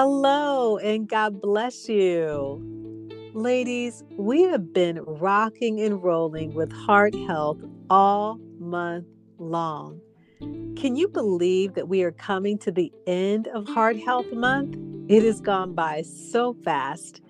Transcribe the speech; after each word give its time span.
Hello, 0.00 0.76
and 0.78 1.08
God 1.08 1.40
bless 1.40 1.88
you. 1.88 2.62
Ladies, 3.34 4.04
we 4.16 4.42
have 4.42 4.72
been 4.72 5.00
rocking 5.02 5.80
and 5.80 6.00
rolling 6.00 6.54
with 6.54 6.70
heart 6.70 7.16
health 7.26 7.58
all 7.90 8.38
month 8.60 9.08
long. 9.38 10.00
Can 10.76 10.94
you 10.94 11.08
believe 11.08 11.74
that 11.74 11.88
we 11.88 12.04
are 12.04 12.12
coming 12.12 12.58
to 12.58 12.70
the 12.70 12.92
end 13.08 13.48
of 13.48 13.66
Heart 13.66 13.98
Health 13.98 14.32
Month? 14.32 14.76
It 15.10 15.24
has 15.24 15.40
gone 15.40 15.74
by 15.74 16.02
so 16.02 16.54
fast. 16.64 17.20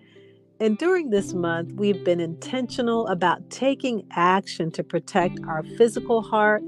And 0.60 0.76
during 0.76 1.08
this 1.08 1.32
month, 1.32 1.72
we've 1.72 2.04
been 2.04 2.20
intentional 2.20 3.06
about 3.06 3.48
taking 3.48 4.06
action 4.10 4.70
to 4.72 4.84
protect 4.84 5.40
our 5.48 5.62
physical 5.78 6.20
heart, 6.20 6.62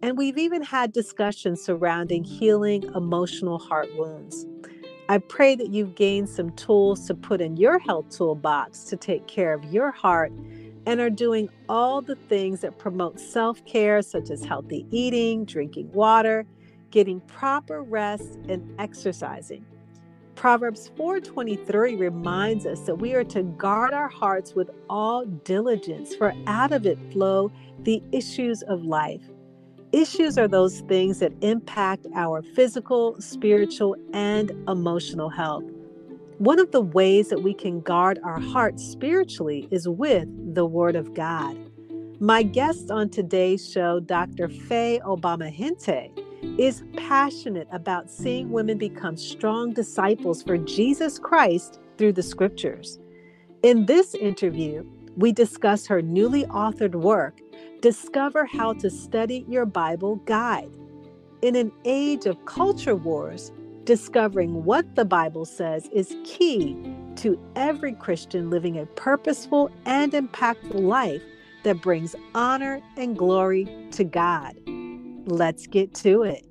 and 0.00 0.16
we've 0.16 0.38
even 0.38 0.62
had 0.62 0.92
discussions 0.92 1.60
surrounding 1.60 2.22
healing 2.22 2.84
emotional 2.94 3.58
heart 3.58 3.88
wounds. 3.96 4.46
I 5.10 5.18
pray 5.18 5.56
that 5.56 5.70
you've 5.70 5.96
gained 5.96 6.28
some 6.28 6.50
tools 6.52 7.04
to 7.08 7.16
put 7.16 7.40
in 7.40 7.56
your 7.56 7.80
health 7.80 8.10
toolbox 8.10 8.84
to 8.84 8.96
take 8.96 9.26
care 9.26 9.52
of 9.52 9.64
your 9.64 9.90
heart 9.90 10.30
and 10.86 11.00
are 11.00 11.10
doing 11.10 11.48
all 11.68 12.00
the 12.00 12.14
things 12.14 12.60
that 12.60 12.78
promote 12.78 13.18
self 13.18 13.64
care, 13.64 14.02
such 14.02 14.30
as 14.30 14.44
healthy 14.44 14.86
eating, 14.92 15.44
drinking 15.44 15.90
water, 15.90 16.46
getting 16.92 17.18
proper 17.22 17.82
rest, 17.82 18.38
and 18.48 18.72
exercising. 18.78 19.66
Proverbs 20.36 20.92
4:23 20.96 21.98
reminds 21.98 22.64
us 22.64 22.78
that 22.82 22.94
we 22.94 23.12
are 23.14 23.24
to 23.24 23.42
guard 23.42 23.92
our 23.92 24.08
hearts 24.08 24.54
with 24.54 24.70
all 24.88 25.24
diligence, 25.26 26.14
for 26.14 26.32
out 26.46 26.70
of 26.70 26.86
it 26.86 27.00
flow 27.12 27.50
the 27.82 28.00
issues 28.12 28.62
of 28.62 28.84
life. 28.84 29.28
Issues 29.92 30.38
are 30.38 30.46
those 30.46 30.80
things 30.82 31.18
that 31.18 31.32
impact 31.40 32.06
our 32.14 32.42
physical, 32.42 33.20
spiritual, 33.20 33.96
and 34.12 34.52
emotional 34.68 35.28
health. 35.28 35.64
One 36.38 36.60
of 36.60 36.70
the 36.70 36.80
ways 36.80 37.28
that 37.30 37.42
we 37.42 37.52
can 37.52 37.80
guard 37.80 38.20
our 38.22 38.38
hearts 38.38 38.84
spiritually 38.84 39.66
is 39.72 39.88
with 39.88 40.28
the 40.54 40.64
Word 40.64 40.94
of 40.94 41.12
God. 41.12 41.58
My 42.20 42.44
guest 42.44 42.92
on 42.92 43.10
today's 43.10 43.68
show, 43.68 43.98
Dr. 43.98 44.48
Faye 44.48 45.00
Obama 45.04 45.52
Hinte, 45.52 46.12
is 46.56 46.84
passionate 46.96 47.66
about 47.72 48.10
seeing 48.10 48.50
women 48.50 48.78
become 48.78 49.16
strong 49.16 49.72
disciples 49.72 50.40
for 50.42 50.56
Jesus 50.56 51.18
Christ 51.18 51.80
through 51.98 52.12
the 52.12 52.22
scriptures. 52.22 53.00
In 53.64 53.86
this 53.86 54.14
interview, 54.14 54.84
we 55.16 55.32
discuss 55.32 55.86
her 55.88 56.00
newly 56.00 56.44
authored 56.44 56.94
work, 56.94 57.40
Discover 57.80 58.44
How 58.44 58.74
to 58.74 58.90
Study 58.90 59.46
Your 59.48 59.64
Bible 59.64 60.16
Guide. 60.26 60.70
In 61.40 61.56
an 61.56 61.72
age 61.86 62.26
of 62.26 62.44
culture 62.44 62.94
wars, 62.94 63.52
discovering 63.84 64.64
what 64.64 64.96
the 64.96 65.06
Bible 65.06 65.46
says 65.46 65.88
is 65.90 66.14
key 66.22 66.76
to 67.16 67.40
every 67.56 67.94
Christian 67.94 68.50
living 68.50 68.78
a 68.78 68.84
purposeful 68.84 69.70
and 69.86 70.12
impactful 70.12 70.78
life 70.78 71.22
that 71.62 71.80
brings 71.80 72.14
honor 72.34 72.82
and 72.98 73.16
glory 73.16 73.88
to 73.92 74.04
God. 74.04 74.56
Let's 75.24 75.66
get 75.66 75.94
to 75.96 76.24
it. 76.24 76.49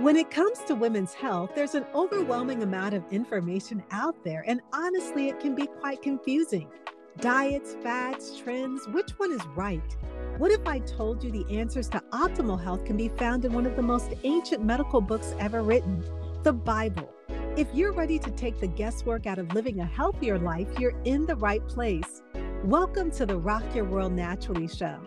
When 0.00 0.16
it 0.16 0.30
comes 0.30 0.60
to 0.60 0.74
women's 0.74 1.12
health, 1.12 1.50
there's 1.54 1.74
an 1.74 1.84
overwhelming 1.94 2.62
amount 2.62 2.94
of 2.94 3.04
information 3.10 3.84
out 3.90 4.24
there, 4.24 4.42
and 4.46 4.62
honestly, 4.72 5.28
it 5.28 5.38
can 5.40 5.54
be 5.54 5.66
quite 5.66 6.00
confusing. 6.00 6.70
Diets, 7.18 7.76
fads, 7.82 8.34
trends, 8.38 8.88
which 8.88 9.10
one 9.18 9.30
is 9.30 9.44
right? 9.54 9.94
What 10.38 10.52
if 10.52 10.66
I 10.66 10.78
told 10.78 11.22
you 11.22 11.30
the 11.30 11.44
answers 11.54 11.86
to 11.90 12.02
optimal 12.12 12.58
health 12.58 12.86
can 12.86 12.96
be 12.96 13.08
found 13.08 13.44
in 13.44 13.52
one 13.52 13.66
of 13.66 13.76
the 13.76 13.82
most 13.82 14.14
ancient 14.24 14.64
medical 14.64 15.02
books 15.02 15.34
ever 15.38 15.62
written, 15.62 16.02
the 16.44 16.54
Bible? 16.54 17.12
If 17.58 17.68
you're 17.74 17.92
ready 17.92 18.18
to 18.20 18.30
take 18.30 18.58
the 18.58 18.68
guesswork 18.68 19.26
out 19.26 19.38
of 19.38 19.52
living 19.52 19.80
a 19.80 19.84
healthier 19.84 20.38
life, 20.38 20.68
you're 20.78 20.98
in 21.04 21.26
the 21.26 21.36
right 21.36 21.68
place. 21.68 22.22
Welcome 22.64 23.10
to 23.10 23.26
the 23.26 23.36
Rock 23.36 23.74
Your 23.74 23.84
World 23.84 24.12
Naturally 24.12 24.66
show. 24.66 24.98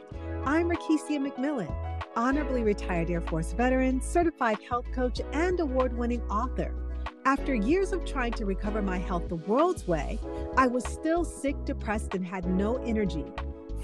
I'm 0.46 0.70
Rakesia 0.70 1.18
McMillan 1.18 1.93
honorably 2.16 2.64
retired 2.64 3.10
Air 3.10 3.22
Force 3.22 3.54
veteran, 3.54 4.02
certified 4.02 4.58
health 4.68 4.86
coach, 4.94 5.22
and 5.32 5.60
award 5.60 5.98
winning 5.98 6.22
author. 6.24 6.74
After 7.26 7.56
years 7.56 7.94
of 7.94 8.06
trying 8.06 8.34
to 8.34 8.46
recover 8.46 8.82
my 8.82 8.98
health 8.98 9.30
the 9.30 9.36
world's 9.36 9.88
way, 9.88 10.20
I 10.58 10.68
was 10.68 10.84
still 10.84 11.24
sick, 11.24 11.56
depressed, 11.66 12.14
and 12.16 12.26
had 12.26 12.46
no 12.46 12.78
energy. 12.84 13.26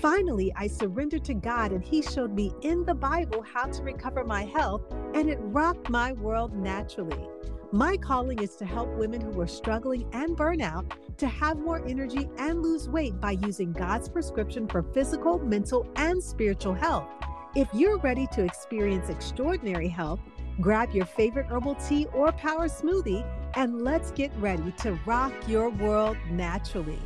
Finally, 0.01 0.53
I 0.55 0.67
surrendered 0.67 1.25
to 1.25 1.33
God, 1.33 1.71
and 1.71 1.83
He 1.83 2.01
showed 2.01 2.33
me 2.33 2.53
in 2.61 2.85
the 2.85 2.93
Bible 2.93 3.41
how 3.41 3.65
to 3.65 3.83
recover 3.83 4.23
my 4.23 4.43
health, 4.43 4.81
and 5.13 5.29
it 5.29 5.39
rocked 5.41 5.89
my 5.89 6.13
world 6.13 6.53
naturally. 6.53 7.27
My 7.71 7.97
calling 7.97 8.39
is 8.39 8.55
to 8.55 8.65
help 8.65 8.89
women 8.95 9.21
who 9.21 9.39
are 9.41 9.47
struggling 9.47 10.07
and 10.11 10.35
burnout 10.35 10.91
to 11.17 11.27
have 11.27 11.59
more 11.59 11.85
energy 11.85 12.27
and 12.37 12.63
lose 12.63 12.89
weight 12.89 13.19
by 13.19 13.31
using 13.31 13.73
God's 13.73 14.09
prescription 14.09 14.67
for 14.67 14.81
physical, 14.81 15.37
mental, 15.39 15.85
and 15.95 16.23
spiritual 16.23 16.73
health. 16.73 17.07
If 17.55 17.67
you're 17.73 17.97
ready 17.97 18.27
to 18.33 18.43
experience 18.43 19.09
extraordinary 19.09 19.87
health, 19.87 20.19
grab 20.61 20.91
your 20.91 21.07
favorite 21.07 21.47
herbal 21.47 21.75
tea 21.75 22.05
or 22.13 22.31
power 22.31 22.67
smoothie 22.67 23.25
and 23.55 23.81
let's 23.81 24.11
get 24.11 24.31
ready 24.37 24.71
to 24.83 24.93
rock 25.07 25.33
your 25.47 25.71
world 25.71 26.15
naturally. 26.29 26.99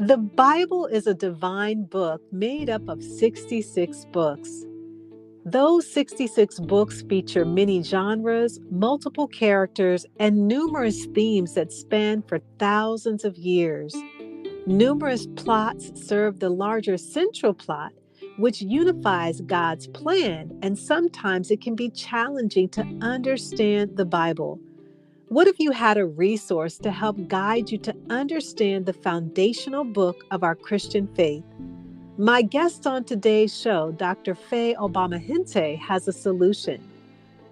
The 0.00 0.18
Bible 0.34 0.86
is 0.86 1.06
a 1.06 1.14
divine 1.14 1.84
book 1.84 2.20
made 2.32 2.68
up 2.68 2.88
of 2.88 3.04
66 3.04 4.04
books. 4.06 4.64
Those 5.46 5.86
66 5.92 6.58
books 6.60 7.02
feature 7.02 7.44
many 7.44 7.82
genres, 7.82 8.60
multiple 8.70 9.28
characters, 9.28 10.06
and 10.18 10.48
numerous 10.48 11.04
themes 11.04 11.52
that 11.52 11.70
span 11.70 12.22
for 12.22 12.40
thousands 12.58 13.26
of 13.26 13.36
years. 13.36 13.94
Numerous 14.66 15.26
plots 15.36 15.92
serve 16.02 16.40
the 16.40 16.48
larger 16.48 16.96
central 16.96 17.52
plot, 17.52 17.92
which 18.38 18.62
unifies 18.62 19.42
God's 19.42 19.86
plan, 19.88 20.58
and 20.62 20.78
sometimes 20.78 21.50
it 21.50 21.60
can 21.60 21.74
be 21.74 21.90
challenging 21.90 22.70
to 22.70 22.98
understand 23.02 23.98
the 23.98 24.06
Bible. 24.06 24.58
What 25.28 25.46
if 25.46 25.58
you 25.58 25.72
had 25.72 25.98
a 25.98 26.06
resource 26.06 26.78
to 26.78 26.90
help 26.90 27.28
guide 27.28 27.70
you 27.70 27.76
to 27.78 27.94
understand 28.08 28.86
the 28.86 28.94
foundational 28.94 29.84
book 29.84 30.24
of 30.30 30.42
our 30.42 30.54
Christian 30.54 31.06
faith? 31.14 31.44
My 32.16 32.42
guest 32.42 32.86
on 32.86 33.02
today's 33.02 33.52
show, 33.52 33.90
Dr. 33.90 34.36
Faye 34.36 34.76
Obama 34.76 35.18
Hinte, 35.18 35.76
has 35.80 36.06
a 36.06 36.12
solution. 36.12 36.80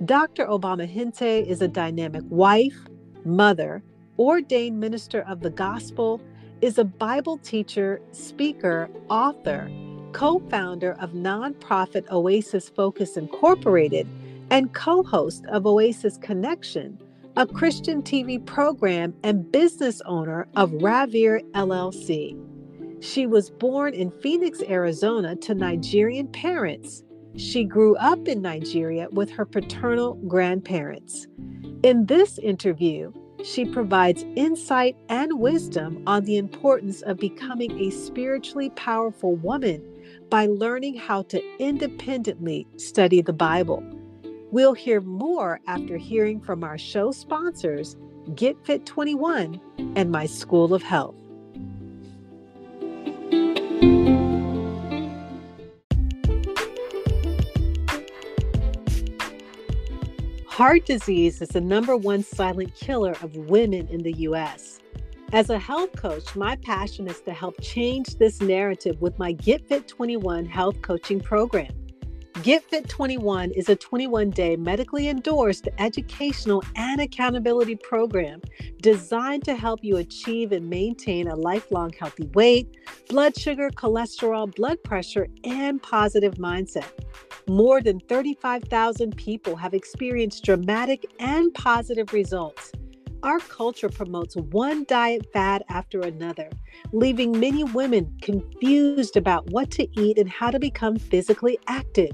Dr. 0.05 0.47
Obama 0.47 0.87
Hinte 0.87 1.45
is 1.45 1.61
a 1.61 1.67
dynamic 1.67 2.23
wife, 2.29 2.77
mother, 3.25 3.83
ordained 4.21 4.79
minister 4.79 5.23
of 5.23 5.41
the 5.41 5.51
gospel, 5.51 6.21
is 6.61 6.79
a 6.79 6.85
Bible 6.85 7.39
teacher, 7.39 8.01
speaker, 8.13 8.89
author, 9.11 9.69
co 10.13 10.39
founder 10.49 10.93
of 11.01 11.11
nonprofit 11.11 12.09
Oasis 12.13 12.69
Focus 12.69 13.17
Incorporated, 13.17 14.07
and 14.51 14.73
co 14.73 15.03
host 15.03 15.45
of 15.47 15.67
Oasis 15.67 16.19
Connection, 16.19 16.97
a 17.37 17.49
Christian 17.49 18.01
TV 18.01 18.45
program, 18.47 19.13
and 19.25 19.51
business 19.51 20.01
owner 20.07 20.47
of 20.55 20.71
Ravir 20.71 21.41
LLC. 21.51 22.52
She 23.03 23.27
was 23.27 23.51
born 23.51 23.95
in 23.95 24.13
Phoenix, 24.21 24.63
Arizona 24.63 25.35
to 25.35 25.57
Nigerian 25.57 26.29
parents. 26.29 27.03
She 27.35 27.65
grew 27.65 27.97
up 27.97 28.29
in 28.29 28.41
Nigeria 28.41 29.09
with 29.11 29.29
her 29.31 29.45
paternal 29.45 30.15
grandparents. 30.29 31.27
In 31.83 32.07
this 32.07 32.39
interview, 32.39 33.13
she 33.43 33.65
provides 33.65 34.25
insight 34.37 34.97
and 35.09 35.41
wisdom 35.41 36.05
on 36.07 36.23
the 36.23 36.37
importance 36.37 37.03
of 37.03 37.17
becoming 37.17 37.77
a 37.81 37.91
spiritually 37.91 38.71
powerful 38.71 39.35
woman 39.35 39.83
by 40.31 40.47
learning 40.47 40.95
how 40.95 41.23
to 41.23 41.43
independently 41.59 42.69
study 42.77 43.21
the 43.21 43.33
Bible. 43.33 43.83
We'll 44.53 44.75
hear 44.75 45.01
more 45.01 45.61
after 45.67 45.97
hearing 45.97 46.41
from 46.41 46.63
our 46.63 46.79
show 46.79 47.11
sponsors, 47.11 47.97
Get 48.37 48.65
Fit 48.65 48.87
21 48.87 49.61
and 49.97 50.13
My 50.13 50.27
School 50.27 50.73
of 50.73 50.85
Health. 50.85 51.17
Heart 60.53 60.85
disease 60.85 61.41
is 61.41 61.49
the 61.49 61.63
number 61.63 61.97
one 61.97 62.23
silent 62.23 62.75
killer 62.75 63.13
of 63.23 63.35
women 63.35 63.89
in 63.89 64.03
the 64.03 64.13
U.S. 64.29 64.81
As 65.33 65.49
a 65.49 65.59
health 65.59 65.97
coach, 65.97 66.37
my 66.37 66.57
passion 66.57 67.09
is 67.09 67.23
to 67.23 67.33
help 67.33 67.59
change 67.63 68.19
this 68.19 68.43
narrative 68.43 69.01
with 69.01 69.19
my 69.19 69.33
Get 69.33 69.67
Fit 69.67 69.89
21 69.89 70.45
health 70.45 70.83
coaching 70.83 71.21
program. 71.21 71.73
Get 72.41 72.65
Fit 72.65 72.89
21 72.89 73.53
is 73.53 73.69
a 73.69 73.77
21 73.77 74.31
day 74.31 74.57
medically 74.57 75.09
endorsed 75.09 75.69
educational 75.79 76.65
and 76.75 77.01
accountability 77.01 77.77
program 77.77 78.41
designed 78.81 79.45
to 79.45 79.55
help 79.55 79.85
you 79.85 79.99
achieve 79.99 80.51
and 80.51 80.69
maintain 80.69 81.29
a 81.29 81.37
lifelong 81.37 81.93
healthy 81.93 82.29
weight, 82.35 82.79
blood 83.09 83.37
sugar, 83.39 83.71
cholesterol, 83.71 84.53
blood 84.57 84.83
pressure, 84.83 85.29
and 85.45 85.81
positive 85.83 86.35
mindset. 86.35 86.89
More 87.49 87.83
than 87.83 88.01
35,000 88.01 89.15
people 89.17 89.55
have 89.55 89.75
experienced 89.75 90.43
dramatic 90.43 91.05
and 91.21 91.53
positive 91.55 92.13
results. 92.13 92.73
Our 93.23 93.39
culture 93.39 93.89
promotes 93.89 94.35
one 94.35 94.85
diet 94.89 95.33
fad 95.33 95.63
after 95.69 96.01
another, 96.01 96.51
leaving 96.93 97.39
many 97.39 97.63
women 97.63 98.19
confused 98.21 99.17
about 99.17 99.49
what 99.51 99.71
to 99.73 99.87
eat 100.01 100.19
and 100.19 100.29
how 100.29 100.51
to 100.51 100.59
become 100.59 100.97
physically 100.97 101.57
active. 101.69 102.11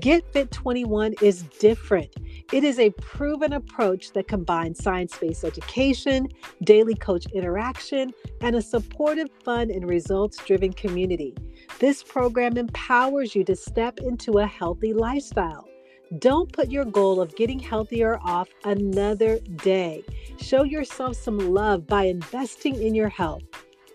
Get 0.00 0.30
Fit 0.32 0.50
21 0.50 1.16
is 1.20 1.42
different. 1.60 2.14
It 2.50 2.64
is 2.64 2.78
a 2.78 2.90
proven 2.92 3.52
approach 3.52 4.12
that 4.12 4.26
combines 4.28 4.82
science 4.82 5.18
based 5.18 5.44
education, 5.44 6.28
daily 6.64 6.94
coach 6.94 7.26
interaction, 7.34 8.12
and 8.40 8.56
a 8.56 8.62
supportive, 8.62 9.28
fun, 9.44 9.70
and 9.70 9.86
results 9.86 10.42
driven 10.44 10.72
community. 10.72 11.34
This 11.78 12.02
program 12.02 12.56
empowers 12.56 13.34
you 13.34 13.44
to 13.44 13.54
step 13.54 13.98
into 14.00 14.38
a 14.38 14.46
healthy 14.46 14.94
lifestyle. 14.94 15.68
Don't 16.16 16.50
put 16.52 16.70
your 16.70 16.86
goal 16.86 17.20
of 17.20 17.36
getting 17.36 17.58
healthier 17.58 18.18
off 18.24 18.48
another 18.64 19.38
day. 19.56 20.02
Show 20.38 20.62
yourself 20.62 21.16
some 21.16 21.52
love 21.52 21.86
by 21.86 22.04
investing 22.04 22.82
in 22.82 22.94
your 22.94 23.10
health. 23.10 23.42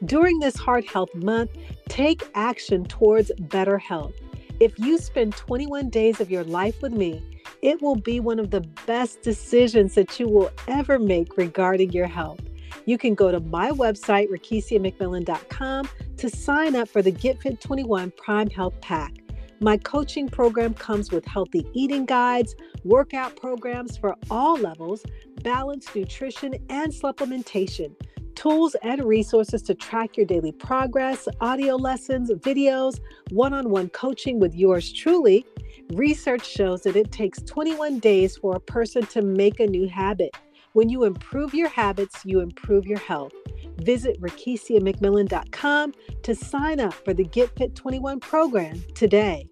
During 0.06 0.38
this 0.38 0.56
Heart 0.56 0.88
Health 0.88 1.13
Month, 1.15 1.51
take 1.89 2.21
action 2.36 2.86
towards 2.86 3.31
better 3.39 3.80
health. 3.80 4.13
If 4.60 4.77
you 4.77 5.00
spend 5.00 5.36
21 5.36 5.89
days 5.89 6.21
of 6.21 6.30
your 6.30 6.44
life 6.44 6.83
with 6.83 6.94
me, 6.94 7.24
it 7.63 7.81
will 7.81 7.95
be 7.95 8.19
one 8.19 8.38
of 8.38 8.51
the 8.51 8.62
best 8.86 9.24
decisions 9.24 9.95
that 9.95 10.19
you 10.19 10.27
will 10.27 10.51
ever 10.68 11.00
make 11.00 11.36
regarding 11.36 11.94
your 11.94 12.07
health. 12.07 12.42
You 12.86 13.00
can 13.00 13.15
go 13.15 13.31
to 13.31 13.39
my 13.39 13.71
website, 13.71 14.30
rakesiamcmillan.com, 14.30 15.89
to 16.18 16.30
sign 16.30 16.75
up 16.75 16.89
for 16.89 17.01
the 17.01 17.12
Get 17.12 17.42
Fit 17.42 17.60
21 17.60 18.12
Prime 18.18 18.50
Health 18.51 18.80
Pack. 18.81 19.23
My 19.59 19.77
coaching 19.77 20.27
program 20.27 20.73
comes 20.73 21.11
with 21.11 21.25
healthy 21.25 21.65
eating 21.73 22.05
guides, 22.05 22.55
workout 22.83 23.35
programs 23.35 23.97
for 23.97 24.15
all 24.29 24.57
levels, 24.57 25.03
balanced 25.41 25.95
nutrition, 25.95 26.55
and 26.69 26.91
supplementation, 26.91 27.95
tools 28.35 28.75
and 28.83 29.03
resources 29.03 29.61
to 29.63 29.73
track 29.73 30.17
your 30.17 30.25
daily 30.25 30.51
progress, 30.51 31.27
audio 31.39 31.75
lessons, 31.75 32.31
videos, 32.31 33.00
one 33.29 33.53
on 33.53 33.69
one 33.69 33.89
coaching 33.89 34.39
with 34.39 34.55
yours 34.55 34.91
truly. 34.91 35.45
Research 35.94 36.45
shows 36.45 36.81
that 36.83 36.95
it 36.95 37.11
takes 37.11 37.41
21 37.44 38.00
days 38.00 38.38
for 38.38 38.55
a 38.55 38.59
person 38.59 39.05
to 39.07 39.21
make 39.21 39.59
a 39.59 39.67
new 39.67 39.88
habit. 39.88 40.35
When 40.73 40.89
you 40.89 41.03
improve 41.03 41.53
your 41.53 41.69
habits, 41.69 42.21
you 42.25 42.39
improve 42.39 42.85
your 42.85 43.00
health. 43.00 43.33
Visit 43.78 44.20
RakesiaMcMillan.com 44.22 45.94
to 46.24 46.36
sign 46.36 46.80
up 46.80 46.94
for 46.94 47.14
the 47.14 47.25
Get 47.25 47.56
Fit 47.58 47.75
21 47.75 48.20
program 48.20 48.84
today. 48.96 49.48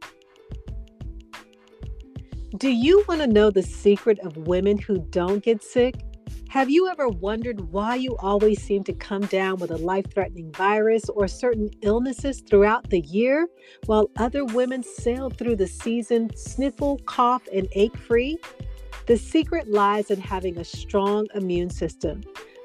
Do 2.58 2.70
you 2.70 3.04
want 3.08 3.22
to 3.22 3.28
know 3.28 3.50
the 3.50 3.64
secret 3.64 4.20
of 4.20 4.36
women 4.38 4.78
who 4.78 5.00
don't 5.10 5.44
get 5.44 5.64
sick? 5.64 5.96
Have 6.50 6.70
you 6.70 6.90
ever 6.90 7.08
wondered 7.08 7.72
why 7.72 7.96
you 7.96 8.18
always 8.18 8.62
seem 8.62 8.84
to 8.84 8.92
come 8.92 9.22
down 9.22 9.56
with 9.56 9.72
a 9.72 9.78
life 9.78 10.14
threatening 10.14 10.52
virus 10.52 11.08
or 11.08 11.26
certain 11.30 11.70
illnesses 11.82 12.42
throughout 12.42 12.90
the 12.90 13.00
year, 13.00 13.48
while 13.86 14.12
other 14.18 14.44
women 14.44 14.84
sail 14.84 15.30
through 15.30 15.56
the 15.56 15.68
season 15.68 16.30
sniffle, 16.36 17.00
cough, 17.06 17.48
and 17.54 17.70
ache 17.72 17.96
free? 17.96 18.38
The 19.08 19.16
secret 19.16 19.70
lies 19.70 20.12
in 20.12 20.20
having 20.20 20.58
a 20.58 20.66
strong 20.66 21.28
immune 21.36 21.70
system. 21.70 22.22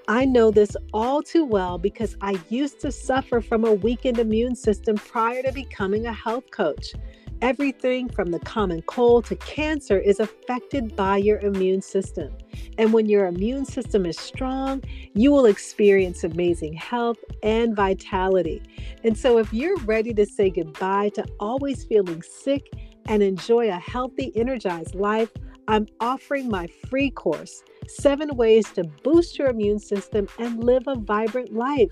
I 0.08 0.24
know 0.24 0.52
this 0.52 0.76
all 0.94 1.20
too 1.20 1.44
well 1.44 1.78
because 1.78 2.16
I 2.20 2.38
used 2.48 2.78
to 2.80 2.92
suffer 2.92 3.40
from 3.40 3.64
a 3.64 3.74
weakened 3.74 4.18
immune 4.18 4.54
system 4.54 4.96
prior 4.96 5.42
to 5.42 5.50
becoming 5.50 6.06
a 6.06 6.12
health 6.12 6.48
coach. 6.52 6.94
Everything 7.42 8.08
from 8.08 8.30
the 8.30 8.38
common 8.38 8.82
cold 8.82 9.24
to 9.26 9.36
cancer 9.36 9.98
is 9.98 10.20
affected 10.20 10.94
by 10.94 11.16
your 11.16 11.40
immune 11.40 11.82
system. 11.82 12.32
And 12.78 12.92
when 12.92 13.06
your 13.06 13.26
immune 13.26 13.64
system 13.64 14.06
is 14.06 14.16
strong, 14.16 14.82
you 15.14 15.32
will 15.32 15.46
experience 15.46 16.22
amazing 16.22 16.74
health 16.74 17.18
and 17.42 17.74
vitality. 17.74 18.62
And 19.02 19.18
so, 19.18 19.38
if 19.38 19.52
you're 19.52 19.76
ready 19.78 20.14
to 20.14 20.24
say 20.24 20.50
goodbye 20.50 21.10
to 21.10 21.26
always 21.40 21.84
feeling 21.84 22.22
sick 22.22 22.70
and 23.06 23.22
enjoy 23.22 23.68
a 23.68 23.78
healthy, 23.78 24.32
energized 24.36 24.94
life, 24.94 25.30
I'm 25.68 25.86
offering 26.00 26.48
my 26.48 26.68
free 26.88 27.10
course 27.10 27.62
Seven 27.88 28.36
Ways 28.36 28.70
to 28.72 28.84
Boost 28.84 29.38
Your 29.38 29.48
Immune 29.48 29.80
System 29.80 30.28
and 30.38 30.62
Live 30.62 30.84
a 30.86 30.94
Vibrant 30.94 31.52
Life. 31.52 31.90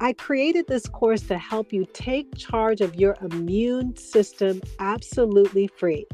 I 0.00 0.12
created 0.12 0.66
this 0.68 0.86
course 0.86 1.22
to 1.22 1.38
help 1.38 1.72
you 1.72 1.86
take 1.92 2.36
charge 2.36 2.80
of 2.80 2.94
your 2.94 3.16
immune 3.22 3.96
system 3.96 4.60
absolutely 4.78 5.66
free. 5.66 6.06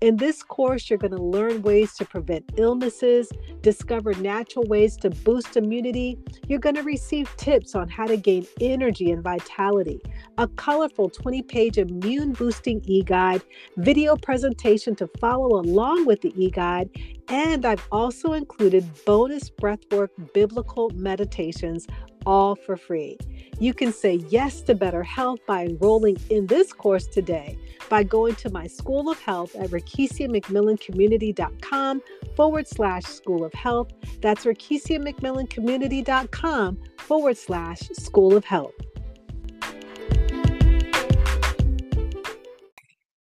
In 0.00 0.16
this 0.16 0.42
course, 0.42 0.88
you're 0.88 0.98
going 0.98 1.16
to 1.16 1.22
learn 1.22 1.62
ways 1.62 1.94
to 1.94 2.04
prevent 2.04 2.50
illnesses, 2.56 3.30
discover 3.62 4.14
natural 4.14 4.64
ways 4.66 4.96
to 4.98 5.10
boost 5.10 5.56
immunity. 5.56 6.18
You're 6.46 6.58
going 6.58 6.76
to 6.76 6.82
receive 6.82 7.34
tips 7.36 7.74
on 7.74 7.88
how 7.88 8.06
to 8.06 8.16
gain 8.16 8.46
energy 8.60 9.10
and 9.10 9.22
vitality, 9.22 10.00
a 10.38 10.46
colorful 10.48 11.10
20 11.10 11.42
page 11.42 11.78
immune 11.78 12.32
boosting 12.32 12.80
e 12.84 13.02
guide, 13.02 13.42
video 13.76 14.16
presentation 14.16 14.94
to 14.96 15.08
follow 15.20 15.60
along 15.60 16.06
with 16.06 16.20
the 16.20 16.32
e 16.36 16.50
guide, 16.50 16.90
and 17.28 17.66
I've 17.66 17.86
also 17.92 18.32
included 18.32 18.84
bonus 19.04 19.50
breathwork 19.50 20.08
biblical 20.32 20.90
meditations 20.94 21.86
all 22.26 22.54
for 22.54 22.76
free. 22.76 23.16
You 23.58 23.74
can 23.74 23.92
say 23.92 24.16
yes 24.28 24.60
to 24.62 24.74
better 24.74 25.02
health 25.02 25.40
by 25.46 25.64
enrolling 25.64 26.18
in 26.30 26.46
this 26.46 26.72
course 26.72 27.06
today 27.06 27.58
by 27.88 28.02
going 28.02 28.34
to 28.36 28.50
my 28.50 28.66
School 28.66 29.10
of 29.10 29.18
Health 29.20 29.54
at 29.56 29.67
RakesiaMcMillanCommunity.com 29.68 32.02
forward 32.36 32.68
slash 32.68 33.04
School 33.04 33.44
of 33.44 33.54
Health. 33.54 33.90
That's 34.20 34.44
RakesiaMcMillanCommunity.com 34.44 36.78
forward 36.98 37.36
slash 37.36 37.80
School 37.92 38.36
of 38.36 38.44
Health. 38.44 38.74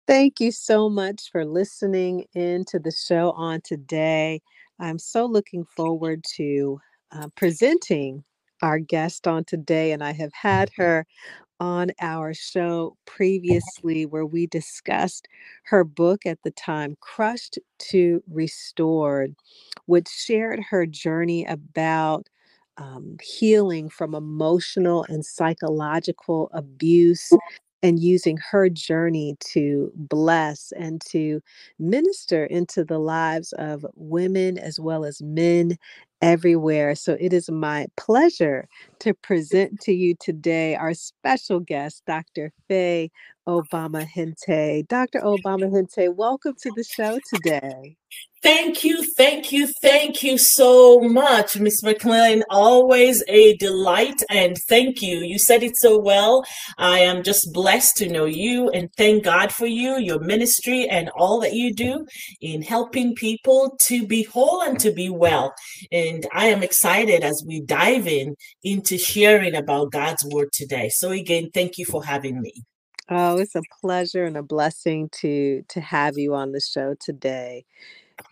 Thank 0.06 0.40
you 0.40 0.50
so 0.50 0.90
much 0.90 1.30
for 1.30 1.44
listening 1.44 2.24
in 2.34 2.64
to 2.66 2.78
the 2.78 2.90
show 2.90 3.32
on 3.32 3.60
today. 3.62 4.40
I'm 4.78 4.98
so 4.98 5.26
looking 5.26 5.64
forward 5.64 6.24
to 6.36 6.80
uh, 7.12 7.28
presenting 7.36 8.24
our 8.62 8.78
guest 8.78 9.26
on 9.26 9.44
today, 9.44 9.92
and 9.92 10.02
I 10.02 10.12
have 10.12 10.32
had 10.32 10.70
her 10.76 11.04
on 11.62 11.92
our 12.00 12.34
show 12.34 12.96
previously 13.06 14.04
where 14.04 14.26
we 14.26 14.48
discussed 14.48 15.28
her 15.66 15.84
book 15.84 16.26
at 16.26 16.40
the 16.44 16.50
time, 16.52 16.96
Crushed 17.00 17.60
to 17.90 18.22
Restored, 18.28 19.36
which 19.86 20.08
shared 20.08 20.60
her 20.70 20.86
journey 20.86 21.46
about 21.46 22.28
um, 22.78 23.16
healing 23.22 23.88
from 23.88 24.16
emotional 24.16 25.06
and 25.08 25.24
psychological 25.24 26.50
abuse 26.52 27.30
and 27.84 28.00
using 28.00 28.38
her 28.50 28.68
journey 28.68 29.36
to 29.40 29.92
bless 29.94 30.72
and 30.76 31.00
to 31.10 31.40
minister 31.78 32.44
into 32.46 32.84
the 32.84 32.98
lives 32.98 33.54
of 33.54 33.86
women 33.94 34.58
as 34.58 34.80
well 34.80 35.04
as 35.04 35.22
men 35.22 35.78
everywhere. 36.22 36.94
So 36.96 37.16
it 37.20 37.32
is 37.34 37.50
my 37.50 37.88
pleasure 37.96 38.68
to 39.00 39.14
present 39.14 39.80
to 39.82 39.92
you 39.92 40.14
today 40.20 40.76
our 40.76 40.94
special 40.94 41.60
guest, 41.60 42.04
Dr. 42.06 42.52
Faye 42.68 43.10
Obama 43.48 44.06
Hinte. 44.06 44.86
Dr. 44.88 45.20
Obama 45.20 45.70
Hinte, 45.70 46.14
welcome 46.14 46.54
to 46.62 46.70
the 46.70 46.84
show 46.84 47.18
today. 47.28 47.96
Thank 48.42 48.82
you, 48.82 49.04
thank 49.16 49.52
you, 49.52 49.68
thank 49.80 50.24
you 50.24 50.36
so 50.36 50.98
much, 50.98 51.56
Miss 51.60 51.80
McLean. 51.80 52.42
Always 52.50 53.22
a 53.28 53.56
delight 53.58 54.20
and 54.30 54.58
thank 54.68 55.00
you. 55.00 55.18
You 55.18 55.38
said 55.38 55.62
it 55.62 55.76
so 55.76 55.96
well. 55.96 56.44
I 56.76 56.98
am 56.98 57.22
just 57.22 57.52
blessed 57.52 57.96
to 57.98 58.08
know 58.08 58.24
you 58.24 58.68
and 58.70 58.88
thank 58.96 59.22
God 59.22 59.52
for 59.52 59.66
you, 59.66 59.96
your 59.98 60.18
ministry, 60.18 60.88
and 60.88 61.08
all 61.10 61.38
that 61.40 61.52
you 61.52 61.72
do 61.72 62.04
in 62.40 62.62
helping 62.62 63.14
people 63.14 63.76
to 63.82 64.04
be 64.04 64.24
whole 64.24 64.60
and 64.62 64.78
to 64.80 64.92
be 64.92 65.08
well. 65.08 65.54
And 65.92 66.26
I 66.32 66.46
am 66.46 66.64
excited 66.64 67.22
as 67.22 67.44
we 67.46 67.60
dive 67.60 68.08
in 68.08 68.34
into 68.64 68.98
sharing 68.98 69.54
about 69.54 69.92
God's 69.92 70.24
word 70.24 70.48
today. 70.52 70.88
So 70.88 71.12
again, 71.12 71.50
thank 71.54 71.78
you 71.78 71.84
for 71.84 72.04
having 72.04 72.40
me. 72.40 72.64
Oh, 73.12 73.38
it's 73.38 73.54
a 73.56 73.62
pleasure 73.64 74.24
and 74.24 74.36
a 74.36 74.42
blessing 74.42 75.08
to 75.20 75.62
to 75.68 75.80
have 75.80 76.18
you 76.18 76.34
on 76.34 76.52
the 76.52 76.60
show 76.60 76.94
today. 77.00 77.64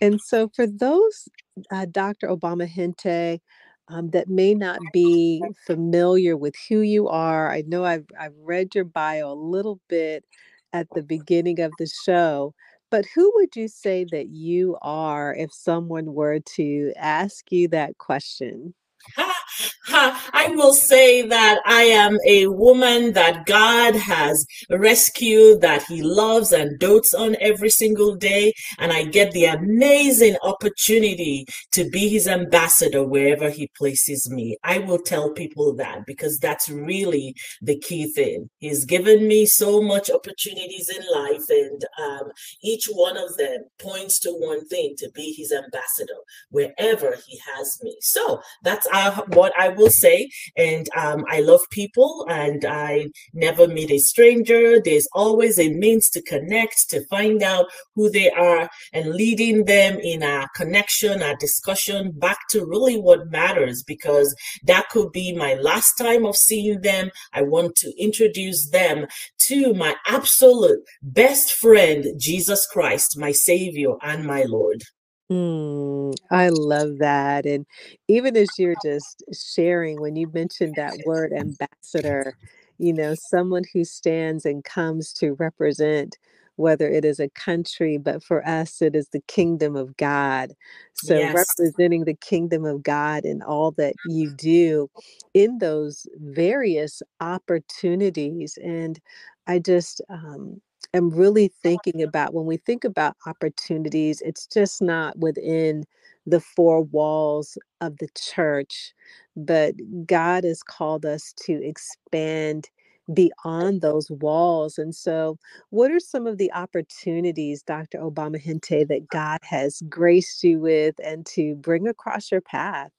And 0.00 0.20
so, 0.20 0.49
for 0.56 0.66
those, 0.66 1.28
uh, 1.72 1.87
Dr. 1.90 2.28
Obama 2.28 2.66
Hinte, 2.68 3.40
um, 3.88 4.10
that 4.10 4.28
may 4.28 4.54
not 4.54 4.92
be 4.92 5.52
familiar 5.66 6.37
with 6.37 6.54
who 6.68 6.80
you 6.80 7.08
are, 7.08 7.50
I 7.52 7.62
know 7.66 7.84
I've, 7.84 8.06
I've 8.20 8.37
read 8.38 8.75
your 8.75 8.84
bio 8.84 9.32
a 9.32 9.34
little 9.34 9.80
bit 9.88 10.25
at 10.72 10.88
the 10.94 11.02
beginning 11.02 11.60
of 11.60 11.76
the 11.78 11.87
show, 11.88 12.54
But 12.90 13.06
who 13.14 13.32
would 13.37 13.56
you 13.56 13.68
say 13.68 14.04
that 14.12 14.28
you 14.30 14.78
are 14.82 15.34
if 15.34 15.52
someone 15.54 16.14
were 16.14 16.40
to 16.56 16.92
ask 16.99 17.52
you 17.52 17.68
that 17.68 17.99
question? 17.99 18.75
I 19.88 20.52
will 20.54 20.73
say 20.73 21.23
that 21.23 21.61
I 21.66 21.83
am 21.83 22.19
a 22.26 22.47
woman 22.47 23.12
that 23.12 23.47
God 23.47 23.95
has 23.95 24.47
rescued, 24.71 25.61
that 25.61 25.85
He 25.85 26.02
loves 26.02 26.52
and 26.52 26.78
dotes 26.78 27.14
on 27.14 27.37
every 27.40 27.71
single 27.71 28.14
day. 28.14 28.52
And 28.78 28.92
I 28.92 29.04
get 29.04 29.33
the 29.33 29.47
amazing 29.47 30.37
opportunity 30.42 31.47
to 31.73 31.88
be 31.88 32.09
His 32.09 32.28
ambassador 32.28 33.04
wherever 33.04 33.50
He 33.50 33.71
places 33.76 34.30
me. 34.30 34.57
I 34.62 34.78
will 34.78 34.99
tell 34.99 35.33
people 35.33 35.75
that 35.76 36.07
because 36.07 36.38
that's 36.38 36.69
really 36.69 37.35
the 37.61 37.78
key 37.78 38.12
thing. 38.12 38.50
He's 38.59 38.85
given 38.85 39.26
me 39.26 39.47
so 39.47 39.83
much 39.83 40.11
opportunities 40.11 40.88
in 40.88 41.02
life, 41.12 41.49
and 41.49 41.85
um, 42.00 42.30
each 42.62 42.87
one 42.87 43.16
of 43.16 43.37
them 43.37 43.64
points 43.78 44.19
to 44.21 44.30
one 44.30 44.66
thing 44.69 44.95
to 44.99 45.11
be 45.14 45.33
His 45.33 45.52
ambassador 45.52 46.21
wherever 46.50 47.16
He 47.26 47.40
has 47.54 47.78
me. 47.83 47.97
So 48.00 48.40
that's 48.62 48.87
uh, 48.92 49.23
what 49.28 49.52
I 49.59 49.68
will 49.68 49.90
say. 49.90 50.30
And 50.56 50.88
um, 50.97 51.25
I 51.28 51.40
love 51.40 51.61
people 51.70 52.26
and 52.28 52.64
I 52.64 53.09
never 53.32 53.68
meet 53.68 53.90
a 53.90 53.99
stranger. 53.99 54.80
There's 54.80 55.09
always 55.12 55.59
a 55.59 55.70
means 55.70 56.09
to 56.11 56.23
connect, 56.23 56.90
to 56.90 57.04
find 57.06 57.42
out 57.42 57.66
who 57.94 58.11
they 58.11 58.30
are 58.30 58.68
and 58.92 59.14
leading 59.14 59.64
them 59.64 59.99
in 59.99 60.23
a 60.23 60.49
connection, 60.54 61.23
a 61.23 61.37
discussion 61.37 62.12
back 62.12 62.38
to 62.50 62.64
really 62.64 62.97
what 62.97 63.30
matters 63.30 63.82
because 63.82 64.35
that 64.64 64.88
could 64.90 65.12
be 65.12 65.35
my 65.35 65.54
last 65.54 65.94
time 65.94 66.25
of 66.25 66.37
seeing 66.37 66.80
them. 66.80 67.11
I 67.32 67.42
want 67.42 67.76
to 67.76 67.92
introduce 68.02 68.70
them 68.70 69.06
to 69.47 69.75
my 69.75 69.97
absolute 70.06 70.80
best 71.02 71.52
friend, 71.52 72.06
Jesus 72.18 72.66
Christ, 72.66 73.18
my 73.18 73.32
Savior 73.32 73.94
and 74.02 74.25
my 74.25 74.42
Lord. 74.42 74.82
Mm, 75.30 76.16
I 76.30 76.50
love 76.50 76.99
that. 76.99 77.46
And 77.46 77.66
even 78.08 78.37
as 78.37 78.58
you're 78.58 78.76
just 78.76 79.25
sharing, 79.34 80.00
when 80.00 80.16
you 80.16 80.28
mentioned 80.32 80.76
that 80.76 81.00
word 81.00 81.32
ambassador, 81.32 82.37
you 82.78 82.92
know, 82.92 83.14
someone 83.14 83.64
who 83.72 83.84
stands 83.84 84.44
and 84.44 84.64
comes 84.64 85.12
to 85.14 85.32
represent 85.34 86.18
whether 86.56 86.88
it 86.88 87.04
is 87.04 87.20
a 87.20 87.28
country, 87.30 87.99
but 87.99 88.22
for 88.25 88.46
us, 88.49 88.80
it 88.82 88.96
is 88.96 89.08
the 89.08 89.20
kingdom 89.28 89.76
of 89.76 89.96
God. 89.96 90.52
So, 90.94 91.22
Yes. 91.22 91.26
representing 91.26 92.04
the 92.04 92.14
kingdom 92.14 92.64
of 92.64 92.82
God 92.82 93.25
in 93.26 93.42
all 93.42 93.72
that 93.72 93.96
you 94.04 94.30
do 94.30 94.90
in 95.34 95.58
those 95.58 96.06
various 96.16 97.02
opportunities. 97.20 98.58
And 98.62 98.99
I 99.46 99.58
just 99.58 100.00
um, 100.08 100.60
am 100.94 101.10
really 101.10 101.52
thinking 101.62 102.02
about 102.02 102.34
when 102.34 102.46
we 102.46 102.56
think 102.58 102.84
about 102.84 103.16
opportunities, 103.26 104.22
it's 104.22 104.46
just 104.46 104.82
not 104.82 105.18
within 105.18 105.84
the 106.26 106.40
four 106.40 106.82
walls 106.82 107.58
of 107.80 107.99
the 107.99 108.08
church, 108.18 108.92
but 109.37 109.75
God 110.06 110.44
has 110.44 110.62
called 110.62 111.06
us 111.06 111.32
to 111.44 111.54
expand 111.64 112.70
beyond 113.14 113.80
those 113.82 114.10
walls. 114.10 114.78
And 114.78 114.94
so, 114.94 115.38
what 115.70 115.90
are 115.90 116.00
some 116.00 116.26
of 116.26 116.38
the 116.38 116.52
opportunities, 116.52 117.62
Dr. 117.62 117.99
Obama 117.99 118.40
Hinte, 118.40 118.87
that 118.88 119.08
God 119.08 119.40
has 119.42 119.82
graced 119.88 120.44
you 120.44 120.60
with 120.60 120.96
and 121.02 121.26
to 121.26 121.56
bring 121.56 121.88
across 121.88 122.30
your 122.30 122.42
path? 122.42 122.90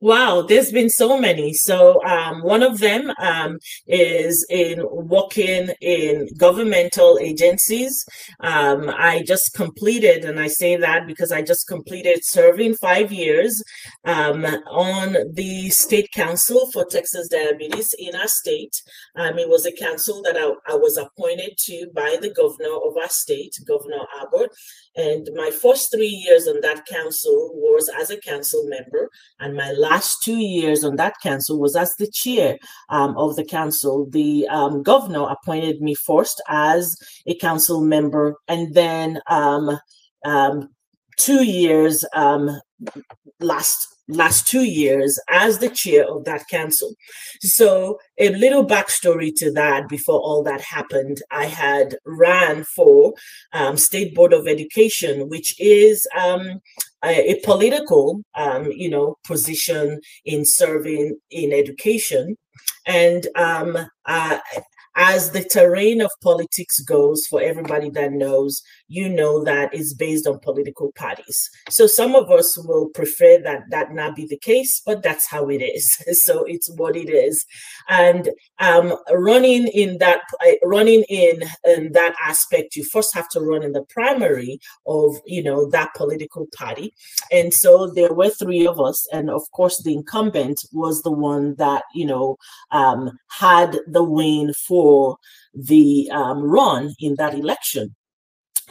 Wow, 0.00 0.42
there's 0.42 0.72
been 0.72 0.90
so 0.90 1.18
many. 1.18 1.52
So 1.52 2.02
um, 2.04 2.42
one 2.42 2.62
of 2.62 2.78
them 2.78 3.12
um, 3.20 3.58
is 3.86 4.44
in 4.50 4.82
working 4.90 5.70
in 5.80 6.28
governmental 6.36 7.18
agencies. 7.20 8.04
Um, 8.40 8.90
I 8.90 9.22
just 9.26 9.54
completed, 9.54 10.24
and 10.24 10.40
I 10.40 10.48
say 10.48 10.76
that 10.76 11.06
because 11.06 11.32
I 11.32 11.42
just 11.42 11.68
completed 11.68 12.20
serving 12.22 12.74
five 12.74 13.12
years 13.12 13.62
um, 14.04 14.44
on 14.44 15.16
the 15.34 15.70
state 15.70 16.10
council 16.12 16.68
for 16.72 16.84
Texas 16.84 17.28
Diabetes 17.28 17.94
in 17.98 18.14
our 18.14 18.28
state. 18.28 18.74
Um, 19.16 19.38
it 19.38 19.48
was 19.48 19.66
a 19.66 19.72
council 19.72 20.22
that 20.22 20.36
I, 20.36 20.72
I 20.72 20.76
was 20.76 20.96
appointed 20.96 21.56
to 21.58 21.86
by 21.94 22.16
the 22.20 22.32
governor 22.32 22.76
of 22.76 22.96
our 22.96 23.08
state, 23.08 23.54
Governor 23.66 24.04
Abbott. 24.20 24.50
And 24.96 25.28
my 25.34 25.50
first 25.50 25.90
three 25.90 26.08
years 26.08 26.46
on 26.46 26.60
that 26.60 26.86
council 26.86 27.50
was 27.54 27.90
as 27.98 28.10
a 28.10 28.20
council 28.20 28.66
member, 28.66 29.08
and 29.40 29.56
my 29.62 29.72
last 29.72 30.22
two 30.22 30.38
years 30.38 30.82
on 30.82 30.96
that 30.96 31.14
council 31.22 31.58
was 31.58 31.76
as 31.76 31.94
the 31.96 32.10
chair 32.10 32.58
um, 32.88 33.16
of 33.16 33.36
the 33.36 33.44
council. 33.44 34.06
The 34.10 34.48
um, 34.48 34.82
governor 34.82 35.26
appointed 35.28 35.80
me 35.80 35.94
first 35.94 36.42
as 36.48 36.96
a 37.26 37.34
council 37.36 37.80
member, 37.80 38.36
and 38.48 38.74
then 38.74 39.20
um, 39.28 39.78
um 40.24 40.68
two 41.16 41.44
years 41.44 42.04
um, 42.14 42.50
last 43.40 43.88
last 44.08 44.48
two 44.48 44.64
years 44.64 45.18
as 45.30 45.58
the 45.58 45.68
chair 45.68 46.04
of 46.08 46.24
that 46.24 46.46
council. 46.48 46.92
So 47.40 47.98
a 48.18 48.30
little 48.30 48.66
backstory 48.66 49.32
to 49.36 49.52
that 49.52 49.88
before 49.88 50.20
all 50.20 50.42
that 50.42 50.60
happened, 50.60 51.22
I 51.30 51.46
had 51.46 51.96
ran 52.04 52.64
for 52.64 53.14
um, 53.52 53.76
State 53.76 54.14
Board 54.14 54.32
of 54.32 54.48
Education, 54.48 55.28
which 55.28 55.58
is 55.60 56.06
um, 56.18 56.60
a, 57.04 57.40
political, 57.44 58.22
um, 58.34 58.70
you 58.72 58.88
know, 58.88 59.16
position 59.24 60.00
in 60.24 60.44
serving 60.44 61.18
in 61.30 61.52
education. 61.52 62.36
And 62.86 63.26
um, 63.36 63.76
uh, 64.06 64.38
as 64.96 65.30
the 65.30 65.42
terrain 65.42 66.00
of 66.00 66.10
politics 66.22 66.80
goes, 66.80 67.26
for 67.26 67.40
everybody 67.40 67.90
that 67.90 68.12
knows, 68.12 68.62
you 68.92 69.08
know 69.08 69.42
that 69.42 69.72
is 69.72 69.94
based 69.94 70.26
on 70.26 70.38
political 70.38 70.92
parties. 70.92 71.48
So 71.70 71.86
some 71.86 72.14
of 72.14 72.30
us 72.30 72.58
will 72.58 72.90
prefer 72.90 73.38
that 73.38 73.62
that 73.70 73.92
not 73.94 74.14
be 74.14 74.26
the 74.26 74.36
case, 74.36 74.82
but 74.84 75.02
that's 75.02 75.26
how 75.26 75.48
it 75.48 75.62
is. 75.62 75.96
So 76.22 76.44
it's 76.44 76.70
what 76.70 76.94
it 76.94 77.10
is. 77.10 77.44
And 77.88 78.28
um, 78.58 78.94
running 79.10 79.66
in 79.68 79.98
that, 79.98 80.20
running 80.62 81.04
in, 81.08 81.42
in 81.64 81.92
that 81.92 82.14
aspect, 82.22 82.76
you 82.76 82.84
first 82.84 83.14
have 83.14 83.28
to 83.30 83.40
run 83.40 83.62
in 83.62 83.72
the 83.72 83.84
primary 83.88 84.60
of, 84.86 85.16
you 85.26 85.42
know, 85.42 85.68
that 85.70 85.94
political 85.96 86.46
party. 86.54 86.92
And 87.32 87.52
so 87.52 87.88
there 87.88 88.12
were 88.12 88.30
three 88.30 88.66
of 88.66 88.78
us. 88.78 89.08
And 89.12 89.30
of 89.30 89.42
course, 89.52 89.82
the 89.82 89.94
incumbent 89.94 90.60
was 90.72 91.02
the 91.02 91.10
one 91.10 91.56
that, 91.56 91.84
you 91.94 92.06
know, 92.06 92.36
um, 92.70 93.10
had 93.40 93.78
the 93.86 94.04
win 94.04 94.52
for 94.68 95.16
the 95.54 96.10
um, 96.12 96.42
run 96.42 96.94
in 97.00 97.16
that 97.16 97.34
election. 97.34 97.94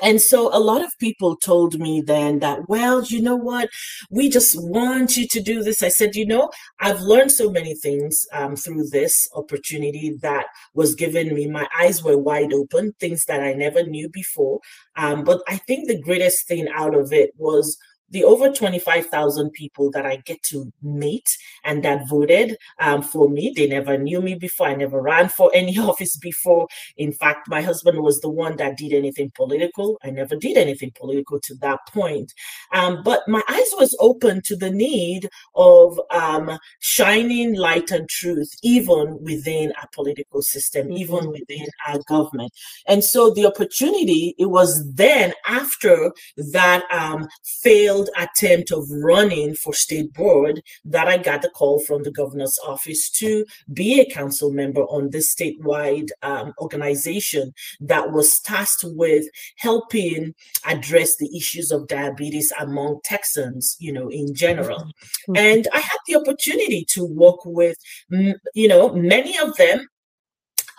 And 0.02 0.20
so 0.20 0.50
a 0.56 0.60
lot 0.60 0.84
of 0.84 0.98
people 1.00 1.36
told 1.36 1.80
me 1.80 2.02
then 2.02 2.40
that, 2.40 2.68
well, 2.68 3.04
you 3.04 3.22
know 3.22 3.36
what? 3.36 3.70
We 4.10 4.30
just 4.30 4.56
want 4.60 5.16
you 5.16 5.28
to 5.28 5.42
do 5.42 5.64
this. 5.64 5.84
I 5.84 5.90
said, 5.90 6.16
you 6.16 6.26
know, 6.26 6.50
I've 6.80 7.02
learned 7.02 7.32
so 7.32 7.52
many 7.52 7.76
things 7.76 8.26
um, 8.34 8.56
through 8.56 8.88
this 8.88 9.30
opportunity 9.36 10.18
that 10.22 10.48
was 10.74 10.96
given 10.96 11.34
me. 11.36 11.48
My 11.48 11.68
eyes 11.80 12.04
were 12.04 12.18
wide 12.18 12.54
open, 12.54 12.94
things 13.00 13.26
that 13.26 13.42
I 13.42 13.54
never 13.54 13.84
knew 13.84 14.10
before. 14.10 14.60
Um, 14.96 15.24
but 15.24 15.42
I 15.48 15.58
think 15.58 15.88
the 15.88 16.02
greatest 16.02 16.48
thing 16.48 16.68
out 16.74 16.96
of 16.96 17.14
it 17.14 17.32
was 17.38 17.78
the 18.12 18.24
over 18.24 18.50
25,000 18.50 19.52
people 19.52 19.90
that 19.92 20.06
I 20.06 20.18
get 20.18 20.42
to 20.44 20.72
meet 20.82 21.28
and 21.64 21.84
that 21.84 22.08
voted 22.08 22.58
um, 22.80 23.02
for 23.02 23.30
me. 23.30 23.54
They 23.56 23.68
never 23.68 23.98
knew 23.98 24.22
me 24.22 24.36
before. 24.36 24.68
I 24.68 24.76
never 24.76 25.02
ran 25.02 25.30
for 25.30 25.52
any 25.56 25.78
office 25.78 26.18
before. 26.18 26.68
In 26.98 27.12
fact, 27.12 27.50
my 27.50 27.62
husband 27.62 28.02
was 28.02 28.20
the 28.20 28.30
one 28.30 28.58
that 28.58 28.78
did 28.78 28.94
anything 28.94 29.32
political. 29.36 29.98
I 30.04 30.12
never 30.12 30.36
did 30.36 30.58
anything 30.58 30.92
political 30.96 31.40
to 31.42 31.56
that 31.56 31.80
point. 31.88 32.34
Um, 32.74 33.02
but 33.04 33.28
my 33.28 33.42
eyes 33.50 33.74
was 33.78 33.96
open 34.00 34.42
to 34.44 34.56
the 34.56 34.70
need 34.70 35.30
of 35.56 36.00
um, 36.12 36.58
shining 36.80 37.56
light 37.56 37.92
and 37.92 38.08
truth, 38.10 38.52
even 38.64 39.18
within 39.22 39.74
our 39.82 39.88
political 39.94 40.42
system, 40.42 40.88
mm-hmm. 40.88 40.98
even 40.98 41.30
within 41.30 41.68
our 41.88 42.00
government. 42.08 42.52
And 42.88 43.04
so 43.04 43.32
the 43.32 43.46
opportunity, 43.46 44.36
it 44.38 44.48
was 44.48 44.84
then 44.94 45.34
after 45.48 46.12
that 46.52 46.84
um, 46.92 47.28
failed 47.44 48.01
failed 48.02 48.10
attempt 48.18 48.72
of 48.72 48.90
running 48.90 49.56
for 49.56 49.74
state 49.74 50.14
board 50.14 50.62
that 50.86 51.08
I 51.08 51.18
got 51.18 51.42
the 51.42 51.50
call 51.50 51.80
from 51.80 52.04
the 52.04 52.12
governor's 52.12 52.58
office 52.66 53.10
to 53.12 53.46
be 53.74 54.00
a 54.00 54.10
council 54.10 54.52
member 54.52 54.82
on 54.84 55.10
this 55.10 55.34
statewide 55.34 56.10
um, 56.22 56.54
organization 56.60 57.54
that 57.82 58.12
was 58.12 58.40
tasked 58.42 58.84
with 58.86 59.26
helping 59.58 60.34
address 60.66 61.18
the 61.18 61.36
issues 61.36 61.72
of 61.72 61.88
diabetes 61.88 62.52
among 62.60 63.00
Texans, 63.04 63.76
you 63.80 63.92
know, 63.92 64.10
in 64.10 64.34
general. 64.34 64.80
Mm-hmm. 64.80 65.38
And 65.38 65.68
I 65.74 65.80
had 65.80 65.98
the 66.08 66.16
opportunity 66.16 66.86
to 66.90 67.06
work 67.06 67.40
with, 67.46 67.78
you 68.10 68.68
know, 68.68 68.94
many 68.94 69.38
of 69.40 69.56
them 69.58 69.88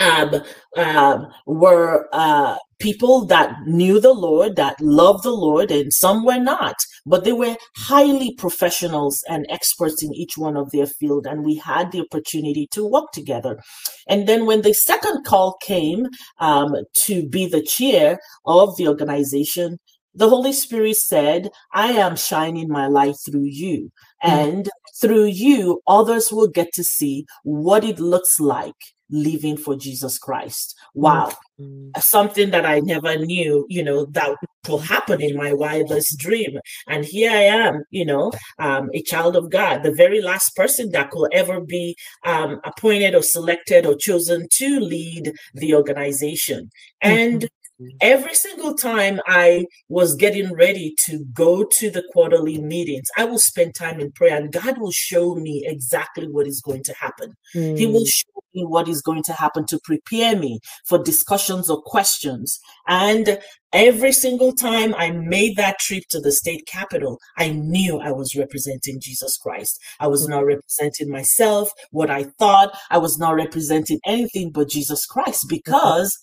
um, 0.00 0.42
um, 0.76 1.28
were 1.46 2.08
uh, 2.12 2.56
people 2.78 3.24
that 3.26 3.54
knew 3.66 4.00
the 4.00 4.12
Lord, 4.12 4.56
that 4.56 4.80
loved 4.80 5.24
the 5.24 5.30
Lord, 5.30 5.70
and 5.70 5.92
some 5.92 6.24
were 6.24 6.40
not, 6.40 6.74
but 7.06 7.24
they 7.24 7.32
were 7.32 7.56
highly 7.76 8.34
professionals 8.34 9.22
and 9.28 9.46
experts 9.48 10.02
in 10.02 10.12
each 10.14 10.36
one 10.36 10.56
of 10.56 10.70
their 10.70 10.86
field, 10.86 11.26
and 11.26 11.44
we 11.44 11.56
had 11.56 11.92
the 11.92 12.00
opportunity 12.00 12.66
to 12.72 12.84
work 12.84 13.12
together. 13.12 13.60
And 14.08 14.26
then 14.26 14.46
when 14.46 14.62
the 14.62 14.74
second 14.74 15.24
call 15.24 15.56
came 15.62 16.08
um, 16.38 16.74
to 17.04 17.28
be 17.28 17.46
the 17.46 17.62
chair 17.62 18.18
of 18.46 18.76
the 18.76 18.88
organization, 18.88 19.78
the 20.14 20.28
Holy 20.28 20.52
Spirit 20.52 20.96
said, 20.96 21.48
I 21.72 21.92
am 21.92 22.16
shining 22.16 22.68
my 22.68 22.86
light 22.86 23.16
through 23.24 23.46
you. 23.46 23.90
Mm-hmm. 24.22 24.38
And 24.38 24.70
through 25.00 25.26
you, 25.26 25.80
others 25.86 26.30
will 26.30 26.48
get 26.48 26.68
to 26.74 26.84
see 26.84 27.24
what 27.44 27.82
it 27.82 27.98
looks 27.98 28.38
like 28.38 28.74
living 29.12 29.56
for 29.56 29.76
Jesus 29.76 30.18
Christ. 30.18 30.74
Wow. 30.94 31.32
Mm-hmm. 31.60 32.00
Something 32.00 32.50
that 32.50 32.66
I 32.66 32.80
never 32.80 33.16
knew, 33.16 33.66
you 33.68 33.84
know, 33.84 34.06
that 34.06 34.36
will 34.68 34.78
happen 34.78 35.20
in 35.20 35.36
my 35.36 35.52
wildest 35.52 36.18
dream. 36.18 36.58
And 36.88 37.04
here 37.04 37.30
I 37.30 37.42
am, 37.42 37.84
you 37.90 38.04
know, 38.04 38.32
um, 38.58 38.90
a 38.94 39.02
child 39.02 39.36
of 39.36 39.50
God, 39.50 39.82
the 39.82 39.92
very 39.92 40.20
last 40.20 40.56
person 40.56 40.90
that 40.90 41.10
could 41.10 41.28
ever 41.32 41.60
be 41.60 41.96
um, 42.24 42.60
appointed 42.64 43.14
or 43.14 43.22
selected 43.22 43.86
or 43.86 43.94
chosen 43.94 44.48
to 44.52 44.80
lead 44.80 45.32
the 45.54 45.74
organization. 45.74 46.70
And 47.00 47.42
mm-hmm 47.42 47.46
every 48.00 48.34
single 48.34 48.74
time 48.74 49.20
I 49.26 49.66
was 49.88 50.14
getting 50.14 50.52
ready 50.52 50.94
to 51.06 51.24
go 51.32 51.64
to 51.64 51.90
the 51.90 52.04
quarterly 52.12 52.60
meetings, 52.60 53.08
I 53.16 53.24
will 53.24 53.38
spend 53.38 53.74
time 53.74 54.00
in 54.00 54.12
prayer 54.12 54.36
and 54.36 54.52
God 54.52 54.78
will 54.78 54.92
show 54.92 55.34
me 55.34 55.64
exactly 55.66 56.28
what 56.28 56.46
is 56.46 56.60
going 56.60 56.82
to 56.84 56.94
happen. 56.94 57.34
Mm. 57.54 57.78
He 57.78 57.86
will 57.86 58.00
hmm. 58.00 58.06
show 58.06 58.42
me 58.54 58.64
what 58.64 58.88
is 58.88 59.02
going 59.02 59.22
to 59.24 59.32
happen 59.32 59.66
to 59.66 59.78
prepare 59.84 60.36
me 60.36 60.60
for 60.86 61.02
discussions 61.02 61.70
or 61.70 61.82
questions. 61.82 62.58
And 62.86 63.38
every 63.72 64.12
single 64.12 64.52
time 64.52 64.94
I 64.96 65.10
made 65.10 65.56
that 65.56 65.78
trip 65.78 66.04
to 66.10 66.20
the 66.20 66.32
state 66.32 66.66
capital, 66.66 67.18
I 67.36 67.50
knew 67.50 67.98
I 67.98 68.12
was 68.12 68.36
representing 68.36 69.00
Jesus 69.00 69.36
Christ. 69.36 69.78
I 70.00 70.06
was 70.08 70.28
not 70.28 70.44
representing 70.44 71.10
myself, 71.10 71.70
what 71.90 72.10
I 72.10 72.24
thought. 72.38 72.76
I 72.90 72.98
was 72.98 73.18
not 73.18 73.34
representing 73.34 74.00
anything 74.04 74.50
but 74.50 74.68
Jesus 74.68 75.06
Christ 75.06 75.46
because 75.48 76.18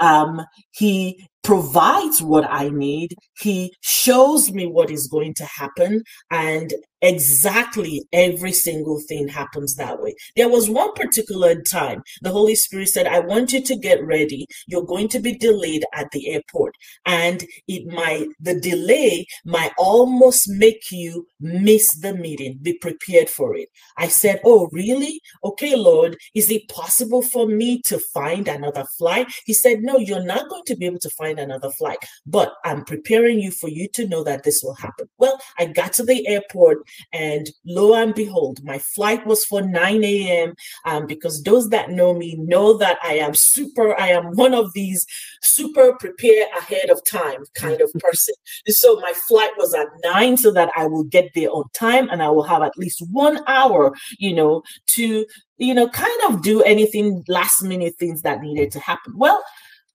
um, 0.00 0.42
he 0.72 1.26
provides 1.42 2.22
what 2.22 2.44
I 2.50 2.70
need. 2.70 3.14
He 3.38 3.74
shows 3.82 4.50
me 4.50 4.66
what 4.66 4.90
is 4.90 5.06
going 5.06 5.34
to 5.34 5.44
happen. 5.44 6.02
And 6.30 6.72
exactly 7.04 8.02
every 8.12 8.52
single 8.52 8.98
thing 9.00 9.28
happens 9.28 9.76
that 9.76 10.00
way. 10.00 10.14
There 10.36 10.48
was 10.48 10.70
one 10.70 10.92
particular 10.94 11.60
time 11.62 12.02
the 12.22 12.30
Holy 12.30 12.54
Spirit 12.54 12.88
said, 12.88 13.06
I 13.06 13.20
want 13.20 13.52
you 13.52 13.62
to 13.62 13.76
get 13.76 14.04
ready. 14.04 14.46
You're 14.66 14.84
going 14.84 15.08
to 15.08 15.20
be 15.20 15.36
delayed 15.36 15.84
at 15.92 16.10
the 16.12 16.30
airport. 16.30 16.74
And 17.04 17.44
it 17.68 17.86
might, 17.92 18.28
the 18.40 18.58
delay 18.58 19.26
might 19.44 19.72
almost 19.78 20.48
make 20.48 20.90
you 20.90 21.26
miss 21.40 21.94
the 22.00 22.14
meeting. 22.14 22.58
Be 22.62 22.78
prepared 22.78 23.28
for 23.28 23.54
it. 23.54 23.68
I 23.98 24.08
said, 24.08 24.40
Oh, 24.44 24.68
really? 24.72 25.20
Okay, 25.44 25.76
Lord, 25.76 26.16
is 26.34 26.50
it 26.50 26.68
possible 26.68 27.22
for 27.22 27.46
me 27.46 27.82
to 27.82 27.98
find 27.98 28.48
another 28.48 28.84
flight? 28.96 29.26
He 29.44 29.52
said, 29.52 29.82
No, 29.82 29.98
you're 29.98 30.24
not 30.24 30.48
going 30.48 30.64
to 30.66 30.76
be 30.76 30.86
able 30.86 31.00
to 31.00 31.10
find 31.10 31.38
another 31.38 31.70
flight, 31.70 31.98
but 32.26 32.54
I'm 32.64 32.84
preparing 32.84 33.40
you 33.40 33.50
for 33.50 33.68
you 33.68 33.88
to 33.88 34.08
know 34.08 34.24
that 34.24 34.44
this 34.44 34.62
will 34.62 34.74
happen. 34.74 35.08
Well, 35.18 35.38
I 35.58 35.66
got 35.66 35.92
to 35.94 36.04
the 36.04 36.26
airport 36.26 36.78
and 37.12 37.50
lo 37.64 37.94
and 37.94 38.14
behold, 38.14 38.62
my 38.64 38.78
flight 38.78 39.26
was 39.26 39.44
for 39.44 39.62
9 39.62 40.04
a.m. 40.04 40.54
Um, 40.84 41.06
because 41.06 41.42
those 41.42 41.70
that 41.70 41.90
know 41.90 42.14
me 42.14 42.36
know 42.36 42.76
that 42.78 42.98
I 43.02 43.14
am 43.14 43.34
super, 43.34 43.98
I 43.98 44.08
am 44.08 44.36
one 44.36 44.54
of 44.54 44.72
these 44.74 45.06
super 45.42 45.94
prepare 45.94 46.46
ahead 46.58 46.90
of 46.90 47.04
time 47.04 47.44
kind 47.54 47.80
of 47.80 47.92
person. 47.94 48.34
so 48.68 49.00
my 49.00 49.12
flight 49.12 49.50
was 49.56 49.74
at 49.74 49.86
9 50.02 50.36
so 50.36 50.50
that 50.52 50.70
I 50.76 50.86
will 50.86 51.04
get 51.04 51.30
there 51.34 51.50
on 51.50 51.64
time 51.72 52.08
and 52.10 52.22
I 52.22 52.30
will 52.30 52.42
have 52.42 52.62
at 52.62 52.78
least 52.78 53.02
one 53.10 53.40
hour, 53.46 53.94
you 54.18 54.34
know, 54.34 54.62
to 54.88 55.26
you 55.56 55.72
know, 55.72 55.88
kind 55.88 56.20
of 56.28 56.42
do 56.42 56.62
anything 56.62 57.24
last 57.28 57.62
minute 57.62 57.94
things 57.98 58.22
that 58.22 58.40
needed 58.40 58.72
to 58.72 58.80
happen. 58.80 59.12
Well, 59.16 59.42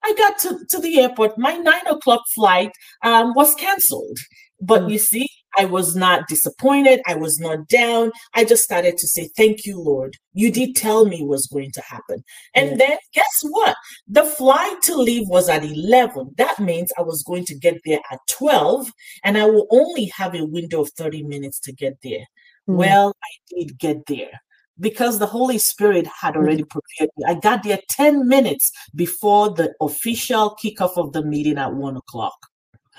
I 0.04 0.14
got 0.14 0.38
to, 0.40 0.66
to 0.70 0.80
the 0.80 1.00
airport. 1.00 1.38
My 1.38 1.56
nine 1.56 1.86
o'clock 1.88 2.22
flight 2.34 2.72
um, 3.04 3.34
was 3.34 3.54
canceled. 3.56 4.20
But 4.62 4.84
mm. 4.84 4.92
you 4.92 5.00
see, 5.00 5.30
I 5.58 5.66
was 5.66 5.96
not 5.96 6.28
disappointed. 6.28 7.02
I 7.08 7.16
was 7.16 7.40
not 7.40 7.68
down. 7.68 8.12
I 8.34 8.44
just 8.44 8.64
started 8.64 8.98
to 8.98 9.08
say, 9.08 9.30
Thank 9.36 9.66
you, 9.66 9.80
Lord. 9.80 10.18
You 10.34 10.52
did 10.52 10.76
tell 10.76 11.06
me 11.06 11.24
was 11.24 11.48
going 11.48 11.72
to 11.72 11.82
happen. 11.82 12.24
And 12.54 12.72
mm. 12.72 12.78
then 12.78 12.98
guess 13.14 13.44
what? 13.50 13.76
The 14.08 14.24
flight 14.24 14.82
to 14.84 14.96
leave 14.96 15.28
was 15.28 15.50
at 15.50 15.64
11. 15.64 16.36
That 16.38 16.60
means 16.60 16.92
I 16.98 17.02
was 17.02 17.24
going 17.24 17.46
to 17.46 17.56
get 17.56 17.80
there 17.86 18.00
at 18.12 18.20
12, 18.30 18.92
and 19.24 19.38
I 19.38 19.46
will 19.46 19.68
only 19.72 20.06
have 20.16 20.36
a 20.36 20.46
window 20.46 20.82
of 20.82 20.92
30 20.92 21.24
minutes 21.24 21.60
to 21.62 21.74
get 21.74 21.98
there. 22.04 22.26
Mm. 22.70 22.76
Well, 22.76 23.16
I 23.24 23.56
did 23.56 23.78
get 23.80 24.06
there 24.06 24.42
because 24.80 25.20
the 25.20 25.26
Holy 25.26 25.58
Spirit 25.58 26.08
had 26.22 26.36
mm. 26.36 26.38
already 26.38 26.64
prepared 26.64 27.10
me. 27.18 27.26
I 27.28 27.36
got 27.36 27.64
there 27.64 27.80
10 27.90 28.28
minutes 28.28 28.72
before 28.96 29.54
the 29.54 29.74
official 29.82 30.56
kickoff 30.64 30.98
of 30.98 31.14
the 31.14 31.24
meeting 31.24 31.58
at 31.58 31.74
one 31.74 31.98
o'clock. 31.98 32.38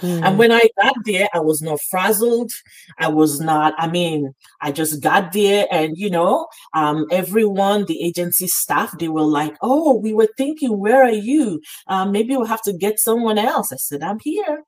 Mm. 0.00 0.22
And 0.24 0.38
when 0.38 0.52
I 0.52 0.68
got 0.82 0.94
there, 1.04 1.28
I 1.34 1.40
was 1.40 1.62
not 1.62 1.78
frazzled. 1.90 2.50
I 2.98 3.08
was 3.08 3.40
not, 3.40 3.74
I 3.78 3.88
mean, 3.88 4.34
I 4.60 4.72
just 4.72 5.02
got 5.02 5.32
there 5.32 5.66
and, 5.70 5.96
you 5.96 6.10
know, 6.10 6.46
um, 6.74 7.06
everyone, 7.10 7.84
the 7.84 8.02
agency 8.02 8.46
staff, 8.46 8.98
they 8.98 9.08
were 9.08 9.22
like, 9.22 9.56
oh, 9.62 9.96
we 9.96 10.12
were 10.12 10.28
thinking, 10.36 10.78
where 10.78 11.02
are 11.02 11.10
you? 11.10 11.60
Um, 11.86 12.12
maybe 12.12 12.36
we'll 12.36 12.46
have 12.46 12.62
to 12.62 12.72
get 12.72 12.98
someone 12.98 13.38
else. 13.38 13.72
I 13.72 13.76
said, 13.76 14.02
I'm 14.02 14.18
here. 14.22 14.64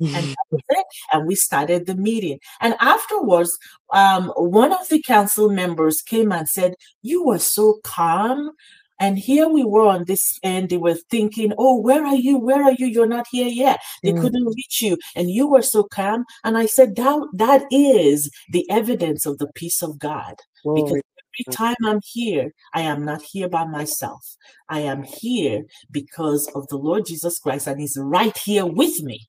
and 0.00 0.34
and 1.12 1.26
we 1.26 1.36
started 1.36 1.86
the 1.86 1.94
meeting 1.94 2.36
and 2.60 2.74
afterwards 2.80 3.56
um, 3.92 4.32
one 4.36 4.72
of 4.72 4.88
the 4.88 5.00
council 5.00 5.48
members 5.48 6.02
came 6.02 6.32
and 6.32 6.48
said 6.48 6.74
you 7.02 7.24
were 7.24 7.38
so 7.38 7.78
calm 7.84 8.50
and 9.00 9.18
here 9.18 9.48
we 9.48 9.64
were 9.64 9.86
on 9.86 10.04
this 10.04 10.38
end, 10.42 10.68
they 10.68 10.76
were 10.76 10.94
thinking, 11.10 11.52
Oh, 11.58 11.80
where 11.80 12.04
are 12.04 12.14
you? 12.14 12.38
Where 12.38 12.62
are 12.62 12.72
you? 12.72 12.86
You're 12.86 13.06
not 13.06 13.26
here 13.30 13.48
yet. 13.48 13.80
They 14.02 14.12
mm. 14.12 14.20
couldn't 14.20 14.44
reach 14.44 14.82
you. 14.82 14.98
And 15.16 15.30
you 15.30 15.48
were 15.48 15.62
so 15.62 15.84
calm. 15.84 16.24
And 16.44 16.56
I 16.56 16.66
said, 16.66 16.96
That, 16.96 17.28
that 17.34 17.64
is 17.70 18.30
the 18.50 18.68
evidence 18.70 19.26
of 19.26 19.38
the 19.38 19.48
peace 19.54 19.82
of 19.82 19.98
God. 19.98 20.34
Whoa. 20.62 20.74
Because 20.74 21.02
every 21.38 21.52
time 21.52 21.76
I'm 21.84 22.00
here, 22.04 22.52
I 22.72 22.82
am 22.82 23.04
not 23.04 23.22
here 23.22 23.48
by 23.48 23.64
myself. 23.64 24.36
I 24.68 24.80
am 24.80 25.02
here 25.02 25.64
because 25.90 26.48
of 26.54 26.68
the 26.68 26.76
Lord 26.76 27.06
Jesus 27.06 27.38
Christ, 27.38 27.66
and 27.66 27.80
He's 27.80 27.98
right 28.00 28.36
here 28.36 28.66
with 28.66 29.02
me 29.02 29.28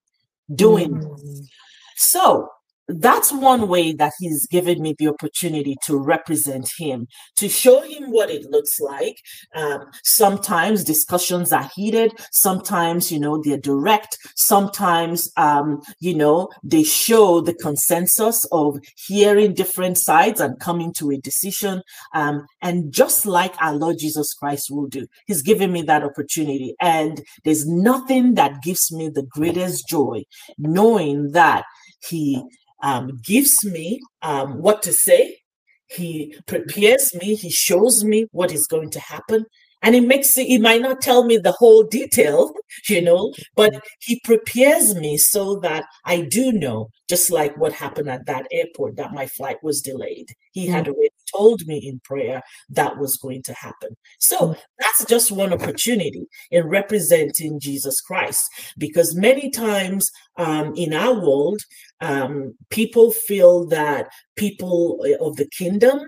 doing 0.54 0.92
mm. 0.92 1.48
So 1.96 2.50
that's 2.88 3.32
one 3.32 3.68
way 3.68 3.94
that 3.94 4.14
he's 4.20 4.46
given 4.48 4.82
me 4.82 4.96
the 4.98 5.08
opportunity 5.08 5.76
to 5.86 5.98
represent 5.98 6.70
him, 6.78 7.08
to 7.36 7.50
show 7.50 7.82
him 7.82 8.12
what 8.12 8.30
it 8.30 8.50
looks 8.50 8.80
like. 8.80 9.20
Um, 9.56 9.86
sometimes 10.04 10.84
discussions 10.84 11.52
are 11.52 11.70
heated. 11.76 12.12
Sometimes, 12.32 13.12
you 13.12 13.20
know, 13.20 13.42
they're 13.44 13.58
direct. 13.58 14.18
Sometimes, 14.36 15.32
um, 15.38 15.82
you 16.00 16.14
know, 16.14 16.50
they 16.64 16.84
show 16.84 17.42
the 17.42 17.56
consensus 17.56 18.46
of 18.52 18.78
hearing 19.08 19.54
different 19.54 19.98
sides 19.98 20.40
and 20.40 20.60
coming 20.60 20.94
to 20.94 21.12
a 21.12 21.18
decision. 21.18 21.82
Um, 22.14 22.46
and 22.62 22.92
just 22.92 23.26
like 23.26 23.56
our 23.60 23.76
Lord 23.76 23.98
Jesus 24.00 24.34
Christ 24.34 24.70
will 24.70 24.88
do, 24.88 25.08
he's 25.26 25.42
given 25.42 25.72
me 25.72 25.82
that 25.84 26.04
opportunity. 26.04 26.76
And 26.80 27.22
there's 27.44 27.68
nothing 27.68 28.36
that 28.36 28.62
gives 28.62 28.92
me 28.92 29.10
the 29.10 29.24
greatest 29.24 29.88
joy 29.88 30.24
knowing 30.58 31.32
that 31.32 31.64
he 32.08 32.44
um, 32.86 33.20
gives 33.24 33.66
me 33.66 34.00
um, 34.22 34.62
what 34.62 34.84
to 34.84 34.94
say. 34.94 35.40
He 35.88 36.36
prepares 36.46 37.16
me. 37.16 37.36
He 37.36 37.50
shows 37.50 38.04
me 38.04 38.28
what 38.32 38.52
is 38.52 38.68
going 38.68 38.92
to 38.92 39.00
happen. 39.00 39.46
And 39.82 39.96
he 39.96 40.02
makes 40.02 40.38
it, 40.38 40.48
he 40.48 40.58
might 40.60 40.82
not 40.82 41.02
tell 41.02 41.26
me 41.26 41.38
the 41.38 41.52
whole 41.52 41.84
detail, 41.84 42.54
you 42.90 43.02
know, 43.02 43.34
but 43.56 43.74
he 44.00 44.20
prepares 44.24 44.96
me 44.96 45.18
so 45.18 45.58
that 45.58 45.86
I 46.06 46.22
do 46.22 46.52
know, 46.52 46.90
just 47.10 47.32
like 47.32 47.58
what 47.58 47.74
happened 47.74 48.10
at 48.10 48.28
that 48.28 48.46
airport, 48.52 48.98
that 48.98 49.14
my 49.14 49.26
flight 49.26 49.58
was 49.64 49.82
delayed. 49.82 50.30
He 50.54 50.68
had 50.68 50.86
mm. 50.86 50.90
already 50.90 51.10
told 51.36 51.66
me 51.68 51.78
in 51.78 52.00
prayer 52.00 52.42
that 52.70 52.98
was 52.98 53.18
going 53.18 53.44
to 53.44 53.54
happen. 53.54 53.96
So 54.20 54.38
mm. 54.38 54.58
that's 54.80 55.06
just 55.06 55.32
one 55.32 55.54
opportunity 55.54 56.26
in 56.52 56.68
representing 56.68 57.60
Jesus 57.60 58.02
Christ, 58.02 58.44
because 58.78 59.16
many 59.16 59.50
times 59.50 60.12
um, 60.38 60.74
in 60.76 60.94
our 60.94 61.14
world, 61.14 61.62
um, 62.02 62.56
people 62.70 63.12
feel 63.12 63.66
that 63.68 64.08
people 64.36 65.04
of 65.20 65.36
the 65.36 65.48
kingdom 65.48 66.00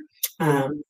mm. 0.41 0.47
um, 0.47 0.83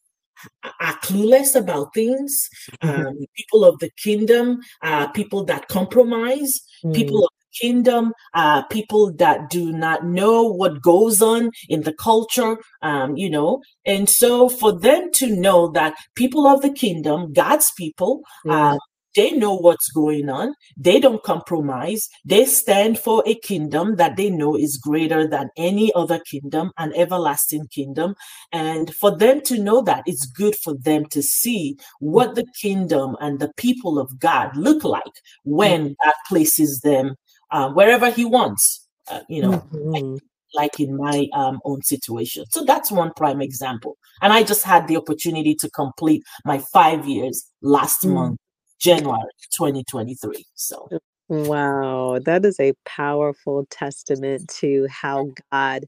are 0.81 0.97
clueless 0.99 1.55
about 1.55 1.93
things. 1.93 2.49
Mm-hmm. 2.83 3.07
Um, 3.07 3.25
people 3.35 3.65
of 3.65 3.79
the 3.79 3.89
kingdom, 3.97 4.59
uh, 4.83 5.07
people 5.07 5.43
that 5.45 5.67
compromise, 5.67 6.61
mm. 6.85 6.93
people 6.93 7.23
of 7.25 7.31
kingdom 7.59 8.13
uh, 8.33 8.63
people 8.63 9.11
that 9.13 9.49
do 9.49 9.71
not 9.71 10.05
know 10.05 10.43
what 10.43 10.81
goes 10.81 11.21
on 11.21 11.51
in 11.69 11.81
the 11.83 11.93
culture, 11.93 12.57
um, 12.81 13.15
you 13.17 13.29
know. 13.29 13.61
And 13.85 14.09
so 14.09 14.49
for 14.49 14.77
them 14.77 15.11
to 15.13 15.27
know 15.35 15.69
that 15.71 15.95
people 16.15 16.47
of 16.47 16.61
the 16.61 16.71
kingdom, 16.71 17.33
God's 17.33 17.71
people, 17.77 18.21
Yeah. 18.45 18.73
uh, 18.73 18.77
they 19.15 19.31
know 19.31 19.55
what's 19.55 19.89
going 19.91 20.29
on. 20.29 20.53
They 20.77 20.99
don't 20.99 21.23
compromise. 21.23 22.07
They 22.23 22.45
stand 22.45 22.99
for 22.99 23.23
a 23.25 23.33
kingdom 23.33 23.95
that 23.95 24.15
they 24.15 24.29
know 24.29 24.55
is 24.55 24.77
greater 24.77 25.27
than 25.27 25.49
any 25.57 25.91
other 25.95 26.19
kingdom, 26.19 26.71
an 26.77 26.93
everlasting 26.95 27.65
kingdom. 27.73 28.13
And 28.51 28.93
for 28.93 29.17
them 29.17 29.41
to 29.45 29.57
know 29.57 29.81
that, 29.83 30.03
it's 30.05 30.27
good 30.27 30.55
for 30.55 30.75
them 30.75 31.05
to 31.07 31.23
see 31.23 31.77
what 31.99 32.35
the 32.35 32.45
kingdom 32.61 33.15
and 33.19 33.39
the 33.39 33.51
people 33.57 33.97
of 33.97 34.19
God 34.19 34.55
look 34.55 34.83
like 34.83 35.03
when 35.43 35.95
God 36.03 36.13
places 36.29 36.81
them 36.81 37.15
uh, 37.51 37.69
wherever 37.71 38.09
He 38.09 38.25
wants. 38.25 38.87
Uh, 39.09 39.21
you 39.29 39.41
know, 39.41 39.63
like, 39.93 40.03
Mhm. 40.03 40.19
like 40.53 40.79
in 40.79 40.97
my 40.97 41.27
um, 41.33 41.59
own 41.63 41.81
situation. 41.81 42.45
So 42.49 42.65
that's 42.65 42.91
one 42.91 43.11
prime 43.15 43.41
example. 43.41 43.97
And 44.21 44.33
I 44.33 44.43
just 44.43 44.63
had 44.63 44.87
the 44.87 44.97
opportunity 44.97 45.55
to 45.55 45.69
complete 45.71 46.23
my 46.45 46.57
five 46.59 47.05
years 47.07 47.45
last 47.61 48.03
Mm. 48.03 48.13
month, 48.13 48.37
January 48.79 49.31
2023. 49.55 50.45
So, 50.55 50.89
Wow, 51.29 52.19
that 52.25 52.45
is 52.45 52.59
a 52.59 52.73
powerful 52.85 53.65
testament 53.69 54.47
to 54.59 54.87
how 54.89 55.29
God 55.51 55.85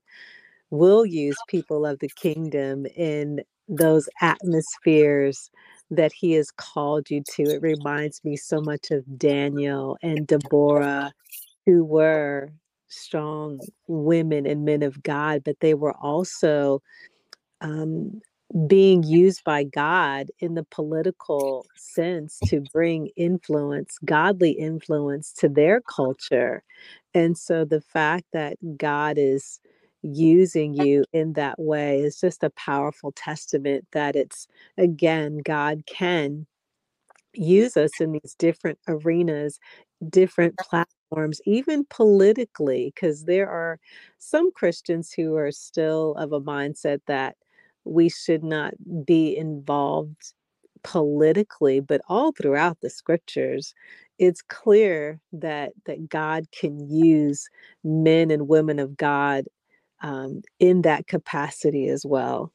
will 0.70 1.06
use 1.06 1.38
people 1.48 1.86
of 1.86 2.00
the 2.00 2.10
kingdom 2.10 2.86
in 2.96 3.42
those 3.70 4.10
atmospheres 4.22 5.50
that 5.92 6.12
he 6.12 6.34
has 6.34 6.52
called 6.52 7.10
you 7.10 7.24
to. 7.36 7.44
It 7.44 7.62
reminds 7.62 8.24
me 8.24 8.36
so 8.36 8.62
much 8.62 8.92
of 8.92 9.04
Daniel 9.18 9.98
and 10.02 10.28
Deborah, 10.28 11.12
who 11.70 11.86
were 11.86 12.50
strong 12.88 13.60
women 13.86 14.48
and 14.48 14.66
men 14.66 14.82
of 14.82 15.04
God, 15.04 15.44
but 15.46 15.60
they 15.60 15.76
were 15.76 15.96
also 15.98 16.82
um, 17.62 18.20
being 18.66 19.04
used 19.04 19.44
by 19.44 19.64
God 19.66 20.32
in 20.40 20.56
the 20.56 20.66
political 20.72 21.68
sense 21.76 22.40
to 22.48 22.62
bring 22.74 23.12
influence, 23.16 24.00
godly 24.04 24.54
influence 24.54 25.32
to 25.34 25.48
their 25.48 25.80
culture. 25.82 26.64
And 27.14 27.38
so 27.38 27.66
the 27.66 27.82
fact 27.82 28.26
that 28.34 28.58
God 28.78 29.20
is 29.20 29.60
using 30.02 30.74
you 30.74 31.06
in 31.14 31.34
that 31.34 31.60
way 31.60 32.00
is 32.00 32.20
just 32.20 32.44
a 32.44 32.50
powerful 32.52 33.12
testament 33.12 33.86
that 33.92 34.16
it's, 34.16 34.48
again, 34.76 35.42
God 35.46 35.84
can 35.86 36.48
use 37.36 37.78
us 37.78 37.92
in 38.00 38.14
these 38.14 38.36
different 38.40 38.80
arenas, 38.88 39.60
different 40.10 40.58
platforms, 40.58 40.99
even 41.46 41.86
politically, 41.90 42.92
because 42.94 43.26
there 43.26 43.50
are 43.50 43.80
some 44.18 44.52
Christians 44.52 45.12
who 45.12 45.36
are 45.36 45.52
still 45.52 46.16
of 46.16 46.32
a 46.34 46.42
mindset 46.42 47.02
that 47.08 47.36
we 47.86 48.10
should 48.10 48.44
not 48.44 48.74
be 49.06 49.36
involved 49.36 50.34
politically, 50.84 51.80
but 51.80 52.02
all 52.08 52.32
throughout 52.32 52.78
the 52.82 52.90
scriptures, 52.90 53.74
it's 54.18 54.42
clear 54.42 55.20
that 55.34 55.72
that 55.86 56.10
God 56.10 56.46
can 56.52 56.90
use 56.90 57.50
men 57.84 58.32
and 58.32 58.48
women 58.48 58.80
of 58.80 58.96
God 58.98 59.46
um, 60.02 60.42
in 60.60 60.82
that 60.84 61.08
capacity 61.08 61.90
as 61.90 62.06
well. 62.06 62.52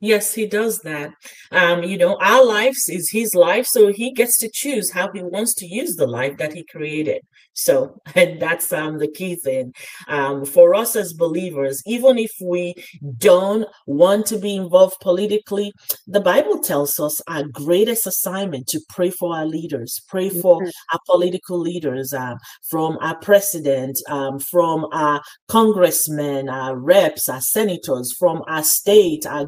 Yes, 0.00 0.34
he 0.34 0.46
does 0.46 0.80
that. 0.80 1.10
Um, 1.50 1.82
you 1.82 1.98
know, 1.98 2.16
our 2.20 2.44
lives 2.44 2.88
is 2.88 3.10
his 3.10 3.34
life, 3.34 3.66
so 3.66 3.92
he 3.92 4.12
gets 4.12 4.38
to 4.38 4.50
choose 4.52 4.90
how 4.90 5.10
he 5.12 5.22
wants 5.22 5.54
to 5.54 5.66
use 5.66 5.96
the 5.96 6.06
life 6.06 6.36
that 6.38 6.52
he 6.52 6.64
created. 6.64 7.22
So, 7.54 8.00
and 8.14 8.40
that's 8.40 8.72
um, 8.72 8.98
the 8.98 9.08
key 9.08 9.34
thing 9.34 9.74
um, 10.06 10.44
for 10.44 10.74
us 10.74 10.94
as 10.96 11.12
believers. 11.12 11.82
Even 11.86 12.18
if 12.18 12.30
we 12.42 12.74
don't 13.18 13.66
want 13.86 14.26
to 14.26 14.38
be 14.38 14.54
involved 14.56 14.96
politically, 15.00 15.72
the 16.06 16.20
Bible 16.20 16.60
tells 16.60 17.00
us 17.00 17.20
our 17.26 17.44
greatest 17.44 18.06
assignment 18.06 18.66
to 18.68 18.80
pray 18.88 19.10
for 19.10 19.34
our 19.34 19.46
leaders, 19.46 20.00
pray 20.08 20.28
for 20.30 20.64
Yes. 20.64 20.72
our 20.92 21.00
political 21.06 21.58
leaders, 21.58 22.12
um, 22.12 22.38
from 22.70 22.96
our 23.00 23.16
president, 23.18 23.98
um, 24.08 24.38
from 24.38 24.86
our 24.92 25.20
congressmen, 25.48 26.48
our 26.48 26.76
reps, 26.76 27.28
our 27.28 27.40
senators, 27.40 28.12
from 28.18 28.42
our 28.46 28.62
state, 28.62 29.26
our 29.26 29.44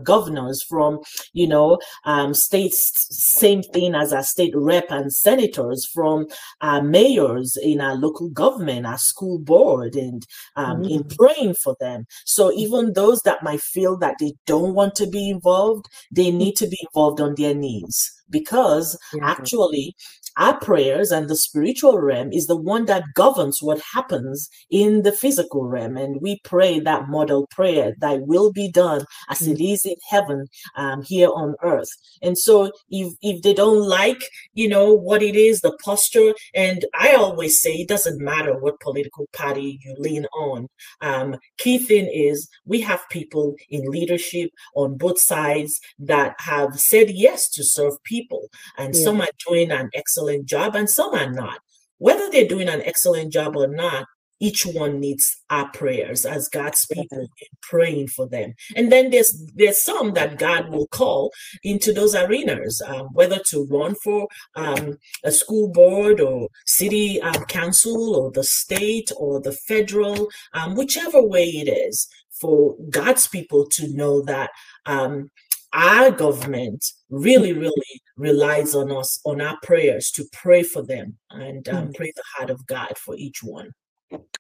from 0.69 0.99
you 1.33 1.47
know 1.47 1.79
um, 2.05 2.35
states, 2.35 3.07
same 3.11 3.63
thing 3.63 3.95
as 3.95 4.13
our 4.13 4.23
state 4.23 4.53
rep 4.57 4.87
and 4.91 5.13
senators, 5.13 5.89
from 5.93 6.27
our 6.61 6.83
mayors 6.83 7.57
in 7.63 7.81
our 7.81 7.95
local 7.95 8.29
government, 8.31 8.87
our 8.87 8.99
school 8.99 9.39
board, 9.39 9.95
and 9.97 10.27
um, 10.57 10.83
in 10.85 11.01
Mm. 11.05 11.17
praying 11.19 11.55
for 11.55 11.77
them. 11.81 12.07
So 12.25 12.53
even 12.53 12.93
those 12.95 13.21
that 13.23 13.43
might 13.43 13.61
feel 13.61 13.97
that 13.99 14.17
they 14.21 14.33
don't 14.47 14.75
want 14.75 14.95
to 14.97 15.07
be 15.07 15.31
involved, 15.31 15.87
they 16.11 16.31
need 16.31 16.57
to 16.57 16.67
be 16.67 16.79
involved 16.83 17.21
on 17.21 17.35
their 17.37 17.55
knees 17.55 18.11
because 18.31 18.97
Yeah. 19.13 19.25
actually 19.25 19.95
our 20.41 20.59
prayers 20.59 21.11
and 21.13 21.29
the 21.29 21.37
spiritual 21.37 21.97
realm 22.01 22.33
is 22.33 22.47
the 22.47 22.57
one 22.75 22.87
that 22.87 23.05
governs 23.15 23.63
what 23.63 23.81
happens 23.95 24.49
in 24.71 25.03
the 25.03 25.13
physical 25.13 25.63
realm 25.75 25.97
and 25.97 26.21
we 26.21 26.41
pray 26.45 26.81
that 26.81 27.09
model 27.09 27.47
prayer 27.59 27.95
thy 28.05 28.17
will 28.31 28.51
be 28.53 28.69
done 28.71 29.03
as 29.29 29.41
Mm. 29.41 29.53
it 29.53 29.61
is 29.73 29.85
in 29.85 29.97
heaven 30.13 30.41
um, 30.83 31.03
here 31.03 31.31
on 31.43 31.55
earth 31.63 31.91
and 32.23 32.37
so 32.47 32.73
if 32.91 33.09
if 33.31 33.43
they 33.43 33.55
don't 33.63 33.83
like 34.01 34.23
you 34.61 34.69
know 34.75 34.89
what 35.09 35.23
it 35.23 35.37
is 35.37 35.61
the 35.61 35.77
posture 35.85 36.33
and 36.55 36.85
i 37.07 37.15
always 37.15 37.61
say 37.63 37.73
it 37.75 37.89
doesn't 37.95 38.21
matter 38.33 38.53
what 38.63 38.81
political 38.81 39.27
party 39.43 39.79
you 39.85 39.95
lean 40.07 40.25
on 40.49 40.67
um, 41.03 41.29
key 41.59 41.79
thing 41.79 42.07
is 42.29 42.49
we 42.73 42.81
have 42.81 43.03
people 43.11 43.55
in 43.77 43.83
leadership 43.97 44.51
on 44.75 44.97
both 44.97 45.19
sides 45.21 45.73
that 45.99 46.35
have 46.39 46.73
said 46.91 47.11
yes 47.11 47.49
to 47.57 47.63
serve 47.77 47.95
people 48.05 48.43
and 48.79 48.95
Yeah. 48.95 49.05
some 49.05 49.21
are 49.21 49.35
doing 49.47 49.71
an 49.71 49.89
excellent 49.95 50.30
job 50.39 50.75
and 50.75 50.89
some 50.89 51.15
are 51.15 51.31
not. 51.31 51.61
Whether 51.99 52.31
they're 52.31 52.49
doing 52.49 52.69
an 52.69 52.83
excellent 52.83 53.33
job 53.33 53.57
or 53.57 53.67
not 53.67 54.07
each 54.41 54.65
one 54.65 54.99
needs 54.99 55.37
our 55.51 55.71
prayers 55.71 56.25
as 56.25 56.49
god's 56.49 56.87
people 56.87 57.21
in 57.21 57.29
praying 57.63 58.09
for 58.09 58.27
them. 58.27 58.55
And 58.75 58.91
then 58.91 59.11
there's 59.11 59.33
there's 59.55 59.83
some 59.85 60.15
that 60.15 60.39
god 60.39 60.71
will 60.71 60.89
call 60.89 61.31
into 61.63 61.93
those 61.93 62.15
arenas 62.15 62.83
um, 62.87 63.09
whether 63.13 63.39
to 63.51 63.67
run 63.71 63.95
for 64.03 64.29
um, 64.57 64.97
a 65.25 65.31
school 65.31 65.71
board 65.71 66.21
or 66.21 66.49
city 66.67 67.21
um, 67.21 67.45
council 67.45 68.17
or 68.17 68.31
the 68.33 68.45
state 68.45 69.13
or 69.17 69.41
the 69.41 69.53
federal 69.53 70.29
um, 70.55 70.75
whichever 70.75 71.23
way 71.23 71.45
it 71.45 71.69
is 71.69 72.09
for 72.41 72.77
god's 72.89 73.29
people 73.29 73.67
to 73.67 73.95
know 73.95 74.23
that 74.23 74.51
um, 74.87 75.31
our 75.73 76.11
government 76.11 76.85
really, 77.11 77.53
really 77.53 78.01
relies 78.21 78.75
on 78.75 78.93
us, 78.93 79.19
on 79.25 79.41
our 79.41 79.59
prayers 79.63 80.11
to 80.13 80.25
pray 80.33 80.63
for 80.63 80.83
them 80.83 81.19
and 81.31 81.69
um, 81.69 81.89
Mm. 81.89 81.95
pray 81.95 82.13
the 82.15 82.23
heart 82.37 82.51
of 82.51 82.67
God 82.67 82.97
for 82.99 83.17
each 83.17 83.43
one. 83.43 83.73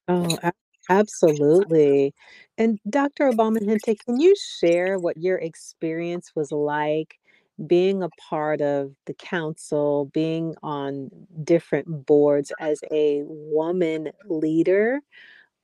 Oh, 0.08 0.38
absolutely. 0.88 2.14
And 2.58 2.78
Dr. 2.88 3.30
Obama 3.30 3.58
Hinte, 3.62 3.96
can 4.04 4.20
you 4.20 4.34
share 4.58 4.98
what 4.98 5.16
your 5.16 5.38
experience 5.38 6.32
was 6.34 6.52
like 6.52 7.14
being 7.66 8.02
a 8.02 8.08
part 8.28 8.60
of 8.60 8.92
the 9.06 9.14
council, 9.14 10.10
being 10.12 10.54
on 10.62 11.10
different 11.44 12.06
boards 12.06 12.52
as 12.60 12.80
a 12.90 13.22
woman 13.24 14.10
leader? 14.26 15.00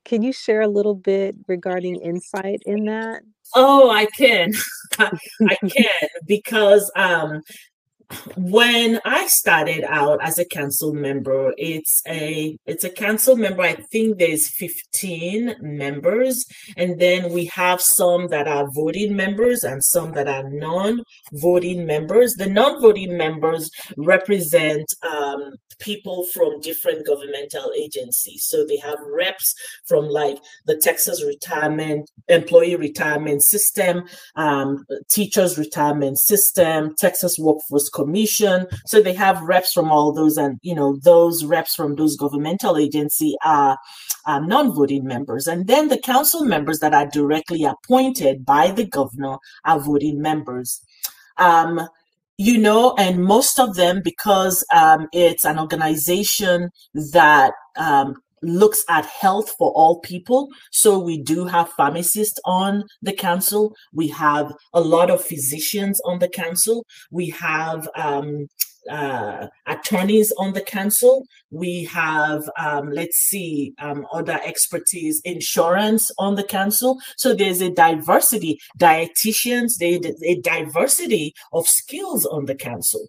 Can 0.04 0.22
you 0.22 0.32
share 0.32 0.60
a 0.60 0.68
little 0.68 0.94
bit 0.94 1.34
regarding 1.48 1.96
insight 1.96 2.62
in 2.64 2.84
that? 2.84 3.22
Oh, 3.54 3.90
I 3.90 4.06
can. 4.06 4.52
I 4.98 5.56
can 5.68 6.08
because 6.26 6.90
um, 6.94 7.42
when 8.36 9.00
I 9.04 9.26
started 9.26 9.84
out 9.84 10.20
as 10.22 10.38
a 10.38 10.44
council 10.44 10.94
member, 10.94 11.52
it's 11.56 12.02
a 12.06 12.56
it's 12.66 12.84
a 12.84 12.90
council 12.90 13.36
member. 13.36 13.62
I 13.62 13.74
think 13.74 14.18
there's 14.18 14.48
15 14.48 15.56
members, 15.60 16.44
and 16.76 17.00
then 17.00 17.32
we 17.32 17.46
have 17.46 17.80
some 17.80 18.28
that 18.28 18.46
are 18.46 18.70
voting 18.70 19.16
members 19.16 19.64
and 19.64 19.82
some 19.82 20.12
that 20.12 20.28
are 20.28 20.48
non-voting 20.48 21.84
members. 21.86 22.34
The 22.34 22.46
non-voting 22.48 23.16
members 23.16 23.70
represent 23.96 24.86
um, 25.02 25.54
people 25.78 26.24
from 26.32 26.60
different 26.60 27.06
governmental 27.06 27.72
agencies. 27.76 28.44
So 28.44 28.64
they 28.64 28.76
have 28.78 28.98
reps 29.06 29.54
from 29.86 30.06
like 30.06 30.38
the 30.66 30.76
Texas 30.76 31.24
Retirement 31.24 32.10
Employee 32.28 32.76
Retirement 32.76 33.42
System, 33.42 34.04
um, 34.36 34.84
Teachers 35.10 35.58
Retirement 35.58 36.18
System, 36.18 36.94
Texas 36.98 37.36
Workforce 37.38 37.88
Commission. 37.96 38.66
So 38.86 39.00
they 39.00 39.14
have 39.14 39.42
reps 39.42 39.72
from 39.72 39.90
all 39.90 40.12
those, 40.12 40.36
and 40.36 40.58
you 40.62 40.74
know 40.74 40.98
those 41.02 41.44
reps 41.44 41.74
from 41.74 41.96
those 41.96 42.16
governmental 42.16 42.76
agency 42.76 43.34
are 43.44 43.76
um, 44.26 44.46
non-voting 44.46 45.04
members, 45.04 45.46
and 45.46 45.66
then 45.66 45.88
the 45.88 45.98
council 46.12 46.44
members 46.44 46.78
that 46.80 46.94
are 46.94 47.08
directly 47.18 47.64
appointed 47.64 48.44
by 48.44 48.70
the 48.70 48.86
governor 48.86 49.36
are 49.64 49.80
voting 49.80 50.20
members. 50.20 50.80
Um, 51.38 51.88
you 52.38 52.58
know, 52.58 52.94
and 52.98 53.24
most 53.24 53.58
of 53.58 53.76
them, 53.76 54.02
because 54.04 54.64
um, 54.74 55.08
it's 55.12 55.46
an 55.46 55.58
organization 55.58 56.70
that 57.12 57.52
um, 57.76 58.14
looks 58.42 58.84
at 58.88 59.06
health 59.06 59.54
for 59.58 59.70
all 59.72 60.00
people. 60.00 60.48
So 60.70 60.98
we 60.98 61.18
do 61.18 61.44
have 61.46 61.70
pharmacists 61.70 62.40
on 62.44 62.84
the 63.02 63.12
council. 63.12 63.74
We 63.92 64.08
have 64.08 64.52
a 64.72 64.80
lot 64.80 65.10
of 65.10 65.24
physicians 65.24 66.00
on 66.04 66.18
the 66.18 66.28
council. 66.28 66.84
We 67.10 67.30
have 67.30 67.88
um, 67.96 68.48
uh, 68.90 69.48
attorneys 69.66 70.32
on 70.38 70.52
the 70.52 70.60
council. 70.60 71.26
We 71.50 71.84
have, 71.84 72.48
um, 72.58 72.90
let's 72.90 73.16
see, 73.16 73.74
um, 73.78 74.06
other 74.12 74.40
expertise, 74.44 75.20
insurance 75.24 76.10
on 76.18 76.34
the 76.36 76.44
council. 76.44 76.98
So 77.16 77.34
there's 77.34 77.60
a 77.60 77.70
diversity, 77.70 78.60
dietitians, 78.78 79.78
there's 79.78 80.22
a 80.22 80.40
diversity 80.40 81.34
of 81.52 81.66
skills 81.66 82.26
on 82.26 82.46
the 82.46 82.54
council. 82.54 83.06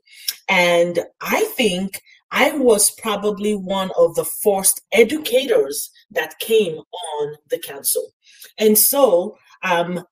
And 0.48 1.00
I 1.22 1.44
think 1.56 2.02
I 2.32 2.52
was 2.52 2.92
probably 2.92 3.56
one 3.56 3.92
of 3.98 4.16
the 4.16 4.26
first 4.44 4.82
educators 4.92 5.90
that 6.12 6.40
came 6.40 6.76
on 6.78 7.36
the 7.50 7.60
council. 7.60 8.12
And 8.58 8.78
so, 8.78 9.38
um, 9.64 10.04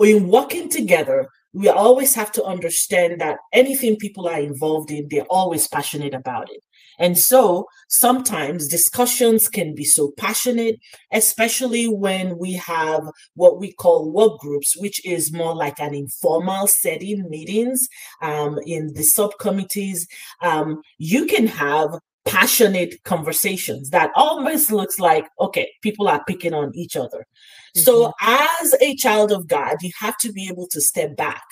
in 0.00 0.28
working 0.28 0.68
together, 0.68 1.28
we 1.52 1.68
always 1.68 2.14
have 2.14 2.32
to 2.32 2.44
understand 2.44 3.20
that 3.20 3.38
anything 3.52 3.96
people 3.96 4.28
are 4.28 4.40
involved 4.40 4.90
in, 4.90 5.08
they're 5.08 5.22
always 5.30 5.68
passionate 5.68 6.14
about 6.14 6.50
it. 6.50 6.62
And 6.98 7.18
so 7.18 7.66
sometimes 7.88 8.68
discussions 8.68 9.48
can 9.48 9.74
be 9.74 9.84
so 9.84 10.12
passionate, 10.16 10.76
especially 11.12 11.86
when 11.86 12.38
we 12.38 12.52
have 12.54 13.02
what 13.34 13.58
we 13.58 13.72
call 13.72 14.10
work 14.10 14.38
groups, 14.38 14.76
which 14.76 15.04
is 15.04 15.32
more 15.32 15.54
like 15.54 15.80
an 15.80 15.94
informal 15.94 16.66
setting 16.66 17.28
meetings 17.28 17.88
um, 18.22 18.58
in 18.66 18.92
the 18.94 19.02
subcommittees. 19.02 20.06
Um, 20.40 20.82
you 20.98 21.26
can 21.26 21.46
have 21.46 21.98
passionate 22.24 23.02
conversations 23.04 23.90
that 23.90 24.10
almost 24.14 24.72
looks 24.72 24.98
like 24.98 25.26
okay 25.38 25.70
people 25.82 26.08
are 26.08 26.24
picking 26.26 26.54
on 26.54 26.72
each 26.74 26.96
other 26.96 27.18
mm-hmm. 27.18 27.80
so 27.80 28.12
as 28.22 28.74
a 28.80 28.96
child 28.96 29.30
of 29.30 29.46
god 29.46 29.76
you 29.82 29.90
have 29.98 30.16
to 30.16 30.32
be 30.32 30.48
able 30.48 30.66
to 30.66 30.80
step 30.80 31.14
back 31.16 31.42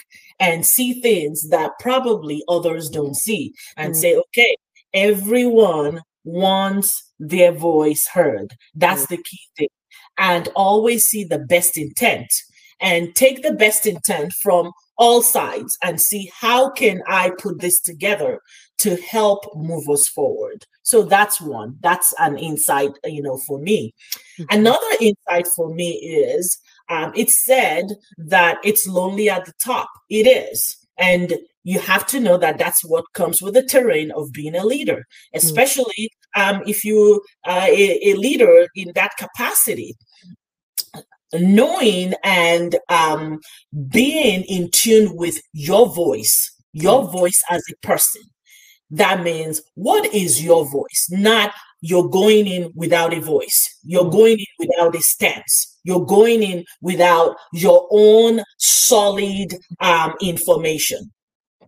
and 0.40 0.64
see 0.64 0.94
things 1.02 1.50
that 1.50 1.72
probably 1.78 2.42
others 2.48 2.88
don't 2.88 3.16
see 3.16 3.52
and 3.76 3.92
mm-hmm. 3.92 4.00
say 4.00 4.16
okay 4.16 4.56
everyone 4.94 6.02
wants 6.24 7.12
their 7.18 7.52
voice 7.52 8.06
heard. 8.12 8.54
That's 8.74 9.04
mm-hmm. 9.04 9.14
the 9.14 9.22
key 9.22 9.40
thing. 9.56 9.68
And 10.18 10.48
always 10.54 11.04
see 11.06 11.24
the 11.24 11.38
best 11.38 11.76
intent. 11.76 12.28
And 12.80 13.14
take 13.14 13.42
the 13.42 13.52
best 13.52 13.86
intent 13.86 14.32
from 14.42 14.72
all 14.98 15.22
sides 15.22 15.78
and 15.82 16.00
see 16.00 16.30
how 16.38 16.70
can 16.70 17.02
i 17.08 17.30
put 17.38 17.60
this 17.60 17.80
together 17.80 18.40
to 18.78 18.96
help 18.96 19.44
move 19.56 19.88
us 19.88 20.08
forward. 20.08 20.66
So 20.82 21.02
that's 21.02 21.40
one. 21.40 21.76
That's 21.80 22.12
an 22.18 22.36
insight 22.38 22.90
you 23.04 23.22
know 23.22 23.38
for 23.38 23.58
me. 23.58 23.94
Mm-hmm. 24.38 24.58
another 24.58 24.96
insight 25.00 25.46
for 25.54 25.72
me 25.72 25.92
is 25.92 26.58
um, 26.88 27.12
it's 27.14 27.44
said 27.44 27.86
that 28.18 28.58
it's 28.64 28.86
lonely 28.86 29.30
at 29.30 29.44
the 29.44 29.52
top. 29.64 29.88
It 30.10 30.26
is 30.26 30.76
and 30.98 31.34
you 31.64 31.78
have 31.78 32.06
to 32.06 32.20
know 32.20 32.36
that 32.36 32.58
that's 32.58 32.84
what 32.84 33.04
comes 33.12 33.40
with 33.40 33.54
the 33.54 33.62
terrain 33.62 34.10
of 34.12 34.32
being 34.32 34.54
a 34.54 34.64
leader 34.64 34.96
mm. 34.96 35.04
especially 35.34 36.10
mm-hmm. 36.36 36.56
um, 36.56 36.62
if 36.66 36.84
you 36.84 37.22
are 37.44 37.68
a, 37.68 38.10
a 38.10 38.14
leader 38.14 38.66
in 38.74 38.92
that 38.94 39.12
capacity 39.18 39.96
knowing 41.34 42.14
and 42.24 42.76
um, 42.88 43.40
being 43.88 44.42
in 44.44 44.70
tune 44.70 45.16
with 45.16 45.40
your 45.52 45.92
voice, 45.94 46.50
your 46.72 47.04
mm. 47.04 47.12
voice 47.12 47.42
as 47.50 47.62
a 47.70 47.86
person. 47.86 48.22
That 48.90 49.22
means 49.22 49.62
what 49.74 50.12
is 50.14 50.44
your 50.44 50.68
voice? 50.68 51.08
Not 51.10 51.52
you're 51.80 52.08
going 52.08 52.46
in 52.46 52.72
without 52.74 53.14
a 53.14 53.20
voice. 53.20 53.78
You're 53.82 54.04
mm. 54.04 54.12
going 54.12 54.38
in 54.38 54.68
without 54.68 54.94
a 54.94 55.00
stance. 55.00 55.71
You're 55.84 56.06
going 56.06 56.42
in 56.42 56.64
without 56.80 57.36
your 57.52 57.88
own 57.90 58.42
solid 58.58 59.54
um, 59.80 60.14
information. 60.20 61.12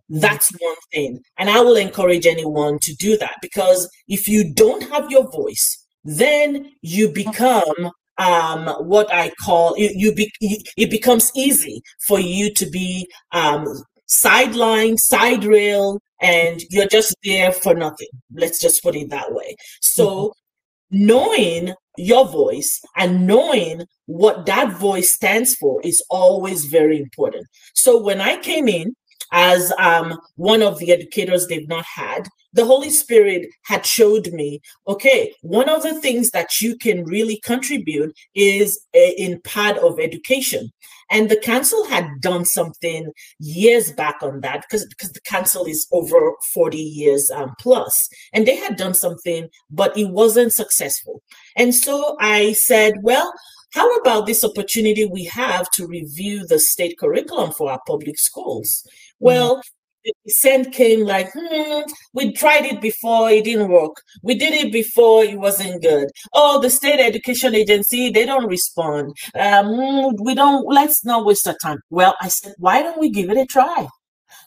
That's 0.09 0.51
one 0.59 0.77
thing. 0.93 1.21
And 1.39 1.49
I 1.49 1.61
will 1.61 1.77
encourage 1.77 2.27
anyone 2.27 2.79
to 2.83 2.95
do 2.95 3.17
that 3.19 3.37
because 3.41 3.89
if 4.07 4.29
you 4.29 4.53
don't 4.53 4.83
have 4.91 5.11
your 5.11 5.31
voice, 5.31 5.85
then 6.05 6.73
you 6.83 7.09
become 7.09 7.91
um, 8.19 8.69
what 8.87 9.13
I 9.13 9.31
call 9.45 9.77
you, 9.77 9.91
you 9.93 10.15
be, 10.15 10.31
it 10.41 10.91
becomes 10.91 11.33
easy 11.35 11.83
for 12.07 12.21
you 12.21 12.53
to 12.55 12.67
be 12.67 13.09
um, 13.33 13.67
sidelined, 14.09 14.99
side 14.99 15.45
rail, 15.45 16.01
and 16.21 16.63
you're 16.71 16.87
just 16.87 17.17
there 17.25 17.53
for 17.53 17.75
nothing. 17.75 18.09
Let's 18.33 18.61
just 18.61 18.83
put 18.83 18.95
it 18.95 19.11
that 19.11 19.33
way. 19.33 19.57
So, 19.81 20.07
mm-hmm. 20.07 21.07
knowing 21.07 21.75
your 21.97 22.27
voice 22.27 22.81
and 22.97 23.27
knowing 23.27 23.83
what 24.07 24.47
that 24.47 24.73
voice 24.73 25.15
stands 25.15 25.55
for 25.55 25.81
is 25.83 26.03
always 26.11 26.67
very 26.67 26.99
important. 26.99 27.47
So, 27.75 28.01
when 28.01 28.21
I 28.21 28.37
came 28.39 28.69
in, 28.69 28.95
as 29.33 29.73
um, 29.79 30.19
one 30.37 30.63
of 30.63 30.79
the 30.79 30.93
educators 30.93 31.47
they've 31.47 31.69
not 31.69 31.85
had, 31.85 32.29
the 32.55 32.65
Holy 32.65 32.91
Spirit 32.91 33.49
had 33.65 33.85
showed 33.85 34.33
me, 34.33 34.61
okay, 34.89 35.35
one 35.43 35.69
of 35.69 35.83
the 35.83 36.01
things 36.01 36.31
that 36.31 36.61
you 36.61 36.77
can 36.77 37.05
really 37.05 37.41
contribute 37.45 38.17
is 38.35 38.81
in 38.95 39.41
part 39.43 39.77
of 39.79 40.01
education. 40.01 40.71
And 41.11 41.29
the 41.29 41.37
council 41.37 41.85
had 41.85 42.09
done 42.21 42.45
something 42.45 43.13
years 43.39 43.93
back 43.93 44.23
on 44.23 44.41
that 44.41 44.63
because 44.63 44.87
because 44.87 45.13
the 45.13 45.21
council 45.21 45.67
is 45.67 45.87
over 45.93 46.33
40 46.53 46.79
years 46.79 47.31
um, 47.31 47.55
plus, 47.61 48.09
and 48.33 48.47
they 48.47 48.57
had 48.57 48.77
done 48.77 48.95
something, 48.95 49.49
but 49.71 49.97
it 49.99 50.09
wasn't 50.09 50.53
successful. 50.53 51.23
And 51.57 51.75
so 51.75 52.17
I 52.21 52.53
said, 52.53 52.95
well, 53.03 53.33
how 53.75 53.93
about 53.97 54.27
this 54.27 54.45
opportunity 54.45 55.05
we 55.05 55.25
have 55.25 55.69
to 55.73 55.87
review 55.87 56.47
the 56.47 56.59
state 56.59 56.97
curriculum 56.99 57.53
for 57.53 57.71
our 57.71 57.81
public 57.87 58.19
schools? 58.19 58.87
Well, 59.19 59.61
the 60.05 60.13
dissent 60.25 60.73
came 60.73 61.01
like, 61.01 61.31
hmm, 61.35 61.81
we 62.13 62.33
tried 62.33 62.67
it 62.67 62.81
before, 62.81 63.31
it 63.31 63.45
didn't 63.45 63.71
work. 63.71 64.03
We 64.23 64.35
did 64.35 64.55
it 64.55 64.73
before, 64.73 65.25
it 65.25 65.39
wasn't 65.39 65.83
good. 65.83 66.11
Oh, 66.33 66.61
the 66.61 66.71
state 66.71 67.01
education 67.01 67.55
agency, 67.55 68.11
they 68.11 68.27
don't 68.27 68.49
respond. 68.49 69.17
Um, 69.35 70.15
we 70.23 70.35
don't, 70.35 70.67
let's 70.67 71.05
not 71.05 71.25
waste 71.25 71.49
our 71.49 71.57
time. 71.63 71.79
Well, 71.91 72.15
I 72.21 72.29
said, 72.29 72.55
why 72.59 72.83
don't 72.83 72.99
we 72.99 73.11
give 73.11 73.31
it 73.31 73.39
a 73.39 73.47
try? 73.47 73.89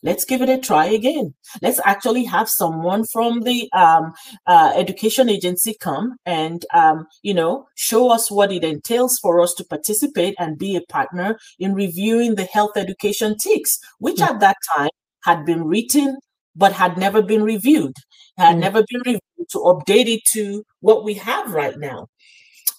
Let's 0.03 0.25
give 0.25 0.41
it 0.41 0.49
a 0.49 0.59
try 0.59 0.85
again. 0.85 1.33
Let's 1.61 1.79
actually 1.83 2.23
have 2.25 2.49
someone 2.49 3.05
from 3.05 3.41
the 3.41 3.69
um, 3.73 4.13
uh, 4.45 4.71
education 4.75 5.27
agency 5.29 5.75
come 5.79 6.17
and, 6.25 6.63
um, 6.73 7.07
you 7.23 7.33
know, 7.33 7.67
show 7.75 8.11
us 8.11 8.29
what 8.29 8.51
it 8.51 8.63
entails 8.63 9.17
for 9.19 9.41
us 9.41 9.53
to 9.55 9.63
participate 9.63 10.35
and 10.37 10.57
be 10.57 10.75
a 10.75 10.81
partner 10.81 11.37
in 11.57 11.73
reviewing 11.73 12.35
the 12.35 12.43
health 12.43 12.77
education 12.77 13.35
TEKS, 13.35 13.79
which 13.99 14.17
mm-hmm. 14.17 14.35
at 14.35 14.39
that 14.39 14.57
time 14.75 14.89
had 15.23 15.45
been 15.45 15.65
written 15.65 16.17
but 16.58 16.73
had 16.73 16.97
never 16.97 17.21
been 17.21 17.43
reviewed, 17.43 17.95
had 18.38 18.51
mm-hmm. 18.51 18.60
never 18.60 18.84
been 18.89 19.01
reviewed 19.06 19.49
to 19.51 19.60
update 19.60 20.08
it 20.08 20.25
to 20.25 20.63
what 20.82 21.03
we 21.03 21.13
have 21.13 21.53
right 21.53 21.77
now. 21.77 22.08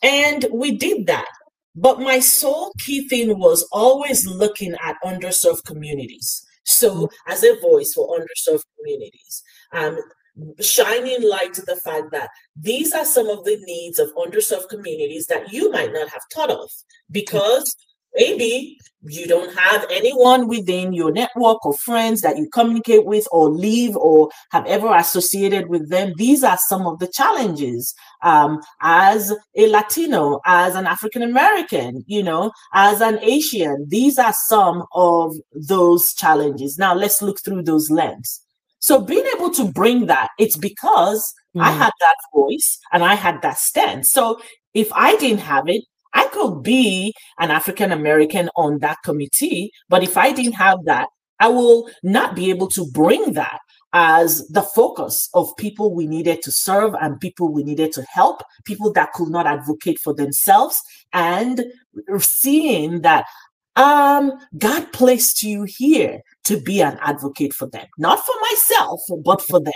And 0.02 0.44
we 0.52 0.72
did 0.72 1.06
that. 1.06 1.28
But 1.74 2.00
my 2.00 2.18
sole 2.18 2.72
key 2.80 3.08
thing 3.08 3.38
was 3.38 3.66
always 3.70 4.26
looking 4.26 4.74
at 4.84 4.96
underserved 5.04 5.64
communities. 5.64 6.44
So, 6.64 6.94
mm-hmm. 6.94 7.32
as 7.32 7.44
a 7.44 7.58
voice 7.60 7.94
for 7.94 8.18
underserved 8.18 8.64
communities, 8.76 9.42
um, 9.72 9.96
shining 10.60 11.28
light 11.28 11.54
to 11.54 11.62
the 11.62 11.76
fact 11.76 12.10
that 12.12 12.30
these 12.56 12.92
are 12.92 13.04
some 13.04 13.28
of 13.28 13.44
the 13.44 13.58
needs 13.64 13.98
of 13.98 14.14
underserved 14.14 14.68
communities 14.68 15.26
that 15.26 15.52
you 15.52 15.70
might 15.70 15.92
not 15.92 16.08
have 16.08 16.22
thought 16.32 16.50
of 16.50 16.70
because 17.10 17.74
maybe 18.14 18.78
you 19.02 19.26
don't 19.26 19.54
have 19.56 19.86
anyone 19.90 20.48
within 20.48 20.92
your 20.92 21.12
network 21.12 21.64
or 21.64 21.72
friends 21.72 22.20
that 22.22 22.36
you 22.36 22.48
communicate 22.52 23.04
with 23.04 23.28
or 23.30 23.48
live 23.48 23.96
or 23.96 24.28
have 24.50 24.66
ever 24.66 24.92
associated 24.94 25.68
with 25.68 25.88
them. 25.88 26.12
These 26.16 26.42
are 26.42 26.58
some 26.58 26.86
of 26.86 26.98
the 26.98 27.06
challenges 27.06 27.94
um, 28.24 28.60
as 28.82 29.32
a 29.56 29.68
latino 29.68 30.40
as 30.44 30.74
an 30.74 30.86
african 30.86 31.22
american 31.22 32.04
you 32.08 32.22
know 32.22 32.50
as 32.74 33.00
an 33.00 33.18
asian. 33.22 33.86
These 33.88 34.18
are 34.18 34.34
some 34.46 34.84
of 34.92 35.36
those 35.52 36.12
challenges. 36.14 36.78
Now 36.78 36.94
let's 36.94 37.22
look 37.22 37.40
through 37.40 37.62
those 37.62 37.90
lens. 37.90 38.40
So 38.80 39.00
being 39.00 39.26
able 39.36 39.50
to 39.50 39.70
bring 39.70 40.06
that 40.06 40.30
it's 40.38 40.56
because 40.56 41.32
mm. 41.56 41.62
i 41.62 41.70
had 41.70 41.92
that 42.00 42.16
voice 42.34 42.78
and 42.92 43.04
i 43.04 43.14
had 43.14 43.40
that 43.42 43.58
stance. 43.58 44.10
So 44.10 44.40
if 44.74 44.92
i 44.92 45.14
didn't 45.16 45.40
have 45.40 45.68
it 45.68 45.84
I 46.14 46.26
could 46.28 46.62
be 46.62 47.14
an 47.38 47.50
African 47.50 47.92
American 47.92 48.50
on 48.56 48.78
that 48.80 48.98
committee, 49.04 49.72
but 49.88 50.02
if 50.02 50.16
I 50.16 50.32
didn't 50.32 50.52
have 50.52 50.84
that, 50.84 51.08
I 51.40 51.48
will 51.48 51.88
not 52.02 52.34
be 52.34 52.50
able 52.50 52.68
to 52.68 52.86
bring 52.90 53.34
that 53.34 53.58
as 53.92 54.46
the 54.48 54.62
focus 54.62 55.28
of 55.34 55.56
people 55.56 55.94
we 55.94 56.06
needed 56.06 56.42
to 56.42 56.52
serve 56.52 56.94
and 57.00 57.20
people 57.20 57.52
we 57.52 57.62
needed 57.62 57.92
to 57.92 58.02
help, 58.02 58.42
people 58.64 58.92
that 58.92 59.12
could 59.12 59.28
not 59.28 59.46
advocate 59.46 59.98
for 59.98 60.14
themselves, 60.14 60.80
and 61.12 61.64
seeing 62.18 63.00
that 63.02 63.24
um, 63.76 64.32
God 64.58 64.92
placed 64.92 65.42
you 65.42 65.62
here 65.62 66.20
to 66.44 66.60
be 66.60 66.82
an 66.82 66.98
advocate 67.00 67.54
for 67.54 67.66
them, 67.68 67.86
not 67.96 68.18
for 68.26 68.34
myself, 68.50 69.00
but 69.24 69.40
for 69.40 69.60
them, 69.60 69.72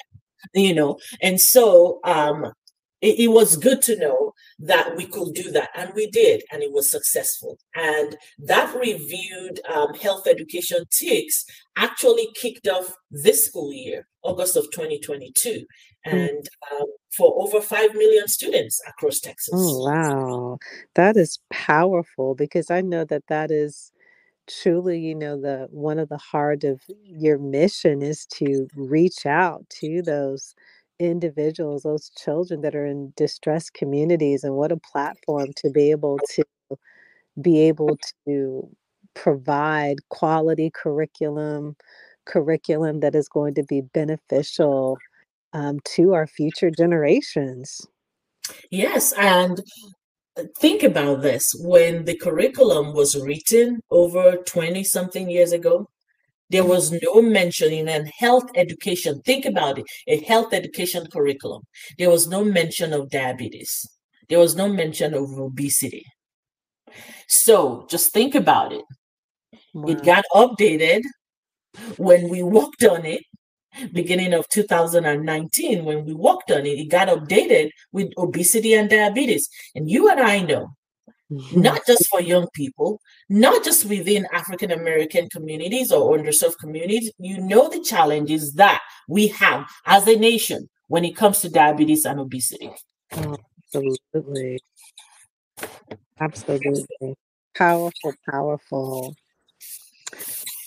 you 0.55 0.75
know. 0.75 0.99
And 1.23 1.41
so 1.41 2.01
um, 2.05 2.53
it, 3.03 3.19
it, 3.19 3.29
was 3.29 3.57
good 3.57 3.83
to 3.83 3.99
know 3.99 4.33
that 4.61 4.97
we 4.97 5.07
could 5.07 5.35
do 5.35 5.51
that. 5.51 5.71
And 5.77 5.93
we 5.95 6.09
did, 6.11 6.43
and 6.53 6.63
it 6.63 6.73
was 6.73 6.91
successful. 6.91 7.59
And 7.75 8.17
that 8.39 8.75
reviewed 8.75 9.61
um, 9.69 9.93
health 9.95 10.27
education 10.27 10.85
TEKS 10.91 11.45
actually 11.77 12.29
kicked 12.35 12.69
off 12.69 12.95
this 13.11 13.47
school 13.47 13.73
year, 13.73 14.07
August 14.23 14.57
of 14.57 14.65
2022. 14.71 15.65
Hmm. 16.05 16.17
And 16.17 16.49
um, 16.73 16.87
for 17.17 17.35
over 17.43 17.61
5 17.61 17.95
million 17.95 18.29
students 18.29 18.81
across 18.89 19.21
Texas. 19.21 19.55
Oh, 19.55 19.85
wow. 19.85 20.59
That 20.95 21.17
is 21.17 21.41
powerful 21.51 22.35
because 22.35 22.71
I 22.71 22.81
know 22.81 23.05
that 23.05 23.27
that 23.29 23.51
is 23.51 23.93
truly 24.49 24.99
you 24.99 25.15
know 25.15 25.41
the 25.41 25.69
one 25.71 26.01
of 26.01 26.09
the 26.09 26.19
heart 26.19 26.65
of 26.65 26.81
your 27.05 27.39
mission 27.39 28.03
is 28.03 28.27
to 28.27 28.67
reach 28.75 29.25
out 29.25 29.65
to 29.71 30.03
those 30.03 30.55
individuals, 31.11 31.83
those 31.83 32.11
children 32.11 32.61
that 32.63 32.75
are 32.75 32.87
in 32.87 33.13
distressed 33.17 33.75
communities, 33.75 34.45
and 34.45 34.55
what 34.55 34.73
a 34.73 34.77
platform 34.77 35.49
to 35.57 35.71
be 35.71 35.91
able 35.91 36.19
to 36.35 36.45
be 37.41 37.61
able 37.61 37.99
to 38.27 38.69
provide 39.15 39.97
quality 40.09 40.71
curriculum, 40.71 41.77
curriculum 42.27 43.01
that 43.01 43.15
is 43.15 43.29
going 43.29 43.55
to 43.55 43.65
be 43.65 43.81
beneficial 43.81 44.99
um, 45.53 45.81
to 45.85 46.15
our 46.15 46.27
future 46.27 46.71
generations. 46.71 47.87
Yes, 48.71 49.13
and 49.13 49.61
uh, 50.37 50.45
think 50.59 50.83
about 50.83 51.23
this 51.23 51.53
when 51.61 52.05
the 52.05 52.17
curriculum 52.17 52.95
was 52.95 53.21
written 53.21 53.81
over 53.91 54.37
20 54.37 54.83
something 54.85 55.31
years 55.31 55.53
ago 55.53 55.89
there 56.53 56.65
was 56.65 56.93
no 57.03 57.23
mention 57.23 57.73
in 57.73 57.89
a 57.89 58.05
health 58.19 58.49
education. 58.55 59.21
Think 59.23 59.47
about 59.47 59.79
it 59.79 59.87
a 60.07 60.21
health 60.21 60.53
education 60.53 61.07
curriculum. 61.11 61.63
There 61.99 62.11
was 62.11 62.29
no 62.29 62.45
mention 62.45 62.93
of 62.93 63.11
diabetes. 63.11 63.89
There 64.29 64.39
was 64.39 64.55
no 64.55 64.69
mention 64.69 65.15
of 65.15 65.39
obesity. 65.39 66.05
So 67.27 67.87
just 67.89 68.13
think 68.13 68.35
about 68.35 68.73
it. 68.73 68.85
Wow. 69.73 69.89
It 69.89 70.05
got 70.05 70.25
updated 70.35 71.03
when 71.97 72.29
we 72.29 72.43
worked 72.43 72.85
on 72.85 73.07
it, 73.07 73.23
beginning 73.93 74.35
of 74.35 74.47
2019. 74.51 75.87
When 75.87 76.05
we 76.05 76.13
worked 76.13 76.51
on 76.51 76.67
it, 76.67 76.79
it 76.79 76.91
got 76.91 77.09
updated 77.09 77.71
with 77.93 78.13
obesity 78.19 78.75
and 78.75 78.91
diabetes. 78.91 79.49
And 79.75 79.91
you 79.91 80.11
and 80.11 80.21
I 80.21 80.41
know 80.41 80.69
Mm-hmm. 81.33 81.61
not 81.63 81.81
just 81.87 82.09
for 82.09 82.21
young 82.21 82.47
people, 82.53 83.01
not 83.31 83.65
just 83.65 83.87
within 83.87 84.27
African 84.33 84.71
American 84.71 85.31
communities 85.31 85.91
or 85.91 86.17
underserved 86.17 86.59
communities. 86.59 87.11
You 87.19 87.41
know 87.41 87.69
the 87.69 87.81
challenges 87.81 88.53
that 88.55 88.83
we 89.09 89.29
have 89.29 89.67
as 89.87 90.07
a 90.07 90.17
nation 90.17 90.69
when 90.89 91.05
it 91.05 91.17
comes 91.17 91.41
to 91.41 91.49
diabetes 91.49 92.05
and 92.05 92.21
obesity. 92.21 92.71
Oh, 93.17 93.37
absolutely. 93.75 94.59
Absolutely. 96.21 97.17
Powerful, 97.57 98.13
powerful. 98.31 99.15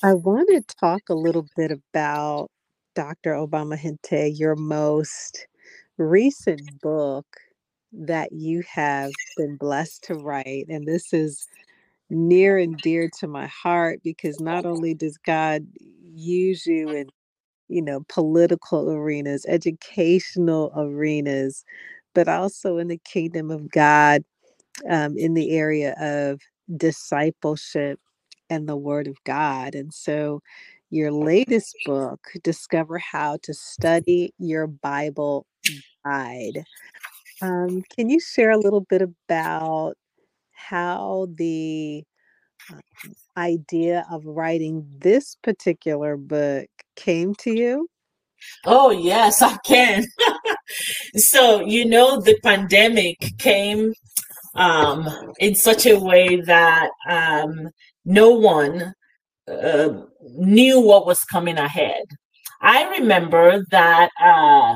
I 0.04 0.14
want 0.14 0.50
to 0.50 0.76
talk 0.80 1.04
a 1.10 1.16
little 1.16 1.46
bit 1.56 1.72
about 1.72 2.50
Dr. 2.96 3.34
Obama 3.34 3.78
Hinte, 3.78 4.38
your 4.38 4.56
most 4.56 5.48
recent 5.98 6.62
book 6.82 7.26
that 7.98 8.32
you 8.32 8.64
have 8.70 9.12
been 9.38 9.58
blessed 9.58 10.04
to 10.06 10.16
write. 10.16 10.66
And 10.70 10.88
this 10.88 11.14
is 11.14 11.48
near 12.10 12.58
and 12.58 12.78
dear 12.78 13.10
to 13.20 13.28
my 13.28 13.48
heart 13.48 14.00
because 14.04 14.40
not 14.40 14.66
only 14.66 14.94
does 14.94 15.18
God 15.18 15.66
use 16.02 16.66
you 16.66 16.90
in, 16.92 17.10
you 17.68 17.82
know, 17.82 18.06
political 18.10 18.92
arenas, 18.92 19.46
educational 19.48 20.72
arenas, 20.76 21.64
but 22.14 22.28
also 22.28 22.78
in 22.78 22.88
the 22.88 23.00
kingdom 23.00 23.52
of 23.52 23.70
God 23.72 24.24
um, 24.90 25.18
in 25.18 25.34
the 25.34 25.52
area 25.52 25.96
of 26.00 26.42
discipleship 26.78 28.00
and 28.50 28.68
the 28.68 28.78
word 28.78 29.08
of 29.08 29.18
God. 29.24 29.76
And 29.76 29.94
so 29.94 30.42
your 30.90 31.12
latest 31.12 31.76
book, 31.86 32.20
Discover 32.44 33.00
How 33.00 33.38
to 33.44 33.54
Study 33.54 34.34
Your 34.38 34.68
Bible 34.68 35.46
Guide. 36.06 36.64
Um, 37.42 37.84
can 37.96 38.10
you 38.10 38.20
share 38.20 38.52
a 38.52 38.58
little 38.58 38.82
bit 38.82 39.02
about 39.02 39.96
how 40.52 41.28
the 41.36 42.04
um, 42.72 42.80
idea 43.38 44.06
of 44.12 44.26
writing 44.26 44.86
this 45.00 45.36
particular 45.44 46.18
book 46.18 46.68
came 46.96 47.36
to 47.36 47.52
you? 47.52 47.90
Oh, 48.66 48.92
yes, 48.92 49.42
I 49.42 49.58
can. 49.66 50.06
so, 51.16 51.62
you 51.62 51.86
know, 51.86 52.20
the 52.22 52.40
pandemic 52.42 53.34
came 53.38 53.94
um, 54.56 55.08
in 55.40 55.56
such 55.56 55.86
a 55.86 56.00
way 56.00 56.42
that 56.42 56.90
um, 57.10 57.70
no 58.06 58.30
one 58.30 58.94
uh, 59.48 59.90
knew 60.22 60.80
what 60.80 61.06
was 61.06 61.24
coming 61.24 61.58
ahead. 61.58 62.04
I 62.62 62.98
remember 62.98 63.64
that 63.72 64.10
uh, 64.20 64.76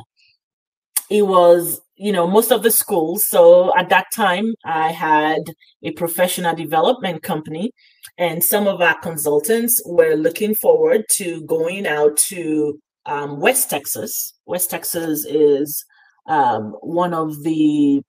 it 1.09 1.23
was 1.23 1.81
you 1.99 2.11
know 2.13 2.25
most 2.25 2.51
of 2.51 2.63
the 2.63 2.71
schools. 2.71 3.27
So 3.27 3.75
at 3.77 3.89
that 3.89 4.07
time 4.13 4.55
i 4.65 4.91
had 4.91 5.41
a 5.83 5.91
professional 5.91 6.55
development 6.55 7.21
company 7.21 7.71
and 8.17 8.43
some 8.43 8.67
of 8.67 8.81
our 8.81 8.97
consultants 8.99 9.81
were 9.85 10.15
looking 10.15 10.55
forward 10.55 11.03
to 11.17 11.41
going 11.45 11.85
out 11.85 12.17
to 12.29 12.79
um, 13.05 13.39
west 13.39 13.69
texas. 13.69 14.33
West 14.45 14.71
texas 14.71 15.25
is 15.25 15.85
um, 16.27 16.75
one 16.81 17.13
of 17.13 17.43
the 17.43 18.01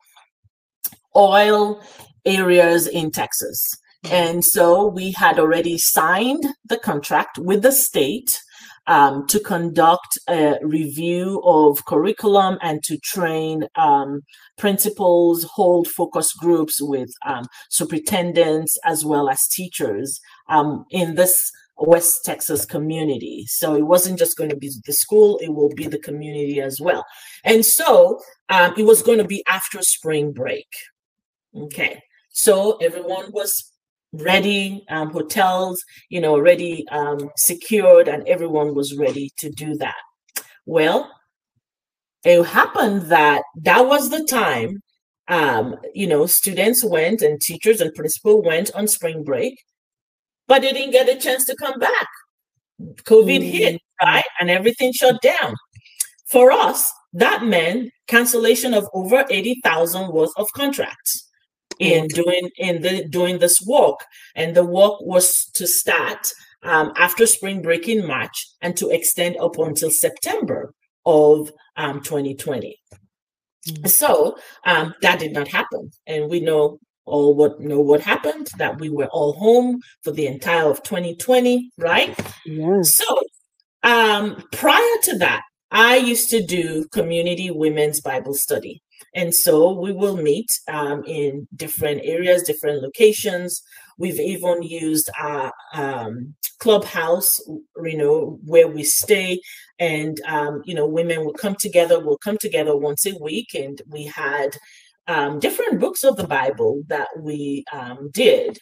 oil 1.17 1.83
areas 2.25 2.87
in 2.87 3.11
texas. 3.11 3.67
And 4.11 4.43
so 4.45 4.87
we 4.87 5.13
had 5.13 5.39
already 5.39 5.77
signed 5.77 6.45
the 6.65 6.79
contract 6.79 7.39
with 7.39 7.63
the 7.63 7.73
state 7.73 8.41
um, 8.87 9.27
to 9.29 9.39
conduct 9.41 10.19
a 10.29 10.57
review 10.63 11.41
of 11.45 11.85
curriculum 11.85 12.59
and 12.63 12.83
to 12.85 12.99
train 12.99 13.65
um, 13.77 14.23
principals, 14.59 15.45
hold 15.45 15.87
focus 15.89 16.33
groups 16.33 16.81
with 16.81 17.11
um, 17.27 17.47
superintendents 17.69 18.77
as 18.85 19.05
well 19.05 19.29
as 19.29 19.47
teachers 19.49 20.21
um, 20.49 20.85
in 20.91 21.15
this 21.15 21.53
West 21.81 22.25
Texas 22.25 22.67
community. 22.67 23.45
So 23.49 23.75
it 23.75 23.87
wasn't 23.87 24.19
just 24.19 24.37
going 24.37 24.51
to 24.51 24.57
be 24.57 24.71
the 24.85 24.93
school, 24.93 25.39
it 25.43 25.55
will 25.55 25.73
be 25.75 25.87
the 25.87 25.99
community 25.99 26.61
as 26.61 26.81
well. 26.81 27.05
And 27.45 27.65
so 27.65 28.21
um, 28.49 28.75
it 28.77 28.83
was 28.83 29.03
going 29.03 29.19
to 29.19 29.25
be 29.25 29.43
after 29.49 29.81
spring 29.83 30.33
break. 30.33 30.69
Okay. 31.57 32.03
So 32.31 32.77
everyone 32.77 33.33
was 33.33 33.70
ready, 34.13 34.85
um, 34.89 35.11
hotels, 35.11 35.83
you 36.09 36.21
know, 36.21 36.33
already 36.33 36.87
um, 36.89 37.31
secured, 37.37 38.09
and 38.09 38.27
everyone 38.27 38.75
was 38.75 38.97
ready 38.97 39.31
to 39.39 39.51
do 39.51 39.77
that. 39.77 39.95
Well, 40.67 41.11
it 42.25 42.45
happened 42.45 43.03
that 43.03 43.43
that 43.63 43.87
was 43.87 44.11
the 44.11 44.25
time, 44.25 44.83
um, 45.29 45.77
you 45.95 46.07
know, 46.07 46.27
students 46.27 46.85
went 46.85 47.23
and 47.23 47.41
teachers 47.41 47.81
and 47.81 47.95
principal 47.95 48.43
went 48.43 48.71
on 48.75 48.89
spring 48.89 49.23
break, 49.25 49.63
but 50.47 50.63
they 50.63 50.73
didn't 50.73 50.93
get 50.93 51.09
a 51.09 51.19
chance 51.19 51.45
to 51.47 51.57
come 51.57 51.79
back. 51.79 52.09
COVID 52.81 53.41
mm-hmm. 53.41 53.57
hit, 53.57 53.81
right? 54.03 54.25
And 54.41 54.51
everything 54.51 54.93
shut 54.93 55.21
down. 55.23 55.55
For 56.29 56.51
us, 56.51 56.93
that 57.13 57.45
meant 57.45 57.91
cancellation 58.07 58.75
of 58.75 58.89
over 58.93 59.25
80,000 59.29 60.13
worth 60.13 60.33
of 60.37 60.53
contracts 60.53 61.30
in 61.81 62.07
doing 62.09 62.51
in 62.59 62.83
the 62.83 63.09
doing 63.09 63.39
this 63.39 63.61
work 63.67 63.99
and 64.35 64.55
the 64.55 64.65
work 64.65 65.01
was 65.01 65.47
to 65.55 65.67
start 65.67 66.33
um, 66.63 66.93
after 66.97 67.27
spring 67.27 67.63
break 67.63 67.89
in 67.89 68.07
march 68.07 68.47
and 68.61 68.77
to 68.77 68.91
extend 68.91 69.37
up 69.39 69.59
until 69.59 69.91
september 69.91 70.73
of 71.07 71.51
um, 71.77 72.01
2020 72.03 72.79
mm-hmm. 73.67 73.87
so 73.87 74.37
um, 74.67 74.95
that 75.01 75.19
did 75.19 75.33
not 75.33 75.49
happen. 75.49 75.91
And 76.07 76.29
we 76.29 76.41
know 76.41 76.79
all 77.07 77.35
what 77.35 77.61
know 77.61 77.81
what 77.81 78.01
happened 78.01 78.49
that 78.59 78.79
we 78.79 78.89
were 78.89 79.07
all 79.07 79.33
home 79.33 79.81
for 80.03 80.13
the 80.13 80.27
entire 80.27 80.71
of 80.71 80.83
2020 80.83 81.71
right? 81.79 82.19
Yeah. 82.45 82.83
so 82.83 83.05
um 83.83 84.45
prior 84.53 84.97
to 85.03 85.17
that 85.19 85.43
i 85.71 85.97
used 85.97 86.29
to 86.31 86.45
do 86.45 86.87
community 86.93 87.51
women's 87.51 88.01
bible 88.01 88.35
study 88.35 88.83
and 89.15 89.35
so 89.35 89.73
we 89.73 89.93
will 89.93 90.17
meet 90.17 90.51
um, 90.69 91.03
in 91.05 91.49
different 91.57 92.01
areas, 92.05 92.43
different 92.43 92.83
locations. 92.83 93.63
We've 93.99 94.21
even 94.21 94.63
used 94.63 95.11
our 95.19 95.53
um, 95.75 96.35
clubhouse, 96.59 97.41
you 97.83 97.97
know, 97.97 98.39
where 98.45 98.69
we 98.69 98.85
stay. 98.85 99.41
And, 99.79 100.21
um, 100.27 100.63
you 100.65 100.75
know, 100.75 100.87
women 100.87 101.25
will 101.25 101.35
come 101.35 101.57
together, 101.57 101.99
we'll 101.99 102.19
come 102.19 102.39
together 102.39 102.77
once 102.77 103.05
a 103.07 103.17
week. 103.19 103.55
And 103.55 103.81
we 103.89 104.05
had 104.05 104.57
um, 105.07 105.39
different 105.39 105.81
books 105.81 106.05
of 106.05 106.17
the 106.17 106.27
Bible 106.27 106.83
that 106.89 107.09
we 107.19 107.65
um, 107.73 108.11
did. 108.13 108.59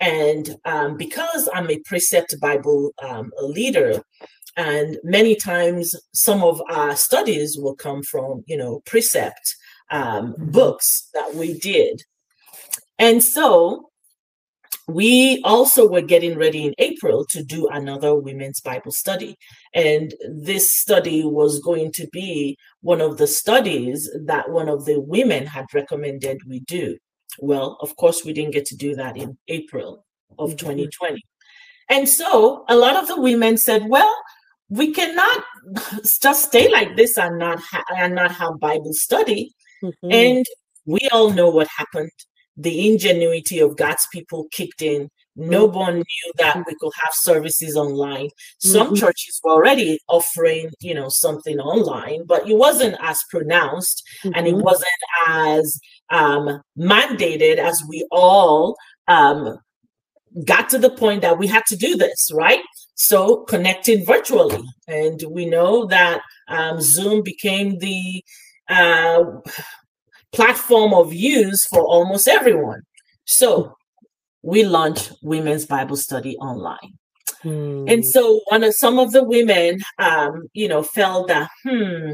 And 0.00 0.54
um, 0.64 0.96
because 0.96 1.48
I'm 1.52 1.70
a 1.70 1.80
precept 1.80 2.38
Bible 2.40 2.92
leader, 3.42 4.00
and 4.56 4.98
many 5.02 5.34
times 5.34 5.94
some 6.12 6.42
of 6.42 6.60
our 6.68 6.94
studies 6.96 7.56
will 7.58 7.74
come 7.74 8.02
from, 8.02 8.44
you 8.46 8.56
know, 8.56 8.80
precept 8.86 9.56
um, 9.90 10.34
books 10.38 11.08
that 11.14 11.34
we 11.34 11.58
did. 11.58 12.02
And 12.98 13.22
so 13.22 13.88
we 14.88 15.42
also 15.44 15.86
were 15.86 16.00
getting 16.00 16.38
ready 16.38 16.64
in 16.64 16.74
April 16.78 17.26
to 17.26 17.44
do 17.44 17.68
another 17.68 18.14
women's 18.14 18.60
Bible 18.60 18.90
study. 18.90 19.36
And 19.74 20.14
this 20.30 20.74
study 20.74 21.24
was 21.24 21.60
going 21.60 21.92
to 21.92 22.08
be 22.08 22.56
one 22.80 23.02
of 23.02 23.18
the 23.18 23.26
studies 23.26 24.10
that 24.24 24.50
one 24.50 24.68
of 24.68 24.86
the 24.86 24.98
women 24.98 25.46
had 25.46 25.66
recommended 25.74 26.38
we 26.48 26.60
do. 26.60 26.96
Well, 27.38 27.76
of 27.82 27.96
course, 27.96 28.24
we 28.24 28.32
didn't 28.32 28.54
get 28.54 28.64
to 28.66 28.76
do 28.76 28.94
that 28.96 29.16
in 29.16 29.36
April 29.48 30.06
of 30.38 30.56
2020. 30.56 31.14
Mm-hmm. 31.14 31.94
And 31.94 32.08
so 32.08 32.64
a 32.68 32.76
lot 32.76 32.96
of 32.96 33.08
the 33.08 33.20
women 33.20 33.58
said, 33.58 33.88
well, 33.88 34.14
we 34.70 34.92
cannot 34.92 35.44
just 36.02 36.44
stay 36.44 36.70
like 36.70 36.96
this 36.96 37.18
and 37.18 37.38
not 37.38 37.60
ha- 37.60 37.84
and 37.96 38.14
not 38.14 38.32
have 38.32 38.60
Bible 38.60 38.92
study. 38.92 39.52
Mm-hmm. 39.82 40.12
And 40.12 40.46
we 40.86 41.00
all 41.12 41.30
know 41.30 41.50
what 41.50 41.68
happened 41.76 42.10
the 42.58 42.90
ingenuity 42.90 43.60
of 43.60 43.76
God's 43.76 44.06
people 44.12 44.48
kicked 44.50 44.82
in. 44.82 45.08
No 45.36 45.68
mm-hmm. 45.68 45.78
one 45.78 45.94
knew 45.94 46.32
that 46.38 46.56
we 46.66 46.74
could 46.80 46.92
have 47.00 47.12
services 47.12 47.76
online. 47.76 48.30
Some 48.58 48.88
mm-hmm. 48.88 48.96
churches 48.96 49.40
were 49.44 49.52
already 49.52 50.00
offering, 50.08 50.70
you 50.80 50.94
know, 50.94 51.08
something 51.08 51.60
online, 51.60 52.24
but 52.26 52.48
it 52.48 52.56
wasn't 52.56 52.96
as 53.00 53.22
pronounced 53.30 54.02
and 54.24 54.48
it 54.48 54.54
mm-hmm. 54.54 54.62
wasn't 54.62 54.88
as 55.28 55.78
um, 56.10 56.60
mandated 56.76 57.58
as 57.58 57.80
we 57.88 58.04
all 58.10 58.76
um, 59.06 59.56
got 60.44 60.68
to 60.70 60.78
the 60.78 60.90
point 60.90 61.22
that 61.22 61.38
we 61.38 61.46
had 61.46 61.64
to 61.66 61.76
do 61.76 61.96
this, 61.96 62.30
right? 62.34 62.60
So 62.96 63.44
connected 63.44 64.04
virtually. 64.04 64.64
And 64.88 65.22
we 65.30 65.46
know 65.46 65.86
that 65.86 66.22
um, 66.48 66.80
Zoom 66.80 67.22
became 67.22 67.78
the 67.78 68.24
uh, 68.68 69.24
platform 70.32 70.94
of 70.94 71.12
use 71.12 71.66
for 71.66 71.84
almost 71.84 72.28
everyone. 72.28 72.82
So 73.24 73.76
we 74.42 74.64
launched 74.64 75.12
Women's 75.22 75.66
Bible 75.66 75.96
Study 75.96 76.36
online. 76.36 76.98
Hmm. 77.42 77.84
And 77.86 78.04
so 78.04 78.40
one 78.48 78.64
of 78.64 78.74
some 78.74 78.98
of 78.98 79.12
the 79.12 79.22
women, 79.22 79.80
um, 79.98 80.48
you 80.54 80.68
know, 80.68 80.82
felt 80.82 81.28
that, 81.28 81.48
hmm, 81.62 82.12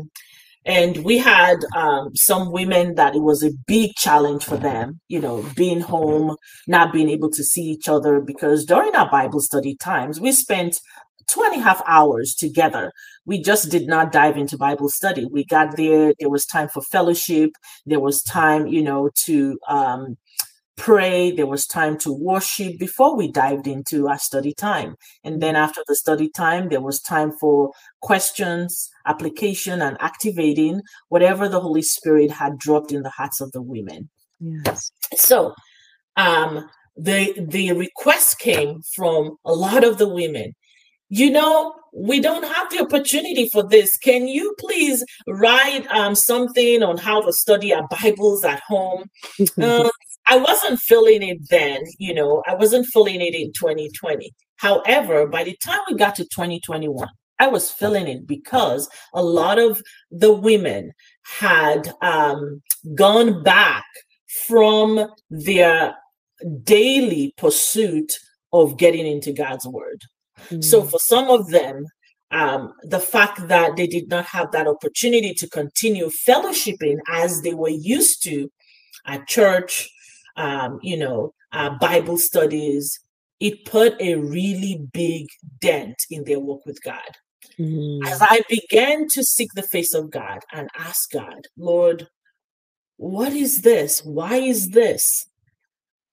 and 0.66 1.04
we 1.04 1.18
had 1.18 1.56
um, 1.76 2.14
some 2.14 2.50
women 2.50 2.94
that 2.94 3.14
it 3.14 3.22
was 3.22 3.42
a 3.42 3.52
big 3.66 3.94
challenge 3.96 4.44
for 4.44 4.56
them, 4.56 5.00
you 5.08 5.20
know, 5.20 5.44
being 5.54 5.80
home, 5.80 6.36
not 6.66 6.92
being 6.92 7.10
able 7.10 7.30
to 7.30 7.44
see 7.44 7.62
each 7.62 7.88
other 7.88 8.20
because 8.20 8.64
during 8.64 8.94
our 8.94 9.10
Bible 9.10 9.40
study 9.40 9.76
times, 9.76 10.20
we 10.20 10.32
spent 10.32 10.80
two 11.28 11.42
and 11.42 11.60
a 11.60 11.62
half 11.62 11.82
hours 11.86 12.34
together. 12.34 12.92
We 13.26 13.40
just 13.40 13.70
did 13.70 13.86
not 13.86 14.12
dive 14.12 14.36
into 14.36 14.58
Bible 14.58 14.88
study. 14.88 15.26
We 15.26 15.44
got 15.44 15.76
there, 15.76 16.14
there 16.18 16.30
was 16.30 16.46
time 16.46 16.68
for 16.68 16.82
fellowship, 16.82 17.52
there 17.86 18.00
was 18.00 18.22
time, 18.22 18.66
you 18.66 18.82
know, 18.82 19.10
to 19.24 19.58
um, 19.68 20.16
pray, 20.76 21.30
there 21.30 21.46
was 21.46 21.66
time 21.66 21.96
to 21.98 22.12
worship 22.12 22.78
before 22.78 23.16
we 23.16 23.30
dived 23.30 23.66
into 23.66 24.08
our 24.08 24.18
study 24.18 24.52
time. 24.52 24.96
And 25.22 25.40
then 25.40 25.56
after 25.56 25.82
the 25.86 25.96
study 25.96 26.28
time, 26.28 26.68
there 26.68 26.80
was 26.80 27.00
time 27.00 27.32
for 27.32 27.72
questions, 28.02 28.90
application, 29.06 29.80
and 29.80 29.96
activating 30.00 30.82
whatever 31.08 31.48
the 31.48 31.60
Holy 31.60 31.82
Spirit 31.82 32.30
had 32.30 32.58
dropped 32.58 32.92
in 32.92 33.02
the 33.02 33.10
hearts 33.10 33.40
of 33.40 33.52
the 33.52 33.62
women. 33.62 34.10
Yes. 34.40 34.90
So, 35.14 35.54
um, 36.16 36.68
the 36.96 37.34
the 37.48 37.72
request 37.72 38.38
came 38.38 38.80
from 38.94 39.36
a 39.44 39.52
lot 39.52 39.82
of 39.82 39.98
the 39.98 40.08
women 40.08 40.54
you 41.16 41.30
know, 41.30 41.72
we 41.92 42.18
don't 42.18 42.42
have 42.42 42.70
the 42.70 42.80
opportunity 42.80 43.48
for 43.48 43.62
this. 43.62 43.96
Can 43.98 44.26
you 44.26 44.52
please 44.58 45.04
write 45.28 45.86
um, 45.92 46.16
something 46.16 46.82
on 46.82 46.98
how 46.98 47.20
to 47.20 47.32
study 47.32 47.72
our 47.72 47.86
Bibles 47.86 48.44
at 48.44 48.60
home? 48.66 49.04
uh, 49.62 49.88
I 50.26 50.38
wasn't 50.38 50.80
feeling 50.80 51.22
it 51.22 51.48
then, 51.50 51.82
you 51.98 52.14
know, 52.14 52.42
I 52.48 52.54
wasn't 52.56 52.86
feeling 52.86 53.20
it 53.20 53.32
in 53.32 53.52
2020. 53.52 54.32
However, 54.56 55.28
by 55.28 55.44
the 55.44 55.56
time 55.58 55.78
we 55.88 55.96
got 55.96 56.16
to 56.16 56.24
2021, 56.24 57.06
I 57.38 57.46
was 57.46 57.70
feeling 57.70 58.08
it 58.08 58.26
because 58.26 58.88
a 59.12 59.22
lot 59.22 59.60
of 59.60 59.80
the 60.10 60.32
women 60.32 60.90
had 61.38 61.92
um, 62.02 62.60
gone 62.96 63.44
back 63.44 63.84
from 64.46 65.06
their 65.30 65.94
daily 66.64 67.34
pursuit 67.36 68.18
of 68.52 68.78
getting 68.78 69.06
into 69.06 69.32
God's 69.32 69.66
word. 69.66 70.02
So 70.60 70.82
mm. 70.82 70.90
for 70.90 70.98
some 70.98 71.30
of 71.30 71.50
them, 71.50 71.86
um, 72.30 72.72
the 72.82 73.00
fact 73.00 73.48
that 73.48 73.76
they 73.76 73.86
did 73.86 74.08
not 74.08 74.26
have 74.26 74.50
that 74.52 74.66
opportunity 74.66 75.34
to 75.34 75.48
continue 75.48 76.10
fellowshipping 76.26 76.98
as 77.10 77.42
they 77.42 77.54
were 77.54 77.68
used 77.68 78.22
to 78.24 78.50
at 79.06 79.28
church, 79.28 79.88
um, 80.36 80.80
you 80.82 80.96
know, 80.96 81.32
uh, 81.52 81.70
Bible 81.78 82.18
studies, 82.18 82.98
it 83.40 83.64
put 83.64 84.00
a 84.00 84.16
really 84.16 84.84
big 84.92 85.28
dent 85.60 85.96
in 86.10 86.24
their 86.24 86.40
walk 86.40 86.66
with 86.66 86.82
God. 86.82 87.00
Mm. 87.58 88.00
As 88.06 88.20
I 88.20 88.42
began 88.48 89.06
to 89.08 89.22
seek 89.22 89.52
the 89.54 89.62
face 89.62 89.94
of 89.94 90.10
God 90.10 90.40
and 90.52 90.68
ask 90.76 91.10
God, 91.12 91.46
Lord, 91.56 92.08
what 92.96 93.32
is 93.32 93.62
this? 93.62 94.00
Why 94.04 94.36
is 94.36 94.70
this? 94.70 95.26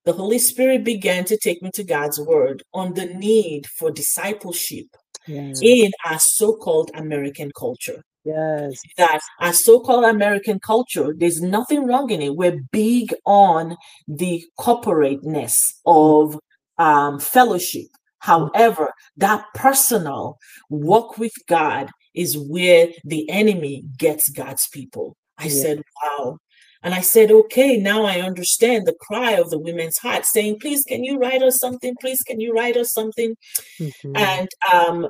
The 0.05 0.13
Holy 0.13 0.39
Spirit 0.39 0.83
began 0.83 1.25
to 1.25 1.37
take 1.37 1.61
me 1.61 1.69
to 1.73 1.83
God's 1.83 2.19
word 2.19 2.63
on 2.73 2.93
the 2.93 3.05
need 3.05 3.67
for 3.67 3.91
discipleship 3.91 4.87
yes. 5.27 5.59
in 5.61 5.91
our 6.05 6.19
so 6.19 6.55
called 6.55 6.91
American 6.95 7.51
culture. 7.57 8.03
Yes. 8.23 8.79
That 8.97 9.19
our 9.39 9.53
so 9.53 9.79
called 9.79 10.05
American 10.05 10.59
culture, 10.59 11.13
there's 11.17 11.41
nothing 11.41 11.87
wrong 11.87 12.09
in 12.11 12.21
it. 12.21 12.35
We're 12.35 12.61
big 12.71 13.13
on 13.25 13.77
the 14.07 14.43
corporateness 14.59 15.57
of 15.85 16.39
um, 16.77 17.19
fellowship. 17.19 17.87
However, 18.19 18.93
that 19.17 19.45
personal 19.55 20.37
walk 20.69 21.17
with 21.17 21.33
God 21.47 21.89
is 22.13 22.37
where 22.37 22.89
the 23.03 23.27
enemy 23.29 23.83
gets 23.97 24.29
God's 24.29 24.67
people. 24.67 25.15
I 25.39 25.45
yeah. 25.45 25.61
said, 25.61 25.81
wow, 26.03 26.37
and 26.83 26.93
I 26.93 27.01
said, 27.01 27.31
okay, 27.31 27.77
now 27.77 28.05
I 28.05 28.21
understand 28.21 28.85
the 28.85 28.95
cry 28.99 29.31
of 29.33 29.49
the 29.49 29.59
women's 29.59 29.97
heart 29.97 30.25
saying, 30.25 30.57
please, 30.59 30.83
can 30.83 31.03
you 31.03 31.17
write 31.17 31.43
us 31.43 31.59
something? 31.59 31.95
Please, 31.99 32.23
can 32.23 32.39
you 32.39 32.53
write 32.53 32.77
us 32.77 32.91
something? 32.91 33.35
Mm-hmm. 33.79 34.15
And 34.15 34.49
um, 34.73 35.07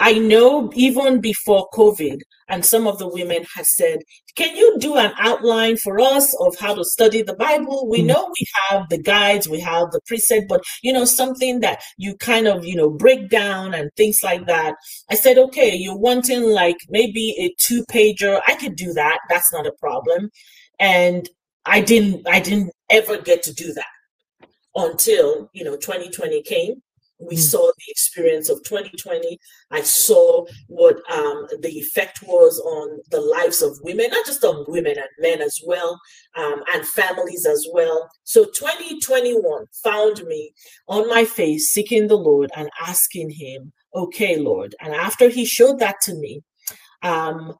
I 0.00 0.18
know 0.18 0.70
even 0.74 1.20
before 1.20 1.68
COVID, 1.72 2.18
and 2.48 2.64
some 2.64 2.86
of 2.86 2.98
the 2.98 3.08
women 3.08 3.44
had 3.54 3.64
said, 3.64 4.00
Can 4.36 4.54
you 4.56 4.76
do 4.78 4.96
an 4.96 5.12
outline 5.18 5.76
for 5.78 5.98
us 5.98 6.34
of 6.40 6.56
how 6.58 6.74
to 6.74 6.84
study 6.84 7.22
the 7.22 7.34
Bible? 7.34 7.88
We 7.88 7.98
mm-hmm. 7.98 8.08
know 8.08 8.28
we 8.28 8.46
have 8.68 8.88
the 8.90 8.98
guides, 8.98 9.48
we 9.48 9.60
have 9.60 9.90
the 9.92 10.00
precept, 10.06 10.46
but 10.48 10.62
you 10.82 10.92
know, 10.92 11.04
something 11.04 11.60
that 11.60 11.82
you 11.96 12.16
kind 12.16 12.46
of, 12.46 12.64
you 12.66 12.76
know, 12.76 12.90
break 12.90 13.30
down 13.30 13.72
and 13.72 13.90
things 13.96 14.18
like 14.22 14.46
that. 14.46 14.74
I 15.10 15.14
said, 15.14 15.38
Okay, 15.38 15.74
you're 15.74 15.96
wanting 15.96 16.42
like 16.42 16.76
maybe 16.90 17.34
a 17.38 17.54
two 17.58 17.84
pager. 17.90 18.40
I 18.46 18.56
could 18.56 18.76
do 18.76 18.92
that. 18.92 19.20
That's 19.30 19.52
not 19.52 19.66
a 19.66 19.72
problem 19.80 20.30
and 20.80 21.28
i 21.66 21.80
didn't 21.80 22.26
i 22.28 22.40
didn't 22.40 22.70
ever 22.90 23.20
get 23.20 23.42
to 23.42 23.52
do 23.54 23.72
that 23.72 23.86
until 24.76 25.50
you 25.52 25.64
know 25.64 25.76
2020 25.76 26.42
came. 26.42 26.82
We 27.20 27.36
mm. 27.36 27.38
saw 27.38 27.64
the 27.64 27.90
experience 27.90 28.48
of 28.48 28.58
2020 28.64 29.38
i 29.70 29.80
saw 29.82 30.44
what 30.66 30.96
um, 31.10 31.46
the 31.60 31.78
effect 31.78 32.22
was 32.22 32.58
on 32.60 33.00
the 33.10 33.20
lives 33.20 33.62
of 33.62 33.78
women 33.82 34.10
not 34.10 34.26
just 34.26 34.44
on 34.44 34.64
women 34.66 34.96
and 34.96 35.08
men 35.20 35.40
as 35.40 35.60
well 35.64 36.00
um, 36.36 36.62
and 36.72 36.84
families 36.86 37.46
as 37.46 37.66
well. 37.72 38.10
So 38.24 38.44
2021 38.44 39.66
found 39.84 40.24
me 40.24 40.52
on 40.88 41.08
my 41.08 41.24
face 41.24 41.70
seeking 41.70 42.08
the 42.08 42.16
lord 42.16 42.50
and 42.56 42.68
asking 42.80 43.30
him 43.30 43.72
okay 43.94 44.36
lord. 44.36 44.74
And 44.80 44.92
after 44.92 45.28
he 45.28 45.44
showed 45.44 45.78
that 45.78 46.00
to 46.02 46.14
me 46.14 46.42
um, 47.02 47.54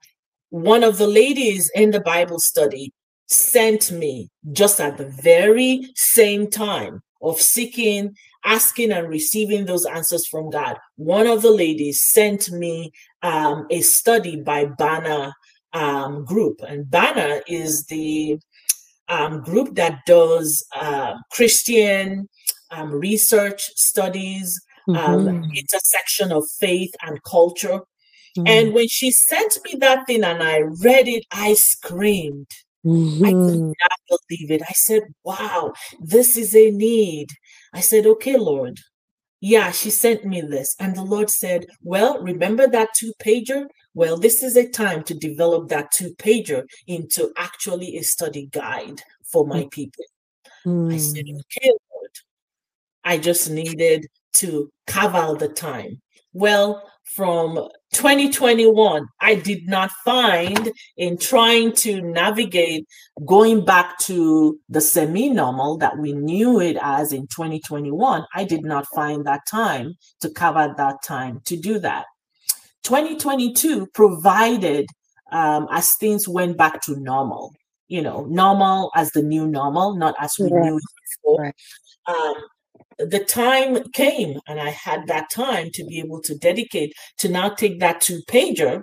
one 0.51 0.83
of 0.83 0.99
the 0.99 1.07
ladies 1.07 1.71
in 1.77 1.93
the 1.93 2.01
bible 2.01 2.41
study 2.41 2.93
sent 3.27 3.91
me 3.91 4.31
just 4.53 4.81
at 4.81 4.99
the 4.99 5.09
very 5.09 5.89
same 5.95 6.51
time 6.51 7.03
of 7.23 7.41
seeking, 7.41 8.15
asking, 8.45 8.93
and 8.93 9.09
receiving 9.09 9.65
those 9.65 9.87
answers 9.87 10.27
from 10.27 10.51
God. 10.51 10.77
One 10.97 11.27
of 11.27 11.43
the 11.43 11.51
ladies 11.51 12.03
sent 12.03 12.51
me 12.51 12.93
um, 13.23 13.67
a 13.71 13.81
study 13.81 14.37
by 14.37 14.67
Barna 14.67 15.33
um, 15.73 16.25
Group, 16.25 16.61
and 16.67 16.85
Barna 16.87 17.41
is 17.49 17.87
the 17.87 18.39
um, 19.09 19.43
group 19.43 19.75
that 19.77 20.01
does 20.07 20.65
uh, 20.75 21.15
Christian 21.31 22.29
um, 22.71 22.93
research 22.93 23.63
studies, 23.77 24.61
um, 24.89 24.95
mm-hmm. 24.97 25.51
intersection 25.57 26.33
of 26.33 26.45
faith 26.59 26.93
and 27.03 27.23
culture. 27.23 27.81
Mm-hmm. 28.37 28.47
And 28.47 28.75
when 28.75 28.89
she 28.89 29.11
sent 29.11 29.59
me 29.65 29.79
that 29.79 30.07
thing 30.07 30.25
and 30.25 30.43
I 30.43 30.61
read 30.61 31.09
it, 31.09 31.25
I 31.31 31.55
screamed. 31.55 32.49
Mm-hmm. 32.85 33.25
I 33.25 33.31
could 33.31 33.39
mm-hmm. 33.39 33.67
not 33.69 34.21
believe 34.29 34.51
it. 34.51 34.63
I 34.63 34.73
said, 34.73 35.03
wow, 35.25 35.73
this 36.01 36.37
is 36.37 36.55
a 36.55 36.71
need. 36.71 37.29
I 37.73 37.81
said, 37.81 38.07
okay, 38.07 38.37
Lord. 38.37 38.81
Yeah, 39.41 39.73
she 39.73 39.91
sent 39.91 40.25
me 40.25 40.41
this. 40.41 40.75
And 40.81 40.97
the 40.97 41.03
Lord 41.03 41.29
said, 41.29 41.67
well, 41.83 42.19
remember 42.23 42.67
that 42.69 42.95
two 42.95 43.13
pager? 43.23 43.67
Well, 43.93 44.17
this 44.17 44.43
is 44.43 44.57
a 44.57 44.67
time 44.67 45.03
to 45.05 45.13
develop 45.13 45.69
that 45.69 45.93
two 45.93 46.15
pager 46.15 46.65
into 46.87 47.31
actually 47.37 47.99
a 47.99 48.05
study 48.05 48.49
guide 48.51 49.03
for 49.23 49.47
my 49.47 49.69
people. 49.71 50.05
Mm. 50.65 50.95
I 50.95 50.97
said, 50.97 51.27
hmm. 51.29 51.37
okay, 51.37 51.69
Lord, 51.93 52.11
I 53.05 53.19
just 53.19 53.51
needed 53.51 54.07
to 54.35 54.71
carve 54.87 55.15
out 55.15 55.41
the 55.41 55.49
time. 55.49 56.01
Well, 56.33 56.83
from 57.05 57.55
2021, 57.93 59.07
I 59.21 59.35
did 59.37 59.69
not 59.69 59.91
find 60.05 60.73
in 60.97 61.17
trying 61.17 61.73
to 61.73 62.01
navigate 62.01 62.87
going 63.25 63.65
back 63.65 63.99
to 64.01 64.59
the 64.69 64.81
semi 64.81 65.29
normal 65.29 65.77
that 65.79 65.99
we 65.99 66.13
knew 66.13 66.61
it 66.61 66.77
as 66.81 67.13
in 67.13 67.27
2021. 67.29 68.25
I 68.35 68.45
did 68.45 68.65
not 68.65 68.87
find 68.95 69.25
that 69.27 69.43
time 69.49 69.95
to 70.21 70.31
cover 70.31 70.75
that 70.77 71.03
time 71.05 71.41
to 71.45 71.57
do 71.57 71.79
that. 71.81 72.07
2022 72.83 73.87
provided 73.95 74.87
um, 75.31 75.67
as 75.71 75.95
things 75.97 76.29
went 76.29 76.57
back 76.57 76.81
to 76.83 76.97
normal, 76.97 77.53
you 77.89 78.03
know, 78.03 78.25
normal 78.27 78.91
as 78.95 79.11
the 79.13 79.23
new 79.23 79.47
normal, 79.47 79.97
not 79.97 80.15
as 80.21 80.35
we 80.39 80.51
knew 80.51 80.77
it 80.77 80.83
before. 81.23 81.43
Right. 81.43 81.55
Um, 82.07 82.35
the 82.99 83.25
time 83.25 83.83
came 83.93 84.39
and 84.47 84.61
I 84.61 84.71
had 84.71 85.07
that 85.07 85.31
time 85.31 85.71
to 85.75 85.85
be 85.85 85.99
able 85.99 86.21
to 86.23 86.37
dedicate 86.37 86.95
to 87.19 87.29
now 87.29 87.49
take 87.51 87.81
that 87.81 88.01
two 88.01 88.21
pager 88.29 88.83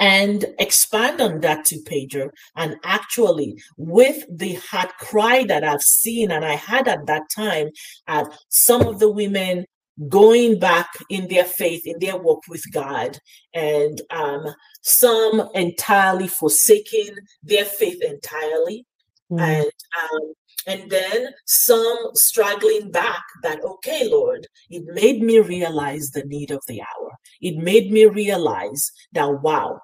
and 0.00 0.46
expand 0.58 1.20
on 1.20 1.40
that 1.40 1.66
two 1.66 1.82
pager. 1.82 2.30
And 2.56 2.76
actually, 2.84 3.62
with 3.76 4.24
the 4.30 4.54
heart 4.54 4.96
cry 4.98 5.44
that 5.44 5.62
I've 5.62 5.82
seen 5.82 6.30
and 6.30 6.44
I 6.44 6.54
had 6.54 6.88
at 6.88 7.06
that 7.06 7.24
time, 7.34 7.68
at 8.08 8.26
some 8.48 8.82
of 8.82 8.98
the 8.98 9.10
women 9.10 9.66
going 10.08 10.58
back 10.58 10.88
in 11.10 11.28
their 11.28 11.44
faith, 11.44 11.82
in 11.84 11.98
their 12.00 12.16
walk 12.16 12.42
with 12.48 12.64
God, 12.72 13.18
and 13.54 14.00
um, 14.10 14.46
some 14.80 15.48
entirely 15.54 16.28
forsaking 16.28 17.14
their 17.42 17.66
faith 17.66 18.02
entirely. 18.02 18.86
Mm. 19.30 19.40
And 19.40 19.70
um, 20.02 20.32
and 20.66 20.90
then 20.90 21.28
some 21.46 21.98
struggling 22.14 22.90
back 22.90 23.22
that 23.42 23.62
okay 23.64 24.08
lord 24.08 24.46
it 24.68 24.84
made 24.86 25.22
me 25.22 25.38
realize 25.38 26.10
the 26.10 26.24
need 26.24 26.50
of 26.50 26.62
the 26.68 26.80
hour. 26.80 27.10
It 27.40 27.56
made 27.56 27.90
me 27.90 28.06
realize 28.06 28.92
that 29.12 29.42
wow 29.42 29.80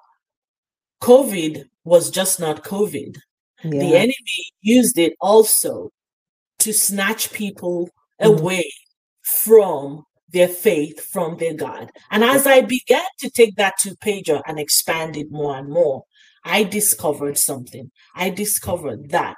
covid 1.01 1.65
was 1.83 2.09
just 2.09 2.39
not 2.39 2.63
covid. 2.63 3.17
Yeah. 3.63 3.79
the 3.79 3.95
enemy 3.95 4.41
used 4.61 4.97
it 4.97 5.13
also 5.19 5.89
to 6.59 6.73
snatch 6.73 7.33
people 7.33 7.89
mm-hmm. 8.21 8.39
away 8.39 8.71
from 9.23 10.03
their 10.29 10.47
faith 10.47 10.99
from 11.05 11.37
their 11.37 11.53
god. 11.53 11.91
And 12.11 12.23
as 12.23 12.45
i 12.45 12.61
began 12.61 13.05
to 13.19 13.29
take 13.29 13.55
that 13.55 13.75
two 13.79 13.95
pager 13.95 14.41
and 14.45 14.59
expand 14.59 15.17
it 15.17 15.31
more 15.31 15.57
and 15.57 15.69
more 15.69 16.03
i 16.43 16.63
discovered 16.63 17.37
something. 17.37 17.91
I 18.15 18.29
discovered 18.29 19.09
that 19.09 19.35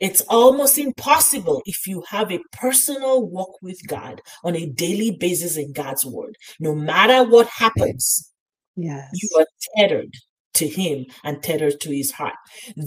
it's 0.00 0.22
almost 0.22 0.78
impossible 0.78 1.62
if 1.66 1.86
you 1.86 2.02
have 2.08 2.32
a 2.32 2.40
personal 2.52 3.28
walk 3.28 3.58
with 3.62 3.86
God 3.86 4.22
on 4.42 4.56
a 4.56 4.66
daily 4.66 5.12
basis 5.12 5.56
in 5.56 5.72
God's 5.72 6.06
word. 6.06 6.36
No 6.58 6.74
matter 6.74 7.28
what 7.28 7.46
happens, 7.46 8.32
yes. 8.76 9.10
you 9.12 9.28
are 9.38 9.46
tethered 9.76 10.14
to 10.54 10.66
him 10.66 11.06
and 11.22 11.42
tethered 11.42 11.80
to 11.80 11.90
his 11.90 12.10
heart. 12.10 12.34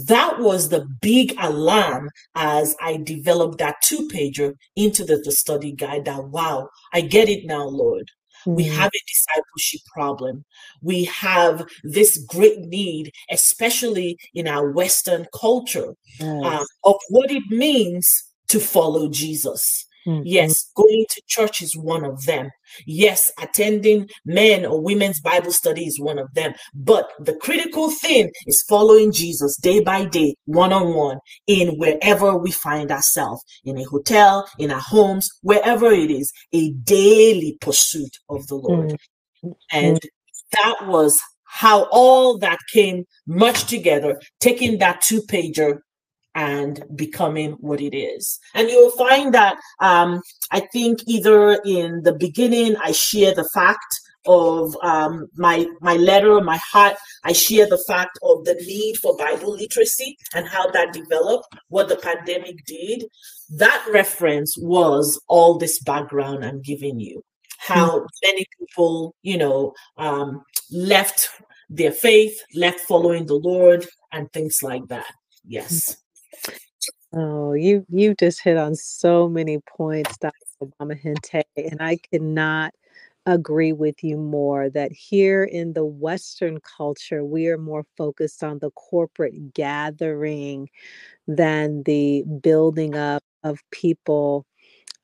That 0.07 0.39
was 0.39 0.69
the 0.69 0.85
big 1.01 1.35
alarm 1.39 2.09
as 2.35 2.75
I 2.81 2.97
developed 2.97 3.59
that 3.59 3.81
two 3.83 4.07
pager 4.09 4.55
into 4.75 5.05
the, 5.05 5.21
the 5.23 5.31
study 5.31 5.71
guide 5.71 6.05
that, 6.05 6.25
wow, 6.25 6.69
I 6.93 7.01
get 7.01 7.29
it 7.29 7.45
now, 7.45 7.65
Lord. 7.65 8.09
We 8.45 8.65
mm-hmm. 8.65 8.75
have 8.75 8.91
a 8.93 9.01
discipleship 9.07 9.81
problem. 9.91 10.45
We 10.81 11.05
have 11.05 11.65
this 11.83 12.17
great 12.17 12.59
need, 12.59 13.11
especially 13.31 14.17
in 14.33 14.47
our 14.47 14.71
Western 14.71 15.27
culture, 15.33 15.95
yes. 16.19 16.43
uh, 16.45 16.65
of 16.83 16.95
what 17.09 17.31
it 17.31 17.43
means 17.49 18.23
to 18.49 18.59
follow 18.59 19.09
Jesus. 19.09 19.85
Mm-hmm. 20.07 20.23
Yes, 20.25 20.69
going 20.75 21.05
to 21.09 21.21
church 21.27 21.61
is 21.61 21.77
one 21.77 22.03
of 22.03 22.25
them. 22.25 22.51
Yes, 22.85 23.31
attending 23.41 24.09
men 24.25 24.65
or 24.65 24.81
women's 24.81 25.21
Bible 25.21 25.51
study 25.51 25.85
is 25.85 25.99
one 25.99 26.19
of 26.19 26.33
them. 26.33 26.53
But 26.73 27.09
the 27.19 27.35
critical 27.35 27.89
thing 27.89 28.31
is 28.45 28.63
following 28.67 29.11
Jesus 29.11 29.57
day 29.57 29.79
by 29.79 30.05
day, 30.05 30.35
one 30.45 30.73
on 30.73 30.93
one, 30.93 31.19
in 31.47 31.77
wherever 31.77 32.37
we 32.37 32.51
find 32.51 32.91
ourselves 32.91 33.43
in 33.63 33.77
a 33.77 33.83
hotel, 33.83 34.47
in 34.59 34.71
our 34.71 34.81
homes, 34.81 35.29
wherever 35.41 35.91
it 35.91 36.11
is, 36.11 36.31
a 36.51 36.71
daily 36.71 37.57
pursuit 37.61 38.17
of 38.29 38.47
the 38.47 38.55
Lord. 38.55 38.97
Mm-hmm. 39.43 39.51
And 39.71 39.99
that 40.51 40.87
was 40.87 41.21
how 41.45 41.87
all 41.91 42.37
that 42.39 42.57
came 42.73 43.05
much 43.27 43.65
together, 43.65 44.19
taking 44.39 44.79
that 44.79 45.01
two 45.01 45.21
pager 45.21 45.79
and 46.35 46.83
becoming 46.95 47.51
what 47.53 47.81
it 47.81 47.95
is. 47.95 48.39
And 48.53 48.69
you'll 48.69 48.91
find 48.91 49.33
that 49.33 49.57
um, 49.79 50.21
I 50.51 50.61
think 50.71 50.99
either 51.07 51.61
in 51.65 52.03
the 52.03 52.13
beginning, 52.13 52.75
I 52.77 52.91
share 52.91 53.33
the 53.33 53.47
fact 53.53 53.99
of 54.25 54.75
um, 54.81 55.27
my 55.35 55.65
my 55.81 55.95
letter, 55.95 56.39
my 56.41 56.57
heart. 56.57 56.95
I 57.23 57.33
share 57.33 57.67
the 57.67 57.83
fact 57.87 58.17
of 58.23 58.45
the 58.45 58.55
need 58.55 58.97
for 58.97 59.17
Bible 59.17 59.51
literacy 59.51 60.17
and 60.33 60.47
how 60.47 60.69
that 60.71 60.93
developed, 60.93 61.47
what 61.69 61.89
the 61.89 61.97
pandemic 61.97 62.63
did. 62.65 63.05
That 63.49 63.85
reference 63.91 64.57
was 64.57 65.19
all 65.27 65.57
this 65.57 65.81
background 65.83 66.45
I'm 66.45 66.61
giving 66.61 66.99
you. 66.99 67.23
How 67.59 67.99
mm-hmm. 67.99 68.05
many 68.23 68.45
people, 68.59 69.15
you 69.21 69.37
know, 69.37 69.73
um, 69.97 70.43
left 70.71 71.29
their 71.69 71.91
faith, 71.91 72.37
left 72.55 72.81
following 72.81 73.25
the 73.25 73.35
Lord, 73.35 73.85
and 74.11 74.31
things 74.31 74.59
like 74.61 74.87
that. 74.87 75.13
Yes. 75.45 76.02
Oh, 77.13 77.53
you 77.53 77.85
you 77.89 78.15
just 78.15 78.41
hit 78.43 78.57
on 78.57 78.75
so 78.75 79.29
many 79.29 79.59
points, 79.59 80.17
Dr. 80.19 80.33
Obama 80.63 80.99
Hinte, 80.99 81.43
and 81.57 81.81
I 81.81 81.97
cannot 82.11 82.73
agree 83.27 83.73
with 83.73 84.03
you 84.03 84.17
more 84.17 84.69
that 84.71 84.91
here 84.93 85.43
in 85.43 85.73
the 85.73 85.85
Western 85.85 86.59
culture, 86.77 87.25
we 87.25 87.47
are 87.49 87.57
more 87.59 87.85
focused 87.97 88.43
on 88.43 88.59
the 88.59 88.71
corporate 88.71 89.53
gathering 89.53 90.69
than 91.27 91.83
the 91.85 92.23
building 92.43 92.95
up 92.95 93.23
of 93.43 93.59
people 93.71 94.45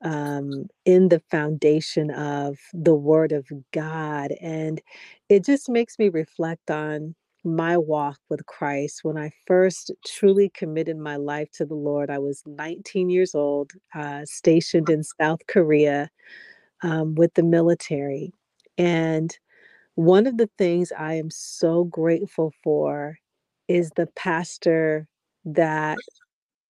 um, 0.02 0.66
in 0.84 1.08
the 1.10 1.20
foundation 1.30 2.10
of 2.12 2.58
the 2.74 2.94
Word 2.94 3.32
of 3.32 3.46
God. 3.72 4.32
And 4.40 4.80
it 5.28 5.44
just 5.44 5.68
makes 5.68 5.98
me 5.98 6.08
reflect 6.10 6.70
on 6.70 7.14
my 7.44 7.76
walk 7.78 8.18
with 8.28 8.46
Christ, 8.46 9.00
when 9.02 9.16
I 9.18 9.30
first 9.46 9.92
truly 10.06 10.50
committed 10.54 10.98
my 10.98 11.16
life 11.16 11.50
to 11.54 11.64
the 11.66 11.74
Lord, 11.74 12.10
I 12.10 12.18
was 12.18 12.42
19 12.46 13.10
years 13.10 13.34
old, 13.34 13.72
uh, 13.94 14.22
stationed 14.24 14.90
in 14.90 15.02
South 15.02 15.40
Korea 15.48 16.10
um, 16.82 17.14
with 17.14 17.34
the 17.34 17.42
military. 17.42 18.32
And 18.78 19.36
one 19.94 20.26
of 20.26 20.38
the 20.38 20.50
things 20.58 20.92
I 20.98 21.14
am 21.14 21.30
so 21.30 21.84
grateful 21.84 22.52
for 22.62 23.18
is 23.68 23.90
the 23.96 24.08
pastor 24.16 25.06
that 25.44 25.98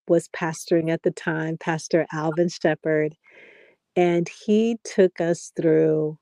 was 0.09 0.29
pastoring 0.29 0.91
at 0.91 1.03
the 1.03 1.11
time, 1.13 1.57
Pastor 1.59 2.07
Alvin 2.13 2.49
Shepard. 2.49 3.15
And 3.97 4.29
he 4.47 4.79
took 4.85 5.21
us 5.21 5.53
through 5.57 6.19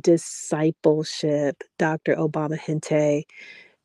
discipleship, 0.00 1.62
Dr. 1.78 2.16
Obama 2.16 2.58
Hinte. 2.58 3.24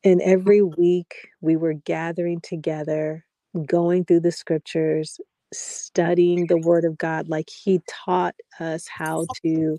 And 0.04 0.22
every 0.22 0.62
week 0.62 1.28
we 1.40 1.56
were 1.56 1.74
gathering 1.74 2.40
together, 2.40 3.24
going 3.66 4.04
through 4.04 4.20
the 4.20 4.32
scriptures, 4.32 5.20
studying 5.52 6.46
the 6.46 6.58
word 6.58 6.84
of 6.84 6.96
God 6.96 7.28
like 7.28 7.48
he 7.50 7.80
taught 7.88 8.34
us 8.58 8.86
how 8.88 9.26
to 9.44 9.78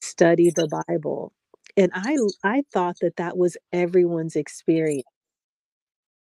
study 0.00 0.50
the 0.50 0.82
Bible. 0.88 1.32
And 1.76 1.90
I 1.94 2.16
I 2.44 2.62
thought 2.72 2.96
that 3.00 3.16
that 3.16 3.36
was 3.36 3.56
everyone's 3.72 4.36
experience. 4.36 5.04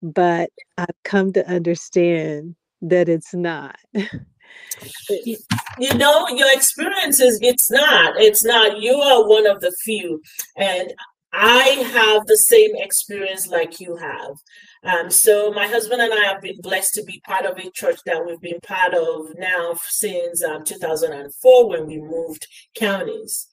But 0.02 0.50
I've 0.78 0.86
come 1.04 1.32
to 1.34 1.46
understand 1.48 2.56
that 2.82 3.08
it's 3.08 3.34
not. 3.34 3.76
you 5.78 5.94
know 5.94 6.28
your 6.28 6.52
experiences 6.52 7.38
it's 7.42 7.70
not 7.70 8.14
it's 8.16 8.44
not 8.44 8.80
you 8.80 8.94
are 8.94 9.26
one 9.26 9.46
of 9.46 9.60
the 9.60 9.74
few 9.84 10.20
and 10.56 10.92
I 11.32 11.68
have 11.92 12.26
the 12.26 12.36
same 12.36 12.70
experience 12.76 13.46
like 13.48 13.80
you 13.80 13.96
have. 13.96 14.36
Um, 14.82 15.10
so 15.10 15.50
my 15.52 15.66
husband 15.66 16.00
and 16.00 16.12
I 16.12 16.24
have 16.24 16.40
been 16.40 16.60
blessed 16.60 16.94
to 16.94 17.04
be 17.04 17.20
part 17.26 17.44
of 17.44 17.58
a 17.58 17.70
church 17.70 17.98
that 18.06 18.24
we've 18.24 18.40
been 18.40 18.60
part 18.60 18.94
of 18.94 19.36
now 19.36 19.76
since 19.88 20.42
um, 20.44 20.64
2004 20.64 21.68
when 21.68 21.86
we 21.86 21.98
moved 21.98 22.46
counties. 22.74 23.48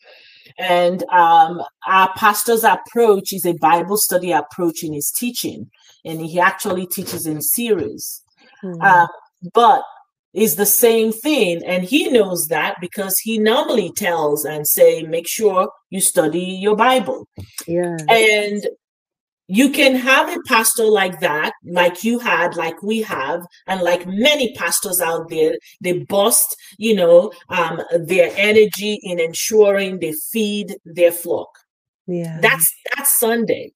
And 0.57 1.03
um, 1.09 1.61
our 1.87 2.13
pastor's 2.15 2.63
approach 2.63 3.33
is 3.33 3.45
a 3.45 3.53
Bible 3.53 3.97
study 3.97 4.31
approach 4.31 4.83
in 4.83 4.93
his 4.93 5.11
teaching, 5.11 5.69
and 6.05 6.21
he 6.21 6.39
actually 6.39 6.85
teaches 6.85 7.25
in 7.25 7.41
series. 7.41 8.21
Mm-hmm. 8.63 8.81
Uh, 8.81 9.07
but 9.53 9.83
is 10.33 10.55
the 10.55 10.65
same 10.65 11.11
thing 11.11 11.63
and 11.65 11.83
he 11.83 12.09
knows 12.09 12.47
that 12.47 12.75
because 12.81 13.19
he 13.19 13.37
normally 13.37 13.91
tells 13.91 14.45
and 14.45 14.67
say 14.67 15.03
make 15.03 15.27
sure 15.27 15.69
you 15.89 16.01
study 16.01 16.39
your 16.43 16.75
bible 16.75 17.27
Yeah. 17.67 17.97
and 18.09 18.67
you 19.47 19.69
can 19.69 19.95
have 19.95 20.29
a 20.35 20.39
pastor 20.47 20.85
like 20.85 21.19
that 21.19 21.53
like 21.65 22.03
you 22.03 22.17
had 22.17 22.55
like 22.55 22.81
we 22.81 23.01
have 23.03 23.45
and 23.67 23.81
like 23.81 24.07
many 24.07 24.53
pastors 24.53 25.01
out 25.01 25.29
there 25.29 25.53
they 25.81 25.99
bust 25.99 26.55
you 26.77 26.95
know 26.95 27.31
um, 27.49 27.81
their 27.95 28.31
energy 28.35 28.99
in 29.03 29.19
ensuring 29.19 29.99
they 29.99 30.13
feed 30.31 30.75
their 30.85 31.11
flock 31.11 31.49
Yeah. 32.07 32.39
that's 32.41 32.73
that's 32.95 33.19
sunday 33.19 33.73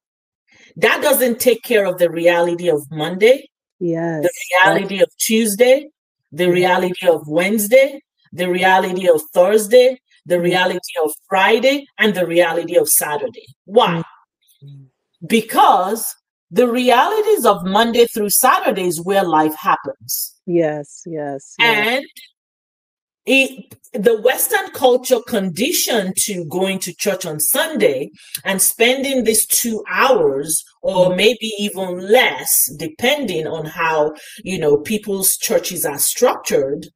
that 0.78 1.02
doesn't 1.02 1.40
take 1.40 1.64
care 1.64 1.86
of 1.86 1.98
the 1.98 2.10
reality 2.10 2.70
of 2.70 2.90
monday 2.90 3.48
yes. 3.80 4.24
the 4.24 4.32
reality 4.64 5.02
of 5.02 5.10
Tuesday, 5.18 5.88
the 6.32 6.50
reality 6.50 7.08
of 7.08 7.28
Wednesday, 7.28 8.02
the 8.34 8.50
reality 8.50 9.10
of 9.10 9.22
Thursday, 9.34 10.00
the 10.26 10.36
mm. 10.36 10.44
reality 10.44 10.94
of 11.04 11.12
Friday, 11.30 11.86
and 11.98 12.14
the 12.14 12.26
reality 12.26 12.78
of 12.78 12.90
Saturday. 12.90 13.46
Why? 13.66 14.04
Mm. 14.64 14.88
Because 15.26 16.16
the 16.52 16.68
realities 16.68 17.46
of 17.46 17.66
Monday 17.66 18.06
through 18.06 18.30
Saturday 18.30 18.88
is 18.88 19.02
where 19.02 19.24
life 19.24 19.56
happens. 19.56 20.36
Yes. 20.46 21.04
Yes. 21.06 21.56
yes. 21.60 21.60
And 21.60 22.06
it, 23.28 23.76
the 23.94 24.20
Western 24.22 24.72
culture 24.72 25.20
conditioned 25.28 26.16
to 26.16 26.46
going 26.46 26.80
to 26.80 26.94
church 26.96 27.26
on 27.26 27.40
Sunday 27.40 28.10
and 28.46 28.62
spending 28.62 29.24
these 29.26 29.46
two 29.46 29.84
hours 29.90 30.64
or 30.82 31.08
mm-hmm. 31.08 31.18
maybe 31.18 31.52
even 31.60 32.00
less, 32.00 32.72
depending 32.78 33.46
on 33.46 33.66
how, 33.66 34.14
you 34.44 34.58
know, 34.58 34.78
people's 34.78 35.36
churches 35.36 35.86
are 35.86 36.00
structured. 36.00 36.88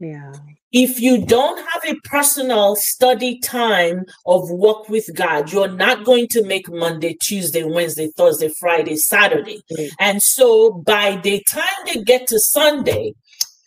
yeah. 0.00 0.32
If 0.76 1.00
you 1.00 1.24
don't 1.24 1.64
have 1.70 1.84
a 1.84 2.00
personal 2.02 2.74
study 2.74 3.38
time 3.38 4.06
of 4.26 4.50
work 4.50 4.88
with 4.88 5.08
God, 5.14 5.52
you're 5.52 5.68
not 5.68 6.04
going 6.04 6.26
to 6.30 6.44
make 6.44 6.68
Monday, 6.68 7.16
Tuesday, 7.22 7.62
Wednesday, 7.62 8.10
Thursday, 8.16 8.50
Friday, 8.58 8.96
Saturday. 8.96 9.60
Right. 9.78 9.90
And 10.00 10.20
so 10.20 10.72
by 10.84 11.20
the 11.22 11.44
time 11.48 11.78
they 11.86 12.02
get 12.02 12.26
to 12.26 12.40
Sunday, 12.40 13.14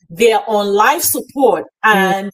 they're 0.09 0.41
on 0.47 0.67
life 0.67 1.01
support 1.01 1.65
and 1.83 2.31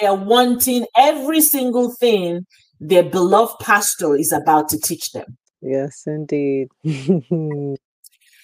they're 0.00 0.14
wanting 0.14 0.86
every 0.96 1.40
single 1.40 1.92
thing 2.00 2.46
their 2.80 3.02
beloved 3.04 3.60
pastor 3.60 4.16
is 4.16 4.32
about 4.32 4.68
to 4.70 4.78
teach 4.78 5.12
them. 5.12 5.36
Yes, 5.60 6.02
indeed. 6.06 6.68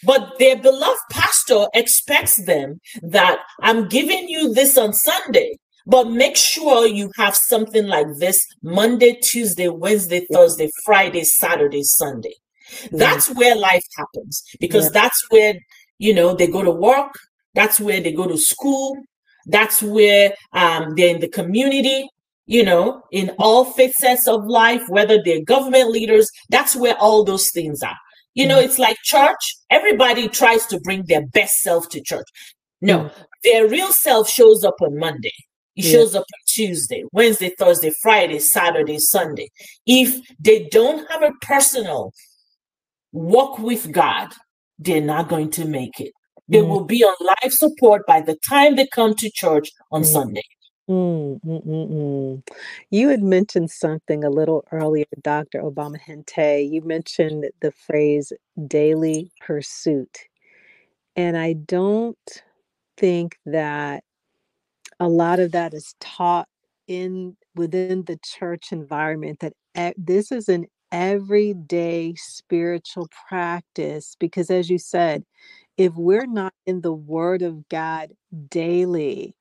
But 0.05 0.39
their 0.39 0.57
beloved 0.57 1.01
pastor 1.11 1.67
expects 1.75 2.37
them 2.45 2.81
that 3.03 3.41
I'm 3.63 3.89
giving 3.89 4.29
you 4.29 4.55
this 4.55 4.79
on 4.79 4.93
Sunday, 4.93 5.59
but 5.87 6.09
make 6.09 6.37
sure 6.37 6.87
you 6.87 7.11
have 7.17 7.35
something 7.35 7.87
like 7.87 8.07
this 8.19 8.47
Monday, 8.63 9.19
Tuesday, 9.21 9.69
Wednesday, 9.69 10.25
Thursday, 10.33 10.71
Friday, 10.85 11.25
Saturday, 11.25 11.83
Sunday. 11.83 12.35
That's 12.93 13.29
where 13.35 13.57
life 13.57 13.83
happens 13.97 14.45
because 14.61 14.85
Yeah. 14.85 14.91
that's 15.01 15.21
where, 15.31 15.55
you 15.99 16.15
know, 16.15 16.33
they 16.35 16.47
go 16.47 16.63
to 16.63 16.71
work, 16.71 17.19
that's 17.59 17.81
where 17.81 18.01
they 18.01 18.13
go 18.13 18.27
to 18.29 18.39
school, 18.39 18.97
that's 19.47 19.83
where 19.83 20.33
um, 20.53 20.95
they're 20.95 21.15
in 21.17 21.21
the 21.21 21.29
community, 21.41 22.09
you 22.47 22.63
know, 22.63 23.03
in 23.11 23.27
all 23.39 23.65
facets 23.65 24.29
of 24.29 24.47
life, 24.47 24.83
whether 24.89 25.19
they're 25.25 25.43
government 25.55 25.91
leaders, 25.91 26.31
that's 26.51 26.75
where 26.77 26.97
all 27.05 27.25
those 27.25 27.51
things 27.51 27.83
are. 27.83 27.97
You 28.35 28.47
know, 28.47 28.61
it's 28.61 28.79
like 28.79 28.97
church, 29.03 29.43
everybody 29.71 30.29
tries 30.29 30.65
to 30.67 30.79
bring 30.87 31.03
their 31.07 31.27
best 31.39 31.55
self 31.67 31.89
to 31.89 32.01
church. 32.01 32.29
No, 32.81 32.99
Mm. 32.99 33.13
their 33.43 33.65
real 33.69 33.93
self 33.93 34.31
shows 34.31 34.63
up 34.65 34.77
on 34.81 34.97
Monday. 34.97 35.35
It 35.75 35.85
Yeah. 35.85 35.93
shows 35.93 36.15
up 36.15 36.27
on 36.37 36.41
Tuesday, 36.47 37.03
Wednesday, 37.13 37.51
Thursday, 37.59 37.93
Friday, 38.03 38.39
Saturday, 38.39 38.99
Sunday. 39.01 39.49
If 39.87 40.09
they 40.39 40.59
don't 40.79 41.11
have 41.11 41.23
a 41.25 41.33
personal 41.53 42.13
walk 43.13 43.59
with 43.59 43.91
God, 43.91 44.29
they're 44.79 45.01
not 45.15 45.29
going 45.29 45.51
to 45.59 45.65
make 45.65 45.99
it. 46.07 46.13
They 46.49 46.63
Mm. 46.63 46.69
will 46.69 46.85
be 46.85 47.05
on 47.05 47.17
life 47.21 47.53
support 47.53 48.07
by 48.07 48.21
the 48.23 48.37
time 48.49 48.77
they 48.77 48.87
come 48.89 49.15
to 49.17 49.31
church 49.31 49.73
on 49.93 50.03
Mm. 50.03 50.07
Sunday. 50.07 50.43
Mm, 50.89 51.41
mm, 51.45 51.67
mm, 51.67 51.91
mm. 51.91 52.49
You 52.91 53.09
had 53.11 53.23
mentioned 53.23 53.71
something 53.71 54.25
a 54.25 54.31
little 54.31 54.65
earlier, 54.73 55.07
Dr. 55.23 55.63
Obama 55.63 55.99
Hinte. 56.01 56.63
You 56.71 56.83
mentioned 56.83 57.51
the 57.61 57.73
phrase 57.73 58.33
daily 58.69 59.33
pursuit. 59.41 60.19
And 61.17 61.37
I 61.39 61.55
don't 61.55 62.19
think 62.99 63.39
that 63.47 64.05
a 65.01 65.09
lot 65.09 65.41
of 65.41 65.53
that 65.53 65.75
is 65.75 65.95
taught 66.01 66.49
in 66.89 67.37
within 67.55 68.05
the 68.05 68.19
church 68.25 68.73
environment 68.73 69.41
that 69.41 69.53
e- 69.79 69.93
this 69.99 70.33
is 70.33 70.49
an 70.49 70.67
everyday 70.93 72.15
spiritual 72.17 73.09
practice 73.29 74.17
because 74.21 74.51
as 74.51 74.71
you 74.71 74.79
said 74.79 75.25
if 75.79 75.95
we're 75.97 76.27
not 76.27 76.55
in 76.67 76.83
the 76.83 76.95
word 76.95 77.43
of 77.43 77.69
god 77.71 78.11
daily 78.51 79.37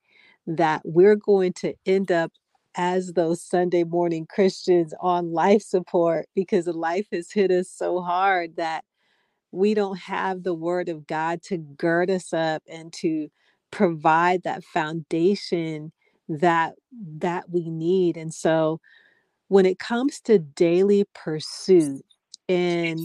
that 0.48 0.82
we're 0.86 1.18
going 1.18 1.54
to 1.54 1.76
end 1.86 2.12
up 2.12 2.32
as 2.78 3.14
those 3.14 3.44
sunday 3.44 3.86
morning 3.86 4.28
christians 4.30 4.94
on 5.02 5.34
life 5.34 5.64
support 5.64 6.28
because 6.36 6.68
life 6.68 7.08
has 7.14 7.32
hit 7.32 7.52
us 7.52 7.70
so 7.70 8.02
hard 8.02 8.58
that 8.58 8.84
we 9.54 9.76
don't 9.76 10.00
have 10.00 10.44
the 10.44 10.56
word 10.56 10.90
of 10.90 11.08
God 11.08 11.44
to 11.46 11.58
gird 11.58 12.12
us 12.12 12.34
up 12.34 12.64
and 12.70 12.94
to 12.96 13.30
provide 13.72 14.44
that 14.44 14.64
foundation 14.66 15.94
that 16.30 16.76
that 17.20 17.50
we 17.52 17.72
need. 17.72 18.18
And 18.18 18.34
so 18.34 18.82
when 19.50 19.66
it 19.66 19.80
comes 19.80 20.22
to 20.22 20.40
daily 20.40 21.06
pursuit 21.16 22.04
and 22.50 23.00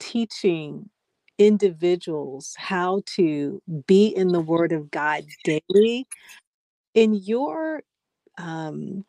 teaching 0.00 0.90
individuals 1.38 2.54
how 2.58 3.02
to 3.06 3.62
be 3.86 4.08
in 4.08 4.28
the 4.28 4.40
word 4.40 4.72
of 4.72 4.90
God 4.90 5.24
daily 5.44 6.06
in 6.94 7.14
your 7.14 7.82
um 8.38 9.04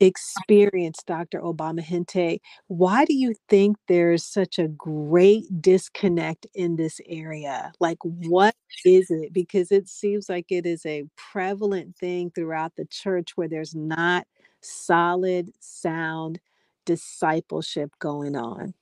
experience, 0.00 0.98
Dr. 1.06 1.40
Obama 1.40 1.80
Hinte, 1.80 2.40
why 2.68 3.04
do 3.04 3.14
you 3.14 3.34
think 3.48 3.76
there's 3.88 4.24
such 4.24 4.58
a 4.58 4.68
great 4.68 5.44
disconnect 5.60 6.46
in 6.54 6.76
this 6.76 7.00
area? 7.08 7.72
Like, 7.80 7.98
what 8.02 8.54
is 8.84 9.10
it? 9.10 9.32
Because 9.32 9.72
it 9.72 9.88
seems 9.88 10.28
like 10.28 10.46
it 10.50 10.66
is 10.66 10.84
a 10.86 11.04
prevalent 11.16 11.96
thing 11.96 12.30
throughout 12.34 12.72
the 12.76 12.86
church 12.86 13.32
where 13.36 13.48
there's 13.48 13.74
not 13.74 14.26
solid, 14.60 15.50
sound 15.60 16.40
discipleship 16.84 17.90
going 17.98 18.36
on. 18.36 18.74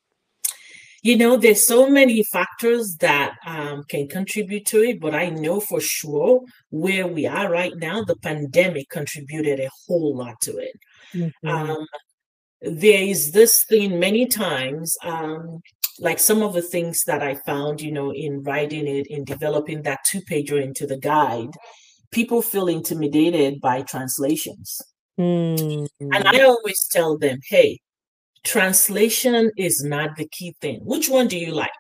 You 1.02 1.16
know, 1.16 1.36
there's 1.36 1.66
so 1.66 1.88
many 1.88 2.22
factors 2.22 2.96
that 3.00 3.34
um, 3.44 3.82
can 3.88 4.06
contribute 4.06 4.66
to 4.66 4.82
it, 4.82 5.00
but 5.00 5.14
I 5.14 5.30
know 5.30 5.58
for 5.60 5.80
sure 5.80 6.42
where 6.70 7.08
we 7.08 7.26
are 7.26 7.50
right 7.50 7.76
now, 7.76 8.04
the 8.04 8.16
pandemic 8.16 8.88
contributed 8.88 9.58
a 9.58 9.68
whole 9.86 10.16
lot 10.16 10.40
to 10.42 10.56
it. 10.58 10.78
Mhm. 11.12 11.32
Um, 11.44 11.86
there 12.60 13.02
is 13.02 13.32
this 13.32 13.64
thing 13.64 13.98
many 13.98 14.26
times, 14.26 14.96
um, 15.02 15.60
like 15.98 16.20
some 16.20 16.40
of 16.40 16.54
the 16.54 16.62
things 16.62 17.02
that 17.04 17.20
I 17.20 17.34
found, 17.34 17.80
you 17.80 17.90
know, 17.90 18.12
in 18.12 18.44
writing 18.44 18.86
it, 18.86 19.08
in 19.08 19.24
developing 19.24 19.82
that 19.82 20.04
two 20.06 20.20
pager 20.22 20.62
into 20.62 20.86
the 20.86 20.96
guide, 20.96 21.50
people 22.12 22.42
feel 22.42 22.68
intimidated 22.68 23.60
by 23.60 23.82
translations. 23.82 24.80
Mm. 25.18 25.88
And 26.00 26.28
I 26.28 26.42
always 26.42 26.86
tell 26.90 27.18
them, 27.18 27.40
hey, 27.48 27.80
translation 28.44 29.50
is 29.56 29.82
not 29.84 30.16
the 30.16 30.28
key 30.28 30.54
thing. 30.60 30.80
Which 30.84 31.08
one 31.08 31.28
do 31.28 31.38
you 31.38 31.52
like? 31.52 31.70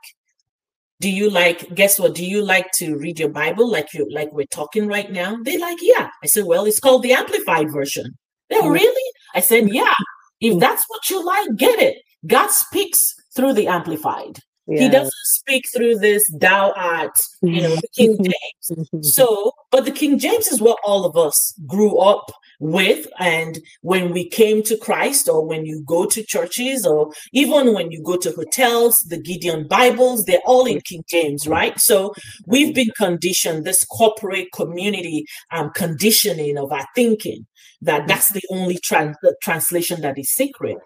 Do 1.00 1.10
you 1.10 1.30
like, 1.30 1.74
guess 1.74 1.98
what? 1.98 2.14
Do 2.14 2.24
you 2.24 2.44
like 2.44 2.70
to 2.76 2.96
read 2.96 3.18
your 3.18 3.28
Bible 3.28 3.68
like 3.68 3.92
you 3.92 4.08
like 4.12 4.32
we're 4.32 4.46
talking 4.46 4.86
right 4.86 5.10
now? 5.10 5.36
They 5.42 5.58
like, 5.58 5.78
yeah. 5.82 6.08
I 6.22 6.26
said, 6.26 6.44
well, 6.44 6.64
it's 6.64 6.78
called 6.78 7.02
the 7.02 7.12
amplified 7.12 7.72
version. 7.72 8.16
Oh, 8.52 8.62
Mm. 8.62 8.72
really? 8.72 9.12
I 9.34 9.40
said, 9.40 9.68
yeah. 9.72 9.94
If 10.40 10.60
that's 10.60 10.84
what 10.88 11.08
you 11.10 11.24
like, 11.24 11.56
get 11.56 11.80
it. 11.80 11.96
God 12.26 12.50
speaks 12.50 13.14
through 13.34 13.54
the 13.54 13.66
amplified. 13.66 14.38
He 14.68 14.88
doesn't 14.88 15.12
speak 15.24 15.64
through 15.74 15.96
this 15.96 16.24
thou 16.38 16.72
art, 16.76 17.18
you 17.42 17.62
know, 17.62 17.74
the 17.74 17.88
King 17.96 18.12
mm-hmm. 18.12 18.24
James. 18.24 18.70
Mm-hmm. 18.70 19.02
So, 19.02 19.52
but 19.72 19.84
the 19.84 19.90
King 19.90 20.18
James 20.18 20.46
is 20.46 20.60
what 20.60 20.78
all 20.84 21.04
of 21.04 21.16
us 21.16 21.54
grew 21.66 21.98
up 21.98 22.30
with. 22.60 23.08
And 23.18 23.58
when 23.80 24.12
we 24.12 24.28
came 24.28 24.62
to 24.62 24.76
Christ, 24.76 25.28
or 25.28 25.44
when 25.44 25.66
you 25.66 25.82
go 25.84 26.06
to 26.06 26.22
churches, 26.22 26.86
or 26.86 27.12
even 27.32 27.74
when 27.74 27.90
you 27.90 28.02
go 28.04 28.16
to 28.18 28.30
hotels, 28.30 29.02
the 29.02 29.20
Gideon 29.20 29.66
Bibles, 29.66 30.24
they're 30.26 30.38
all 30.46 30.66
in 30.66 30.80
King 30.80 31.02
James, 31.08 31.48
right? 31.48 31.78
So 31.80 32.14
we've 32.46 32.72
been 32.72 32.92
conditioned, 32.96 33.64
this 33.64 33.84
corporate 33.84 34.52
community 34.54 35.26
um, 35.50 35.70
conditioning 35.74 36.56
of 36.56 36.70
our 36.70 36.86
thinking, 36.94 37.46
that 37.80 38.02
mm-hmm. 38.02 38.06
that's 38.06 38.30
the 38.30 38.42
only 38.50 38.78
tran- 38.78 39.16
the 39.22 39.34
translation 39.42 40.02
that 40.02 40.18
is 40.18 40.32
sacred. 40.32 40.78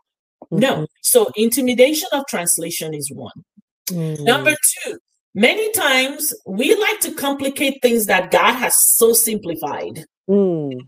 No. 0.51 0.87
So 1.03 1.31
intimidation 1.37 2.09
of 2.12 2.24
translation 2.27 2.95
is 2.95 3.11
one. 3.12 3.45
Mhm. 3.91 4.24
Number 4.24 4.55
two, 4.84 4.99
Many 5.37 5.70
times 5.72 6.32
we 6.47 6.74
like 6.76 6.99
to 7.01 7.12
complicate 7.12 7.82
things 7.82 8.07
that 8.07 8.30
God 8.30 8.55
has 8.55 8.74
so 8.95 9.12
simplified. 9.12 10.07
Mm. 10.30 10.80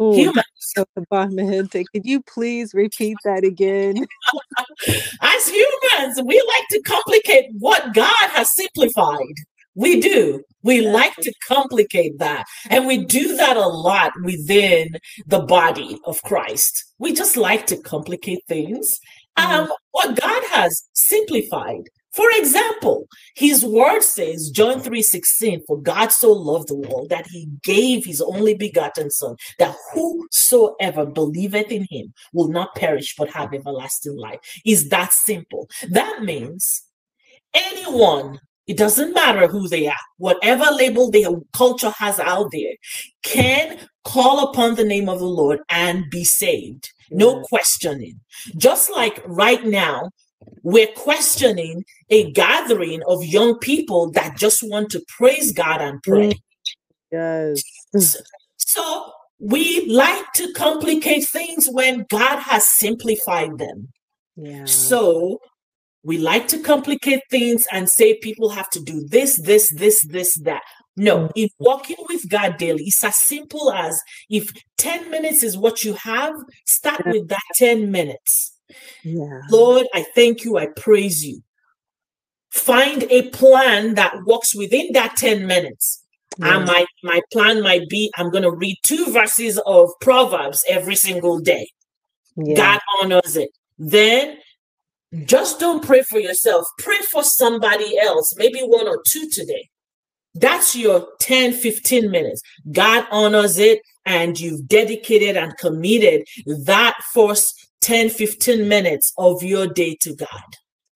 Ooh, 0.00 0.14
Humans, 0.14 0.72
could 1.92 2.06
you 2.06 2.22
please 2.22 2.72
repeat 2.72 3.18
that 3.24 3.44
again? 3.44 4.06
as 5.20 5.46
humans, 5.46 6.22
we 6.24 6.42
like 6.48 6.68
to 6.70 6.80
complicate 6.86 7.50
what 7.58 7.92
God 7.92 8.30
has 8.30 8.50
simplified. 8.54 9.34
We 9.74 10.00
do. 10.00 10.42
We 10.62 10.80
like 10.88 11.14
to 11.16 11.32
complicate 11.46 12.18
that. 12.18 12.46
And 12.70 12.86
we 12.86 13.04
do 13.04 13.36
that 13.36 13.58
a 13.58 13.68
lot 13.68 14.12
within 14.24 14.96
the 15.26 15.40
body 15.40 15.98
of 16.06 16.22
Christ. 16.22 16.82
We 16.98 17.12
just 17.12 17.36
like 17.36 17.66
to 17.66 17.76
complicate 17.76 18.40
things. 18.48 18.98
Um, 19.36 19.70
what 19.90 20.18
God 20.18 20.42
has 20.44 20.88
simplified. 20.94 21.90
For 22.14 22.30
example, 22.32 23.08
his 23.34 23.64
word 23.64 24.02
says, 24.02 24.50
John 24.50 24.80
3:16, 24.80 25.62
for 25.66 25.80
God 25.80 26.12
so 26.12 26.32
loved 26.32 26.68
the 26.68 26.76
world 26.76 27.08
that 27.08 27.26
he 27.26 27.48
gave 27.62 28.04
his 28.04 28.20
only 28.20 28.54
begotten 28.54 29.10
son, 29.10 29.36
that 29.58 29.74
whosoever 29.92 31.06
believeth 31.06 31.70
in 31.70 31.86
him 31.90 32.12
will 32.32 32.48
not 32.48 32.74
perish 32.74 33.14
but 33.16 33.30
have 33.30 33.54
everlasting 33.54 34.16
life. 34.16 34.40
Is 34.64 34.88
that 34.90 35.12
simple? 35.12 35.68
That 35.90 36.22
means 36.22 36.82
anyone 37.54 38.40
it 38.68 38.76
doesn't 38.76 39.12
matter 39.12 39.48
who 39.48 39.68
they 39.68 39.88
are, 39.88 39.96
whatever 40.18 40.64
label 40.70 41.10
their 41.10 41.30
culture 41.52 41.90
has 41.90 42.20
out 42.20 42.50
there, 42.52 42.74
can 43.24 43.76
call 44.04 44.50
upon 44.50 44.76
the 44.76 44.84
name 44.84 45.08
of 45.08 45.18
the 45.18 45.24
Lord 45.24 45.60
and 45.68 46.08
be 46.10 46.24
saved. 46.24 46.92
No 47.10 47.42
questioning. 47.42 48.20
Just 48.56 48.90
like 48.90 49.20
right 49.26 49.64
now, 49.64 50.10
we're 50.62 50.92
questioning 50.94 51.84
a 52.10 52.30
gathering 52.32 53.02
of 53.06 53.24
young 53.24 53.58
people 53.58 54.10
that 54.12 54.36
just 54.36 54.62
want 54.62 54.90
to 54.90 55.04
praise 55.16 55.52
God 55.52 55.80
and 55.80 56.02
pray. 56.02 56.30
Mm, 56.30 57.62
yes. 57.94 58.16
So 58.56 59.12
we 59.38 59.86
like 59.86 60.32
to 60.34 60.52
complicate 60.52 61.26
things 61.28 61.68
when 61.70 62.06
God 62.08 62.38
has 62.38 62.66
simplified 62.66 63.58
them. 63.58 63.88
Yeah. 64.36 64.64
So 64.66 65.40
we 66.04 66.18
like 66.18 66.48
to 66.48 66.60
complicate 66.60 67.22
things 67.30 67.66
and 67.72 67.88
say 67.88 68.18
people 68.18 68.50
have 68.50 68.70
to 68.70 68.80
do 68.80 69.06
this, 69.08 69.40
this, 69.42 69.68
this, 69.74 70.04
this, 70.06 70.38
that. 70.42 70.62
No, 70.96 71.28
mm. 71.28 71.32
in 71.36 71.48
walking 71.58 71.96
with 72.08 72.28
God 72.28 72.56
daily, 72.58 72.84
it's 72.84 73.02
as 73.02 73.16
simple 73.16 73.72
as 73.72 74.00
if 74.28 74.52
10 74.78 75.10
minutes 75.10 75.42
is 75.42 75.56
what 75.56 75.84
you 75.84 75.94
have, 75.94 76.34
start 76.66 77.02
with 77.06 77.28
that 77.28 77.42
10 77.56 77.90
minutes. 77.90 78.51
Yeah. 79.04 79.40
Lord, 79.50 79.86
I 79.94 80.04
thank 80.14 80.44
you, 80.44 80.58
I 80.58 80.66
praise 80.66 81.24
you. 81.24 81.42
Find 82.50 83.04
a 83.04 83.28
plan 83.30 83.94
that 83.94 84.24
works 84.24 84.54
within 84.54 84.92
that 84.92 85.16
10 85.16 85.46
minutes. 85.46 86.02
And 86.40 86.64
my, 86.64 86.86
my 87.02 87.20
plan 87.30 87.62
might 87.62 87.88
be 87.88 88.10
I'm 88.16 88.30
going 88.30 88.42
to 88.42 88.50
read 88.50 88.76
two 88.82 89.06
verses 89.12 89.58
of 89.66 89.90
Proverbs 90.00 90.64
every 90.68 90.96
single 90.96 91.38
day. 91.38 91.68
Yeah. 92.36 92.56
God 92.56 92.80
honors 93.00 93.36
it. 93.36 93.50
Then 93.78 94.38
just 95.24 95.60
don't 95.60 95.84
pray 95.84 96.02
for 96.02 96.18
yourself. 96.18 96.66
Pray 96.78 96.98
for 97.10 97.22
somebody 97.22 97.98
else, 97.98 98.34
maybe 98.36 98.60
one 98.60 98.88
or 98.88 99.02
two 99.06 99.28
today. 99.28 99.68
That's 100.34 100.74
your 100.74 101.06
10, 101.20 101.52
15 101.52 102.10
minutes. 102.10 102.40
God 102.70 103.06
honors 103.10 103.58
it, 103.58 103.80
and 104.06 104.40
you've 104.40 104.66
dedicated 104.66 105.36
and 105.36 105.56
committed 105.58 106.26
that 106.46 106.94
first 107.12 107.68
10, 107.82 108.08
15 108.08 108.66
minutes 108.68 109.12
of 109.18 109.42
your 109.42 109.66
day 109.66 109.96
to 110.00 110.14
God. 110.16 110.28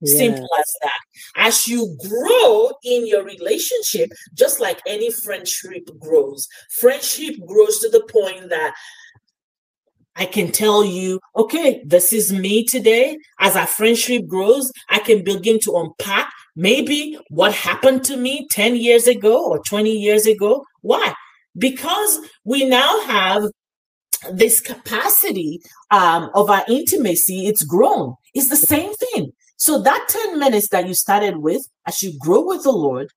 Yeah. 0.00 0.16
Simple 0.18 0.48
as 0.58 0.72
that. 0.82 0.98
As 1.36 1.68
you 1.68 1.96
grow 2.08 2.70
in 2.84 3.06
your 3.06 3.24
relationship, 3.24 4.10
just 4.34 4.60
like 4.60 4.80
any 4.86 5.10
friendship 5.10 5.88
grows, 5.98 6.48
friendship 6.70 7.34
grows 7.46 7.78
to 7.80 7.88
the 7.90 8.02
point 8.10 8.50
that 8.50 8.74
I 10.16 10.24
can 10.24 10.50
tell 10.50 10.84
you, 10.84 11.20
okay, 11.36 11.82
this 11.84 12.12
is 12.12 12.32
me 12.32 12.64
today. 12.64 13.18
As 13.38 13.54
our 13.54 13.66
friendship 13.66 14.26
grows, 14.26 14.72
I 14.88 14.98
can 14.98 15.22
begin 15.22 15.60
to 15.60 15.76
unpack 15.76 16.32
maybe 16.56 17.18
what 17.28 17.52
happened 17.52 18.04
to 18.04 18.16
me 18.16 18.46
10 18.50 18.76
years 18.76 19.06
ago 19.06 19.44
or 19.46 19.62
20 19.62 19.90
years 19.90 20.26
ago. 20.26 20.64
Why? 20.80 21.14
Because 21.58 22.18
we 22.44 22.64
now 22.64 23.00
have 23.02 23.44
this 24.32 24.60
capacity 24.60 25.60
um, 25.90 26.30
of 26.34 26.50
our 26.50 26.64
intimacy, 26.68 27.46
it's 27.46 27.64
grown. 27.64 28.14
It's 28.34 28.48
the 28.48 28.56
same 28.56 28.92
thing. 28.94 29.32
So 29.56 29.80
that 29.82 30.06
10 30.08 30.38
minutes 30.38 30.68
that 30.68 30.86
you 30.86 30.94
started 30.94 31.38
with, 31.38 31.62
as 31.86 32.02
you 32.02 32.18
grow 32.18 32.46
with 32.46 32.62
the 32.62 32.72
Lord, 32.72 33.08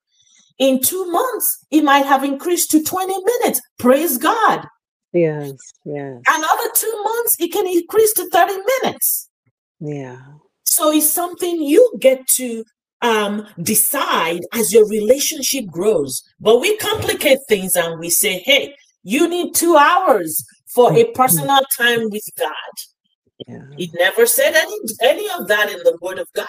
in 0.57 0.81
two 0.81 1.09
months, 1.11 1.65
it 1.71 1.83
might 1.83 2.05
have 2.05 2.23
increased 2.23 2.71
to 2.71 2.83
20 2.83 3.13
minutes. 3.23 3.61
Praise 3.77 4.17
God. 4.17 4.65
Yes. 5.13 5.53
Yes. 5.85 6.21
Another 6.27 6.69
two 6.75 7.03
months, 7.03 7.37
it 7.39 7.51
can 7.51 7.67
increase 7.67 8.13
to 8.13 8.29
30 8.29 8.53
minutes. 8.83 9.29
Yeah. 9.79 10.17
So 10.63 10.91
it's 10.91 11.11
something 11.11 11.61
you 11.61 11.93
get 11.99 12.27
to 12.35 12.63
um, 13.01 13.47
decide 13.61 14.41
as 14.53 14.73
your 14.73 14.87
relationship 14.87 15.65
grows. 15.67 16.21
But 16.39 16.59
we 16.59 16.77
complicate 16.77 17.39
things 17.47 17.75
and 17.75 17.99
we 17.99 18.09
say, 18.09 18.39
hey, 18.39 18.75
you 19.03 19.27
need 19.27 19.55
two 19.55 19.77
hours 19.77 20.43
for 20.73 20.91
a 20.91 20.95
mm-hmm. 20.95 21.13
personal 21.13 21.61
time 21.77 22.09
with 22.09 22.27
God. 22.37 22.47
Yeah. 23.47 23.63
It 23.77 23.89
never 23.93 24.25
said 24.25 24.53
any, 24.53 24.75
any 25.01 25.29
of 25.39 25.47
that 25.47 25.71
in 25.71 25.79
the 25.79 25.97
Word 26.01 26.19
of 26.19 26.27
God. 26.33 26.47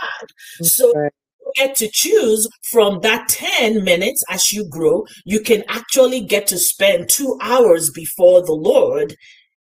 So 0.62 0.92
Right. 0.94 1.12
you 1.40 1.52
get 1.56 1.76
to 1.76 1.88
choose 1.92 2.48
from 2.70 3.00
that 3.00 3.28
10 3.28 3.84
minutes 3.84 4.24
as 4.28 4.52
you 4.52 4.68
grow. 4.68 5.04
You 5.24 5.40
can 5.40 5.64
actually 5.68 6.20
get 6.20 6.46
to 6.48 6.58
spend 6.58 7.08
two 7.08 7.38
hours 7.40 7.90
before 7.90 8.44
the 8.44 8.52
Lord. 8.52 9.14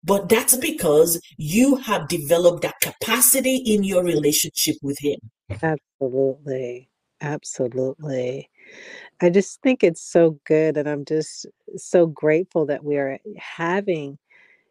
But 0.04 0.30
that's 0.30 0.56
because 0.56 1.20
you 1.38 1.78
have 1.78 2.08
developed 2.08 2.62
that 2.62 2.76
capacity 2.80 3.58
in 3.58 3.84
your 3.84 4.04
relationship 4.04 4.76
with 4.84 4.98
Him. 5.00 5.18
Absolutely. 5.64 6.90
Absolutely. 7.22 8.50
I 9.22 9.30
just 9.30 9.62
think 9.62 9.84
it's 9.84 10.04
so 10.04 10.40
good. 10.46 10.78
And 10.78 10.88
I'm 10.88 11.06
just 11.06 11.48
so 11.76 12.06
grateful 12.06 12.68
that 12.68 12.84
we 12.84 12.98
are 12.98 13.18
having, 13.38 14.20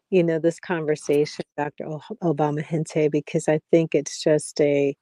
you 0.09 0.23
know, 0.23 0.39
this 0.39 0.59
conversation, 0.59 1.45
Dr. 1.57 1.85
Obama 2.23 2.63
Hinte, 2.63 3.11
because 3.11 3.47
I 3.47 3.59
think 3.71 3.95
it's 3.95 4.21
just 4.21 4.59
a 4.61 4.95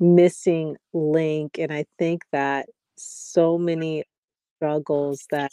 missing 0.00 0.76
link. 0.92 1.58
And 1.58 1.72
I 1.72 1.86
think 1.98 2.22
that 2.32 2.66
so 2.96 3.58
many 3.58 4.04
struggles 4.56 5.26
that 5.30 5.50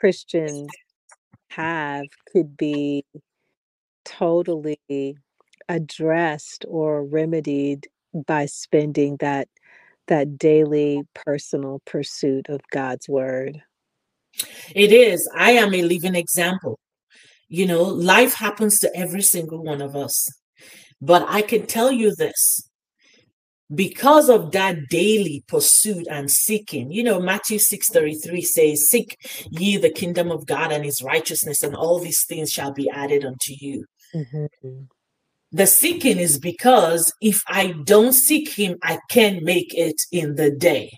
Christians 0.00 0.70
have 1.50 2.04
could 2.32 2.56
be 2.56 3.04
totally 4.04 5.16
addressed 5.68 6.64
or 6.68 7.04
remedied 7.04 7.88
by 8.26 8.46
spending 8.46 9.16
that 9.20 9.48
that 10.06 10.36
daily 10.36 11.02
personal 11.14 11.80
pursuit 11.86 12.48
of 12.50 12.60
God's 12.70 13.08
word. 13.08 13.62
It 14.74 14.92
is. 14.92 15.26
I 15.34 15.52
am 15.52 15.72
a 15.72 15.82
living 15.82 16.14
example. 16.14 16.78
You 17.48 17.66
know, 17.66 17.82
life 17.82 18.34
happens 18.34 18.78
to 18.80 18.96
every 18.96 19.22
single 19.22 19.62
one 19.62 19.82
of 19.82 19.94
us. 19.94 20.28
But 21.00 21.26
I 21.28 21.42
can 21.42 21.66
tell 21.66 21.92
you 21.92 22.14
this 22.14 22.68
because 23.74 24.28
of 24.28 24.52
that 24.52 24.76
daily 24.90 25.42
pursuit 25.48 26.06
and 26.10 26.30
seeking 26.30 26.92
you 26.92 27.02
know 27.02 27.18
matthew 27.18 27.58
6:33 27.58 28.44
says 28.44 28.88
seek 28.88 29.16
ye 29.50 29.78
the 29.78 29.90
kingdom 29.90 30.30
of 30.30 30.44
god 30.46 30.70
and 30.70 30.84
his 30.84 31.02
righteousness 31.02 31.62
and 31.62 31.74
all 31.74 31.98
these 31.98 32.24
things 32.24 32.50
shall 32.50 32.72
be 32.72 32.90
added 32.90 33.24
unto 33.24 33.54
you 33.58 33.86
Mhm. 34.14 34.88
the 35.50 35.66
seeking 35.66 36.18
is 36.18 36.38
because 36.38 37.10
if 37.22 37.42
i 37.48 37.72
don't 37.84 38.12
seek 38.12 38.50
him 38.50 38.76
i 38.82 38.98
can't 39.08 39.42
make 39.42 39.72
it 39.74 39.96
in 40.12 40.34
the 40.34 40.50
day 40.50 40.92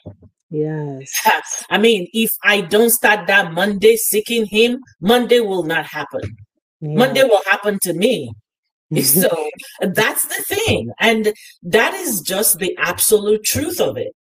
Yes. 0.51 1.11
i 1.71 1.79
mean 1.79 2.07
if 2.13 2.31
i 2.45 2.61
don't 2.61 2.91
start 2.91 3.27
that 3.27 3.53
monday 3.53 3.97
seeking 3.97 4.47
him 4.47 4.79
monday 5.01 5.41
will 5.41 5.65
not 5.65 5.87
happen 5.87 6.21
Yeah. 6.81 6.95
monday 6.99 7.25
will 7.25 7.43
happen 7.47 7.79
to 7.83 7.93
me 7.95 8.31
so 9.03 9.29
that's 9.81 10.27
the 10.27 10.45
thing 10.55 10.91
and 11.01 11.33
that 11.65 11.95
is 11.95 12.21
just 12.21 12.59
the 12.59 12.77
absolute 12.79 13.43
truth 13.45 13.81
of 13.81 13.97
it 13.97 14.13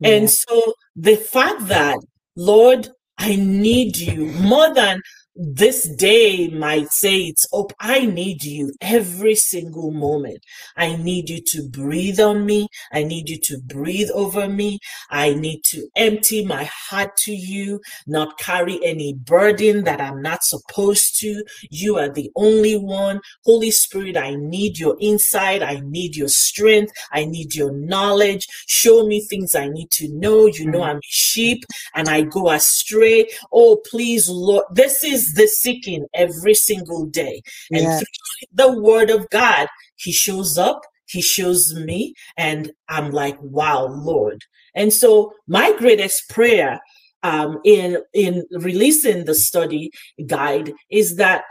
Yeah. 0.00 0.10
and 0.10 0.30
so 0.30 0.72
the 0.96 1.16
fact 1.16 1.68
that 1.68 1.98
lord 2.36 2.88
i 3.18 3.36
need 3.36 3.96
you 3.98 4.26
more 4.52 4.72
than 4.72 5.02
this 5.40 5.88
day 5.88 6.48
might 6.48 6.90
say 6.90 7.18
it's 7.20 7.46
up. 7.52 7.72
I 7.78 8.06
need 8.06 8.42
you 8.42 8.72
every 8.80 9.36
single 9.36 9.92
moment. 9.92 10.44
I 10.76 10.96
need 10.96 11.30
you 11.30 11.40
to 11.40 11.68
breathe 11.68 12.18
on 12.18 12.44
me. 12.44 12.66
I 12.92 13.04
need 13.04 13.28
you 13.28 13.38
to 13.44 13.58
breathe 13.64 14.10
over 14.12 14.48
me. 14.48 14.80
I 15.10 15.34
need 15.34 15.62
to 15.66 15.86
empty 15.94 16.44
my 16.44 16.64
heart 16.64 17.16
to 17.18 17.32
you, 17.32 17.80
not 18.06 18.36
carry 18.38 18.84
any 18.84 19.14
burden 19.14 19.84
that 19.84 20.00
I'm 20.00 20.20
not 20.22 20.42
supposed 20.42 21.20
to. 21.20 21.44
You 21.70 21.98
are 21.98 22.08
the 22.08 22.32
only 22.34 22.76
one. 22.76 23.20
Holy 23.44 23.70
Spirit, 23.70 24.16
I 24.16 24.34
need 24.34 24.78
your 24.78 24.96
insight. 25.00 25.62
I 25.62 25.80
need 25.84 26.16
your 26.16 26.28
strength. 26.28 26.92
I 27.12 27.26
need 27.26 27.54
your 27.54 27.70
knowledge. 27.70 28.48
Show 28.66 29.06
me 29.06 29.20
things 29.20 29.54
I 29.54 29.68
need 29.68 29.92
to 29.92 30.08
know. 30.08 30.46
You 30.46 30.68
know, 30.68 30.80
mm. 30.80 30.88
I'm 30.88 30.96
a 30.96 31.00
sheep 31.02 31.62
and 31.94 32.08
I 32.08 32.22
go 32.22 32.50
astray. 32.50 33.28
Oh, 33.52 33.80
please, 33.88 34.28
Lord. 34.28 34.64
This 34.72 35.04
is 35.04 35.27
the 35.34 35.46
seeking 35.46 36.06
every 36.14 36.54
single 36.54 37.06
day. 37.06 37.42
And 37.72 37.82
Yeah. 37.82 37.98
through 37.98 38.06
the 38.52 38.80
word 38.80 39.10
of 39.10 39.28
God, 39.30 39.68
he 39.96 40.12
shows 40.12 40.58
up, 40.58 40.82
he 41.06 41.22
shows 41.22 41.74
me, 41.74 42.14
and 42.36 42.72
I'm 42.88 43.10
like, 43.10 43.36
wow, 43.40 43.86
Lord. 43.86 44.44
And 44.74 44.92
so 44.92 45.32
my 45.46 45.72
greatest 45.76 46.28
prayer 46.28 46.80
um, 47.22 47.58
in 47.64 47.98
in 48.14 48.44
releasing 48.52 49.24
the 49.24 49.34
study 49.34 49.90
guide 50.26 50.72
is 50.90 51.16
that 51.16 51.44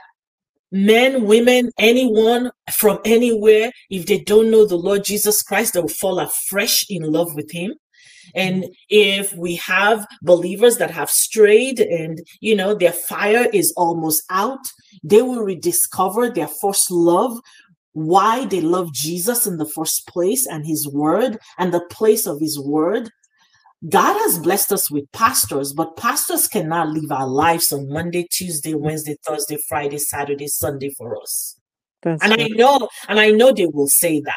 men, 0.71 1.25
women, 1.25 1.71
anyone 1.77 2.51
from 2.73 2.99
anywhere, 3.05 3.71
if 3.89 4.05
they 4.05 4.19
don't 4.19 4.51
know 4.51 4.65
the 4.65 4.77
Lord 4.77 5.03
Jesus 5.03 5.41
Christ, 5.41 5.73
they 5.73 5.81
will 5.81 5.87
fall 5.87 6.19
afresh 6.19 6.85
in 6.89 7.03
love 7.11 7.35
with 7.35 7.51
him. 7.51 7.73
And 8.35 8.63
mm-hmm. 8.63 8.71
if 8.89 9.33
we 9.33 9.55
have 9.57 10.05
believers 10.21 10.77
that 10.77 10.91
have 10.91 11.09
strayed 11.09 11.79
and, 11.79 12.21
you 12.39 12.55
know, 12.55 12.73
their 12.73 12.91
fire 12.91 13.47
is 13.53 13.73
almost 13.77 14.23
out, 14.29 14.65
they 15.03 15.21
will 15.21 15.43
rediscover 15.43 16.29
their 16.29 16.47
first 16.47 16.91
love, 16.91 17.39
why 17.93 18.45
they 18.45 18.61
love 18.61 18.93
Jesus 18.93 19.47
in 19.47 19.57
the 19.57 19.65
first 19.65 20.07
place 20.07 20.45
and 20.45 20.65
his 20.65 20.87
word 20.87 21.39
and 21.57 21.73
the 21.73 21.85
place 21.89 22.27
of 22.27 22.39
his 22.39 22.59
word. 22.59 23.09
God 23.89 24.17
has 24.19 24.39
blessed 24.39 24.71
us 24.71 24.89
with 24.89 25.11
pastors, 25.11 25.71
but 25.71 25.97
pastors 25.97 26.47
cannot 26.47 26.89
live 26.89 27.11
our 27.11 27.27
lives 27.27 27.71
on 27.71 27.89
Monday, 27.89 28.27
Tuesday, 28.31 28.73
Wednesday, 28.73 29.17
Thursday, 29.23 29.57
Friday, 29.67 29.99
Saturday, 29.99 30.47
Sunday 30.47 30.89
for 30.97 31.19
us. 31.21 31.59
That's 32.01 32.23
And 32.23 32.33
I 32.33 32.47
know, 32.47 32.89
and 33.07 33.19
I 33.19 33.31
know 33.31 33.51
they 33.51 33.67
will 33.67 33.87
say 33.87 34.19
that. 34.21 34.35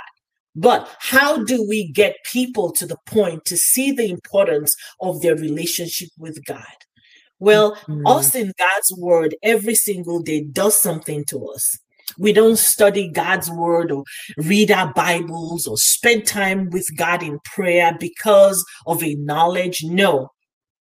But 0.57 0.88
how 0.98 1.44
do 1.44 1.66
we 1.68 1.90
get 1.92 2.16
people 2.24 2.72
to 2.72 2.86
the 2.86 2.98
point 3.07 3.44
to 3.46 3.57
see 3.57 3.92
the 3.92 4.11
importance 4.11 4.74
of 5.01 5.22
their 5.22 5.36
relationship 5.36 6.09
with 6.18 6.44
God? 6.44 6.64
Well, 7.38 7.76
Mm. 7.88 8.03
us 8.07 8.34
in 8.34 8.53
God's 8.59 8.92
word 8.98 9.34
every 9.42 9.74
single 9.74 10.20
day 10.20 10.42
does 10.42 10.80
something 10.80 11.24
to 11.26 11.46
us. 11.48 11.78
We 12.18 12.32
don't 12.32 12.59
study 12.59 13.09
God's 13.09 13.51
word 13.51 13.90
or 13.90 14.05
read 14.36 14.70
our 14.70 14.92
Bibles 14.92 15.66
or 15.66 15.76
spend 15.78 16.26
time 16.26 16.68
with 16.70 16.86
God 16.96 17.22
in 17.22 17.38
prayer 17.44 17.96
because 17.98 18.64
of 18.86 19.03
a 19.03 19.14
knowledge. 19.14 19.82
No, 19.84 20.30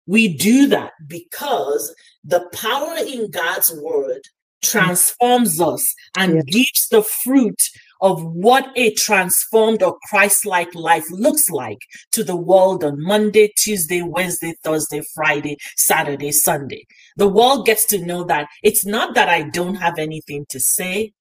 we 0.07 0.35
do 0.35 0.69
that 0.69 0.93
because 1.07 1.95
the 2.25 2.49
power 2.53 2.97
in 2.99 3.31
God's 3.31 3.71
word 3.83 4.23
transforms 4.63 5.61
us 5.61 5.95
and 6.17 6.37
Yeah. 6.37 6.43
gives 6.47 6.89
the 6.89 7.03
fruit 7.03 7.61
of 8.01 8.23
what 8.23 8.71
a 8.77 8.93
transformed 8.93 9.83
or 9.83 9.99
Christ-like 10.09 10.75
life 10.75 11.07
looks 11.11 11.49
like 11.49 11.79
to 12.13 12.23
the 12.23 12.37
world 12.37 12.85
on 12.85 13.03
Monday, 13.03 13.53
Tuesday, 13.57 14.03
Wednesday, 14.03 14.55
Thursday, 14.63 15.03
Friday, 15.15 15.57
Saturday, 15.77 16.33
Sunday. 16.33 16.87
The 17.17 17.29
world 17.29 17.65
gets 17.65 17.87
to 17.87 18.05
know 18.05 18.25
that 18.25 18.49
it's 18.63 18.85
not 18.85 19.15
that 19.15 19.29
I 19.29 19.43
don't 19.45 19.77
have 19.77 19.99
anything 19.99 20.45
to 20.51 20.61
say, 20.61 21.13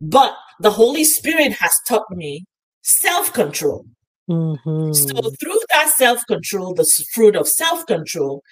but 0.00 0.34
the 0.60 0.70
Holy 0.70 1.04
Spirit 1.04 1.52
has 1.52 1.76
taught 1.86 2.10
me 2.10 2.46
self-control. 2.82 3.84
So 4.90 5.14
Mhm. 5.14 5.38
through 5.40 5.60
that 5.74 5.90
self-control, 5.96 6.74
the 6.74 6.86
fruit 7.12 7.36
of 7.36 7.48
self-control, 7.48 8.42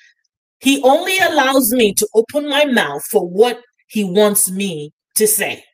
he 0.60 0.82
only 0.82 1.18
allows 1.18 1.72
me 1.72 1.94
to 1.94 2.08
open 2.14 2.48
my 2.48 2.64
mouth 2.66 3.04
for 3.04 3.26
what 3.26 3.62
he 3.86 4.04
wants 4.04 4.50
me 4.50 4.92
to 5.16 5.26
say. 5.26 5.64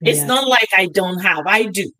It's 0.00 0.18
Yeah. 0.18 0.26
not 0.26 0.48
like 0.48 0.68
I 0.76 0.86
don't 0.86 1.18
have, 1.20 1.46
I 1.46 1.64
do. 1.64 1.90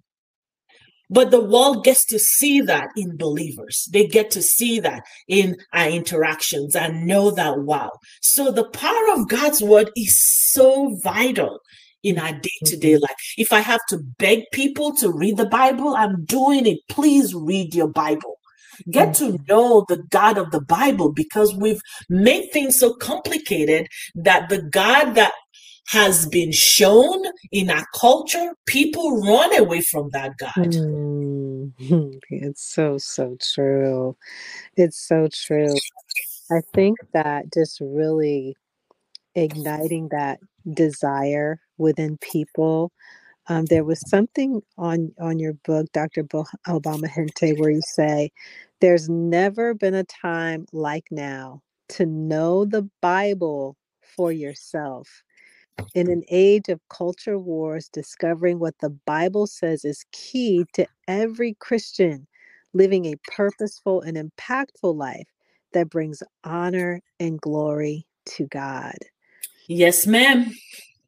But 1.10 1.30
the 1.30 1.40
world 1.40 1.84
gets 1.84 2.06
to 2.06 2.18
see 2.18 2.62
that 2.62 2.88
in 2.96 3.16
believers. 3.18 3.86
They 3.92 4.06
get 4.06 4.30
to 4.30 4.42
see 4.42 4.80
that 4.80 5.02
in 5.28 5.56
our 5.74 5.88
interactions 5.88 6.74
and 6.74 7.06
know 7.06 7.30
that, 7.32 7.58
wow. 7.60 7.90
So 8.22 8.50
the 8.50 8.64
power 8.70 9.12
of 9.14 9.28
God's 9.28 9.62
word 9.62 9.90
is 9.94 10.18
so 10.50 10.96
vital 11.02 11.58
in 12.02 12.18
our 12.18 12.32
day 12.32 12.58
to 12.64 12.76
day 12.78 12.96
life. 12.96 13.34
If 13.36 13.52
I 13.52 13.60
have 13.60 13.80
to 13.90 13.98
beg 14.18 14.44
people 14.52 14.94
to 14.96 15.12
read 15.12 15.36
the 15.36 15.46
Bible, 15.46 15.94
I'm 15.94 16.24
doing 16.24 16.66
it. 16.66 16.78
Please 16.88 17.34
read 17.34 17.74
your 17.74 17.88
Bible. 17.88 18.38
Get 18.90 19.14
to 19.14 19.38
know 19.48 19.84
the 19.88 20.02
God 20.10 20.38
of 20.38 20.50
the 20.50 20.60
Bible 20.60 21.12
because 21.12 21.54
we've 21.54 21.80
made 22.08 22.50
things 22.52 22.78
so 22.78 22.94
complicated 22.94 23.88
that 24.14 24.48
the 24.48 24.62
God 24.62 25.14
that 25.14 25.32
has 25.88 26.26
been 26.26 26.52
shown 26.52 27.24
in 27.52 27.70
our 27.70 27.86
culture, 27.94 28.54
people 28.66 29.20
run 29.22 29.58
away 29.58 29.80
from 29.82 30.10
that 30.10 30.32
God. 30.38 30.52
Mm. 30.58 31.72
It's 32.30 32.74
so, 32.74 32.98
so 32.98 33.36
true. 33.42 34.16
It's 34.76 35.06
so 35.08 35.28
true. 35.32 35.82
I 36.50 36.60
think 36.74 36.98
that 37.14 37.52
just 37.52 37.80
really 37.80 38.56
igniting 39.34 40.08
that 40.10 40.40
desire 40.74 41.60
within 41.78 42.18
people. 42.18 42.92
Um, 43.48 43.66
there 43.66 43.84
was 43.84 44.00
something 44.08 44.62
on 44.78 45.12
on 45.20 45.38
your 45.38 45.54
book, 45.64 45.86
Dr. 45.92 46.24
Bo- 46.24 46.46
Obama 46.68 47.08
Hinte, 47.08 47.58
where 47.58 47.70
you 47.70 47.82
say, 47.82 48.30
"There's 48.82 49.08
never 49.08 49.72
been 49.72 49.94
a 49.94 50.04
time 50.04 50.66
like 50.72 51.06
now 51.10 51.62
to 51.90 52.04
know 52.04 52.66
the 52.66 52.90
Bible 53.00 53.76
for 54.02 54.32
yourself." 54.32 55.22
In 55.94 56.08
mm. 56.08 56.12
an 56.12 56.22
age 56.28 56.68
of 56.68 56.80
culture 56.88 57.38
wars, 57.38 57.88
discovering 57.88 58.58
what 58.58 58.74
the 58.80 58.90
Bible 58.90 59.46
says 59.46 59.84
is 59.84 60.04
key 60.12 60.66
to 60.74 60.86
every 61.08 61.54
Christian 61.54 62.26
living 62.74 63.06
a 63.06 63.14
purposeful 63.28 64.00
and 64.00 64.16
impactful 64.16 64.94
life 64.94 65.28
that 65.72 65.90
brings 65.90 66.22
honor 66.44 67.00
and 67.20 67.40
glory 67.40 68.06
to 68.24 68.46
God. 68.46 68.96
Yes, 69.68 70.06
ma'am. 70.06 70.52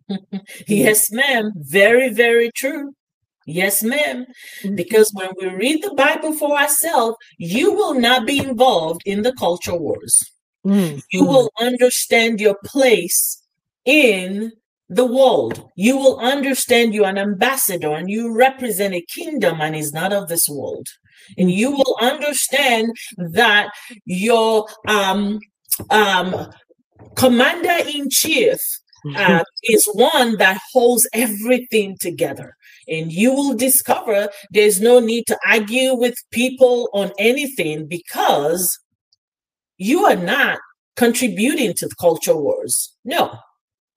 yes, 0.68 1.10
ma'am. 1.10 1.52
Very, 1.56 2.10
very 2.10 2.50
true. 2.54 2.94
Yes, 3.46 3.82
ma'am. 3.82 4.26
Mhm. 4.62 4.76
Because 4.76 5.12
when 5.12 5.30
we 5.40 5.48
read 5.48 5.82
the 5.82 5.94
Bible 5.94 6.32
for 6.32 6.56
ourselves, 6.58 7.16
you 7.38 7.72
will 7.72 7.94
not 7.94 8.26
be 8.26 8.38
involved 8.38 9.02
in 9.04 9.22
the 9.22 9.32
culture 9.34 9.76
wars. 9.76 10.24
Mhm. 10.66 11.02
You 11.12 11.24
will 11.24 11.50
understand 11.60 12.40
your 12.40 12.56
place 12.64 13.42
in 13.84 14.52
the 14.88 15.04
world. 15.04 15.68
You 15.76 15.96
will 15.96 16.18
understand 16.18 16.94
you're 16.94 17.06
an 17.06 17.18
ambassador 17.18 17.92
and 17.94 18.08
you 18.10 18.32
represent 18.34 18.94
a 18.94 19.00
kingdom 19.02 19.60
and 19.60 19.74
is 19.76 19.92
not 19.92 20.12
of 20.12 20.28
this 20.28 20.48
world. 20.48 20.86
And 21.38 21.50
you 21.50 21.70
will 21.70 21.96
understand 22.00 22.92
that 23.16 23.70
your 24.06 24.66
um 24.88 25.40
um 25.90 26.50
commander 27.16 27.78
in 27.94 28.10
chief 28.10 28.58
uh, 29.16 29.44
is 29.64 29.88
one 29.94 30.36
that 30.38 30.60
holds 30.72 31.08
everything 31.12 31.96
together. 32.00 32.56
And 32.88 33.12
you 33.12 33.32
will 33.32 33.54
discover 33.54 34.28
there's 34.50 34.80
no 34.80 35.00
need 35.00 35.26
to 35.28 35.38
argue 35.46 35.94
with 35.94 36.14
people 36.30 36.90
on 36.92 37.12
anything 37.18 37.86
because 37.86 38.78
you 39.78 40.04
are 40.04 40.16
not 40.16 40.58
contributing 40.96 41.74
to 41.74 41.88
the 41.88 41.94
culture 41.96 42.36
wars. 42.36 42.94
No, 43.04 43.38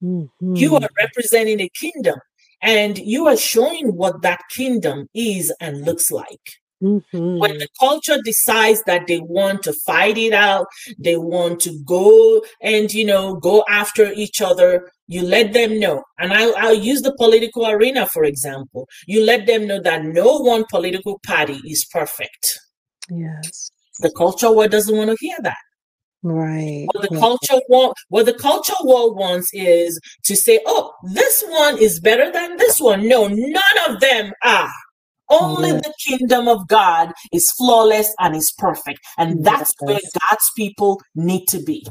you 0.01 0.71
Mhm. 0.71 0.83
are 0.83 0.89
representing 0.97 1.59
a 1.61 1.69
kingdom 1.69 2.19
and 2.61 2.97
you 2.97 3.27
are 3.27 3.37
showing 3.37 3.95
what 3.95 4.21
that 4.21 4.41
kingdom 4.49 5.07
is 5.13 5.53
and 5.59 5.85
looks 5.85 6.11
like. 6.11 6.41
When 6.79 7.01
Mhm. 7.13 7.59
the 7.59 7.67
culture 7.79 8.19
decides 8.23 8.83
that 8.85 9.07
they 9.07 9.19
want 9.19 9.63
to 9.63 9.73
fight 9.85 10.17
it 10.17 10.33
out, 10.33 10.67
they 10.99 11.17
want 11.17 11.59
to 11.61 11.71
go 11.85 12.43
and 12.61 12.93
you 12.93 13.05
know 13.05 13.35
go 13.35 13.63
after 13.69 14.11
each 14.13 14.41
other, 14.41 14.91
you 15.07 15.23
let 15.23 15.53
them 15.53 15.79
know. 15.79 16.03
And 16.19 16.33
I'll, 16.33 16.55
I'll 16.57 16.73
use 16.75 17.01
the 17.01 17.15
political 17.17 17.65
arena 17.67 18.05
for 18.07 18.23
example. 18.25 18.87
You 19.07 19.23
let 19.23 19.47
them 19.47 19.65
know 19.67 19.81
that 19.81 20.03
no 20.05 20.37
one 20.37 20.65
political 20.69 21.19
party 21.25 21.59
is 21.65 21.85
perfect. 21.91 22.59
Yes. 23.09 23.71
The 24.01 24.11
culture 24.11 24.51
war 24.51 24.67
doesn't 24.67 24.95
want 24.95 25.09
to 25.09 25.17
hear 25.19 25.37
that. 25.41 25.57
Right. 26.23 26.85
What 26.93 27.09
the 27.09 27.17
culture 27.17 27.59
war, 27.69 27.93
what 28.09 28.25
the 28.25 28.33
culture 28.33 28.73
war 28.81 29.13
wants 29.13 29.49
is 29.53 29.99
to 30.25 30.35
say, 30.35 30.59
"Oh, 30.65 30.91
this 31.03 31.43
one 31.47 31.77
is 31.79 31.99
better 31.99 32.31
than 32.31 32.57
this 32.57 32.79
one." 32.79 33.07
No, 33.07 33.27
none 33.27 33.77
of 33.87 33.99
them 34.01 34.33
are. 34.43 34.71
Only 35.29 35.69
Yeah. 35.69 35.81
the 35.81 35.93
kingdom 36.05 36.47
of 36.47 36.67
God 36.67 37.11
is 37.33 37.51
flawless 37.57 38.13
and 38.19 38.35
is 38.35 38.53
perfect, 38.57 38.99
and 39.17 39.43
that's 39.43 39.73
where 39.79 39.99
God's 40.29 40.51
people 40.55 41.01
need 41.15 41.47
to 41.47 41.61
be. 41.61 41.85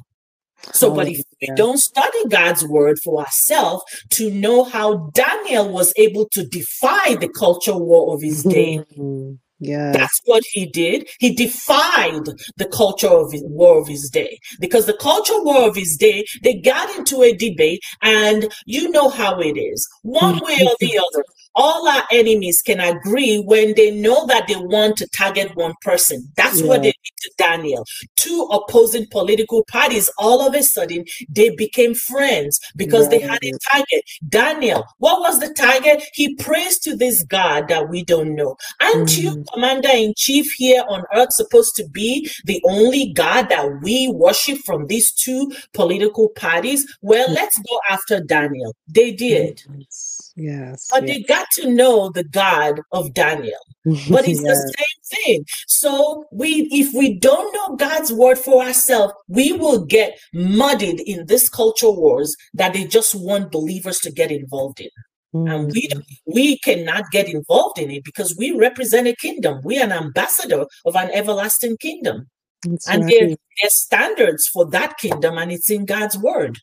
So, 0.72 0.92
but 0.92 1.08
if 1.08 1.20
we 1.40 1.54
don't 1.54 1.78
study 1.78 2.18
God's 2.28 2.66
word 2.66 2.98
for 3.04 3.20
ourselves 3.20 3.84
to 4.10 4.30
know 4.30 4.64
how 4.64 5.10
Daniel 5.12 5.68
was 5.68 5.92
able 5.96 6.28
to 6.32 6.44
defy 6.46 7.14
the 7.14 7.28
culture 7.28 7.76
war 7.76 8.14
of 8.14 8.22
his 8.22 8.42
day, 8.42 8.78
mm-hmm. 8.78 9.34
Yeah. 9.58 9.92
that's 9.92 10.20
what 10.24 10.44
he 10.52 10.66
did. 10.66 11.08
He 11.18 11.34
defied 11.34 12.26
the 12.56 12.66
culture 12.66 13.08
of 13.08 13.32
his 13.32 13.42
war 13.44 13.80
of 13.80 13.88
his 13.88 14.10
day 14.10 14.38
because 14.60 14.86
the 14.86 14.96
culture 14.96 15.42
war 15.42 15.68
of 15.68 15.76
his 15.76 15.96
day, 15.96 16.26
they 16.42 16.54
got 16.54 16.94
into 16.96 17.22
a 17.22 17.34
debate 17.34 17.80
and 18.02 18.52
you 18.66 18.90
know 18.90 19.08
how 19.08 19.38
it 19.40 19.56
is. 19.56 19.88
One 20.02 20.40
way 20.40 20.54
or 20.54 20.74
mm-hmm. 20.74 20.86
the 20.86 20.98
other, 20.98 21.24
all 21.56 21.88
our 21.88 22.04
enemies 22.12 22.62
can 22.62 22.80
agree 22.80 23.38
when 23.38 23.74
they 23.76 23.90
know 23.90 24.26
that 24.26 24.46
they 24.46 24.56
want 24.56 24.96
to 24.98 25.08
target 25.08 25.56
one 25.56 25.74
person. 25.80 26.30
That's 26.36 26.62
what 26.62 26.82
they 26.82 26.92
did 26.92 27.16
to 27.22 27.30
Daniel. 27.38 27.84
Two 28.16 28.48
opposing 28.52 29.06
political 29.10 29.64
parties, 29.64 30.10
all 30.18 30.46
of 30.46 30.54
a 30.54 30.62
sudden, 30.62 31.04
they 31.28 31.50
became 31.50 31.94
friends 31.94 32.60
because 32.76 33.08
they 33.08 33.20
had 33.20 33.38
a 33.42 33.52
target. 33.72 34.02
Daniel, 34.28 34.84
what 34.98 35.20
was 35.20 35.40
the 35.40 35.52
target? 35.54 36.04
He 36.12 36.34
prays 36.36 36.78
to 36.80 36.94
this 36.96 37.24
God 37.24 37.68
that 37.68 37.88
we 37.88 38.04
don't 38.04 38.34
know. 38.34 38.56
Aren't 38.80 39.16
you, 39.16 39.30
Mhm. 39.30 39.44
commander 39.52 39.88
in 39.90 40.12
chief 40.16 40.52
here 40.58 40.84
on 40.88 41.04
earth, 41.14 41.32
supposed 41.32 41.74
to 41.76 41.88
be 41.88 42.30
the 42.44 42.60
only 42.64 43.12
God 43.12 43.48
that 43.48 43.82
we 43.82 44.08
worship 44.08 44.58
from 44.66 44.86
these 44.88 45.10
two 45.12 45.52
political 45.72 46.28
parties? 46.28 46.86
Well, 47.00 47.30
let's 47.32 47.58
go 47.58 47.80
after 47.88 48.20
Daniel. 48.20 48.74
They 48.88 49.12
did. 49.12 49.62
Yes. 49.78 50.32
Yes. 50.36 50.88
But 50.90 51.06
they 51.06 51.20
got 51.22 51.45
to 51.52 51.70
know 51.70 52.10
the 52.10 52.24
God 52.24 52.80
of 52.92 53.14
Daniel. 53.14 53.58
But 53.84 54.24
it's 54.28 54.42
yes. 54.42 54.42
the 54.42 54.74
same 54.78 55.22
thing. 55.24 55.44
So 55.68 56.24
we 56.32 56.68
if 56.72 56.92
we 56.94 57.18
don't 57.18 57.52
know 57.54 57.76
God's 57.76 58.12
word 58.12 58.38
for 58.38 58.62
ourselves, 58.62 59.14
we 59.28 59.52
will 59.52 59.84
get 59.84 60.18
muddied 60.32 61.00
in 61.00 61.26
this 61.26 61.48
culture 61.48 61.90
wars 61.90 62.34
that 62.54 62.72
they 62.72 62.84
just 62.84 63.14
want 63.14 63.52
believers 63.52 63.98
to 64.00 64.10
get 64.10 64.30
involved 64.30 64.80
in. 64.80 64.90
And 65.34 65.70
we 65.72 65.88
Mhm. 65.88 66.02
we 66.26 66.58
cannot 66.58 67.04
get 67.12 67.28
involved 67.28 67.78
in 67.78 67.90
it 67.90 68.04
because 68.04 68.34
we 68.36 68.52
represent 68.52 69.06
a 69.06 69.14
kingdom. 69.14 69.60
We 69.64 69.78
are 69.78 69.84
an 69.84 69.92
ambassador 69.92 70.66
of 70.84 70.96
an 70.96 71.10
everlasting 71.12 71.76
kingdom. 71.78 72.28
That's 72.62 72.88
And 72.88 73.04
right. 73.04 73.36
there's 73.60 73.76
standards 73.76 74.46
for 74.48 74.64
that 74.70 74.98
kingdom, 74.98 75.36
and 75.38 75.52
it's 75.52 75.70
in 75.70 75.84
God's 75.84 76.16
word. 76.18 76.58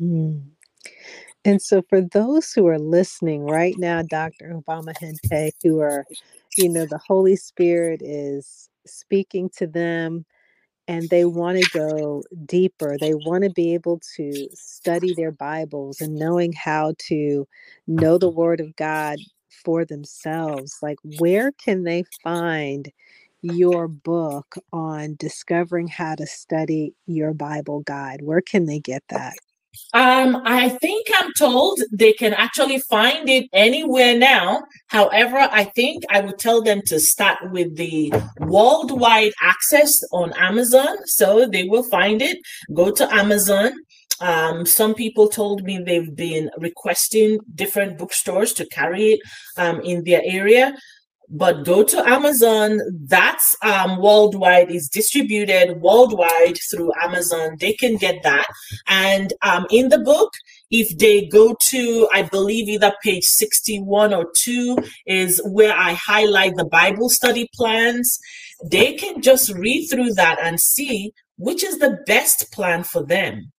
Mm. 0.00 0.42
And 1.48 1.62
so, 1.62 1.82
for 1.90 2.02
those 2.02 2.52
who 2.52 2.68
are 2.68 2.78
listening 2.80 3.42
right 3.44 3.78
now, 3.78 4.02
Dr. 4.02 4.54
Obama 4.54 4.94
Hinte, 5.00 5.54
who 5.64 5.80
are, 5.80 6.06
you 6.56 6.70
know, 6.70 6.86
the 6.86 7.00
Holy 7.08 7.36
Spirit 7.36 8.02
is 8.04 8.70
speaking 8.86 9.50
to 9.58 9.66
them 9.68 10.26
and 10.88 11.10
they 11.10 11.24
want 11.24 11.58
to 11.58 11.66
go 11.66 12.22
deeper. 12.46 12.98
They 12.98 13.14
want 13.14 13.44
to 13.44 13.50
be 13.50 13.74
able 13.74 14.00
to 14.16 14.48
study 14.54 15.14
their 15.14 15.32
Bibles 15.32 16.00
and 16.00 16.18
knowing 16.18 16.52
how 16.52 16.94
to 17.08 17.48
know 17.86 18.18
the 18.18 18.30
Word 18.30 18.60
of 18.60 18.76
God 18.76 19.20
for 19.64 19.84
themselves. 19.84 20.78
Like, 20.82 20.98
where 21.02 21.52
can 21.52 21.84
they 21.84 22.04
find 22.22 22.90
your 23.42 23.88
book 23.88 24.56
on 24.72 25.16
discovering 25.18 25.88
how 25.88 26.14
to 26.16 26.26
study 26.26 26.94
your 27.06 27.34
Bible 27.34 27.80
guide? 27.80 28.20
Where 28.22 28.42
can 28.42 28.66
they 28.66 28.80
get 28.80 29.04
that? 29.10 29.38
Um, 29.94 30.42
I 30.44 30.68
think 30.68 31.06
I'm 31.18 31.32
told 31.32 31.80
they 31.90 32.12
can 32.12 32.34
actually 32.34 32.78
find 32.78 33.28
it 33.28 33.48
anywhere 33.52 34.18
now. 34.18 34.62
However, 34.88 35.38
I 35.38 35.64
think 35.64 36.04
I 36.10 36.20
would 36.20 36.38
tell 36.38 36.62
them 36.62 36.82
to 36.86 37.00
start 37.00 37.38
with 37.50 37.76
the 37.76 38.12
worldwide 38.40 39.32
access 39.40 40.02
on 40.12 40.32
Amazon. 40.34 40.96
So 41.06 41.46
they 41.46 41.64
will 41.64 41.84
find 41.84 42.20
it. 42.20 42.38
Go 42.74 42.90
to 42.90 43.14
Amazon. 43.14 43.72
Um, 44.20 44.66
some 44.66 44.94
people 44.94 45.28
told 45.28 45.62
me 45.62 45.78
they've 45.78 46.14
been 46.14 46.50
requesting 46.58 47.38
different 47.54 47.98
bookstores 47.98 48.52
to 48.54 48.66
carry 48.66 49.12
it 49.12 49.20
um, 49.56 49.80
in 49.80 50.04
their 50.04 50.22
area 50.24 50.74
but 51.30 51.64
go 51.64 51.82
to 51.82 52.08
Amazon. 52.08 52.80
That's 53.06 53.54
um, 53.62 54.00
worldwide. 54.00 54.70
is 54.70 54.88
distributed 54.88 55.80
worldwide 55.80 56.58
through 56.70 56.92
Amazon. 57.02 57.56
They 57.60 57.72
can 57.72 57.96
get 57.96 58.22
that. 58.22 58.46
And 58.86 59.32
um, 59.42 59.66
in 59.70 59.88
the 59.88 59.98
book, 59.98 60.32
if 60.70 60.96
they 60.98 61.26
go 61.26 61.56
to, 61.70 62.08
I 62.12 62.22
believe 62.22 62.68
either 62.68 62.92
page 63.02 63.24
61 63.24 64.14
or 64.14 64.26
2 64.36 64.78
is 65.06 65.40
where 65.44 65.74
I 65.74 65.92
highlight 65.94 66.54
the 66.56 66.66
Bible 66.66 67.08
study 67.08 67.48
plans. 67.54 68.18
They 68.64 68.94
can 68.94 69.22
just 69.22 69.52
read 69.54 69.86
through 69.88 70.14
that 70.14 70.38
and 70.42 70.60
see 70.60 71.12
which 71.38 71.62
is 71.62 71.78
the 71.78 71.98
best 72.06 72.52
plan 72.52 72.82
for 72.82 73.04
them. 73.04 73.52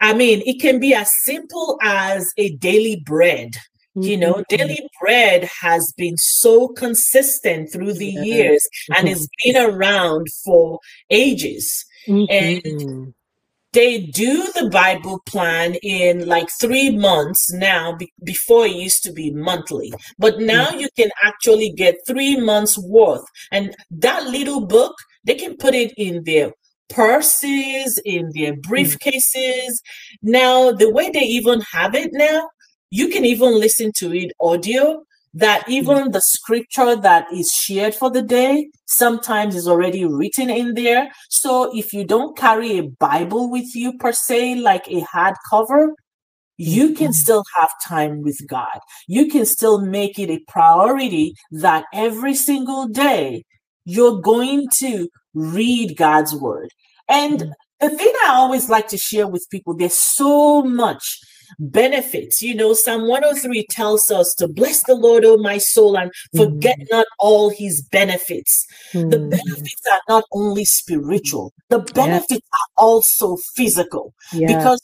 I 0.00 0.14
mean, 0.14 0.42
it 0.46 0.60
can 0.60 0.80
be 0.80 0.94
as 0.94 1.10
simple 1.22 1.78
as 1.82 2.32
a 2.36 2.56
daily 2.56 3.02
bread 3.04 3.56
you 3.96 4.16
know 4.16 4.34
Mhm. 4.34 4.44
daily 4.48 4.88
bread 5.00 5.48
has 5.60 5.92
been 5.96 6.16
so 6.16 6.68
consistent 6.68 7.70
through 7.72 7.92
the 7.94 8.12
Yes. 8.12 8.26
years 8.26 8.68
and 8.96 9.08
it's 9.08 9.28
been 9.44 9.56
around 9.56 10.26
for 10.44 10.78
ages 11.10 11.84
and 12.08 12.62
Mhm. 12.62 13.14
they 13.72 13.98
do 13.98 14.50
the 14.54 14.68
bible 14.70 15.20
plan 15.26 15.74
in 15.82 16.26
like 16.26 16.48
three 16.60 16.90
months 16.90 17.52
now 17.52 17.94
be- 17.96 18.12
before 18.24 18.66
it 18.66 18.74
used 18.74 19.02
to 19.04 19.12
be 19.12 19.30
monthly 19.32 19.92
but 20.18 20.40
now 20.40 20.70
you 20.70 20.88
can 20.96 21.10
actually 21.22 21.70
get 21.72 21.94
three 22.06 22.36
months 22.36 22.76
worth 22.78 23.24
and 23.52 23.74
that 23.90 24.26
little 24.26 24.60
book 24.66 24.94
they 25.24 25.34
can 25.34 25.56
put 25.56 25.74
it 25.74 25.92
in 25.96 26.22
their 26.24 26.52
purses 26.88 28.00
in 28.04 28.30
their 28.34 28.54
briefcases 28.54 29.72
now 30.22 30.70
the 30.72 30.90
way 30.90 31.10
they 31.10 31.20
even 31.38 31.60
have 31.72 31.94
it 31.94 32.10
now 32.12 32.48
you 32.98 33.08
can 33.14 33.24
even 33.24 33.58
listen 33.64 33.90
to 34.00 34.06
it 34.22 34.30
audio 34.40 35.02
that 35.44 35.68
even 35.68 36.12
the 36.12 36.20
scripture 36.20 36.94
that 37.06 37.26
is 37.32 37.48
shared 37.52 37.94
for 38.00 38.08
the 38.16 38.22
day 38.22 38.68
sometimes 38.86 39.56
is 39.60 39.66
already 39.66 40.04
written 40.04 40.48
in 40.48 40.74
there 40.74 41.02
so 41.28 41.52
if 41.80 41.92
you 41.92 42.04
don't 42.14 42.36
carry 42.36 42.78
a 42.78 42.84
bible 43.08 43.50
with 43.50 43.74
you 43.74 43.90
per 44.02 44.12
se 44.12 44.40
like 44.68 44.86
a 44.88 45.00
hardcover 45.14 45.82
you 46.74 46.86
can 46.98 47.10
Mhm. 47.10 47.20
still 47.22 47.44
have 47.56 47.72
time 47.88 48.14
with 48.22 48.38
god 48.56 48.78
you 49.16 49.24
can 49.34 49.44
still 49.56 49.78
make 49.98 50.18
it 50.24 50.30
a 50.36 50.38
priority 50.56 51.26
that 51.64 51.84
every 52.06 52.34
single 52.48 52.86
day 52.86 53.42
you're 53.94 54.20
going 54.32 54.62
to 54.82 54.92
read 55.34 55.96
god's 56.06 56.34
word 56.46 56.70
and 57.08 57.38
Mhm. 57.40 57.52
the 57.80 57.90
thing 57.98 58.14
i 58.24 58.30
always 58.42 58.68
like 58.74 58.86
to 58.94 58.96
share 59.08 59.26
with 59.26 59.52
people 59.54 59.74
there's 59.76 59.98
so 60.20 60.62
much 60.62 61.04
benefits. 61.58 62.42
You 62.42 62.54
know, 62.54 62.74
Psalm 62.74 63.08
103 63.08 63.66
tells 63.70 64.10
us 64.10 64.34
to 64.38 64.48
bless 64.48 64.82
the 64.84 64.94
Lord, 64.94 65.24
oh 65.24 65.36
my 65.38 65.58
soul, 65.58 65.96
and 65.98 66.10
forget 66.36 66.78
Mhm. 66.78 66.86
not 66.90 67.06
all 67.18 67.50
his 67.50 67.82
benefits. 67.82 68.66
The 68.92 69.00
Mhm. 69.00 69.30
benefits 69.30 69.82
are 69.90 70.00
not 70.08 70.24
only 70.32 70.64
spiritual, 70.64 71.52
the 71.70 71.78
Yeah. 71.78 71.92
benefits 71.94 72.48
are 72.52 72.84
also 72.84 73.36
physical 73.54 74.14
Yeah. 74.32 74.56
because 74.56 74.80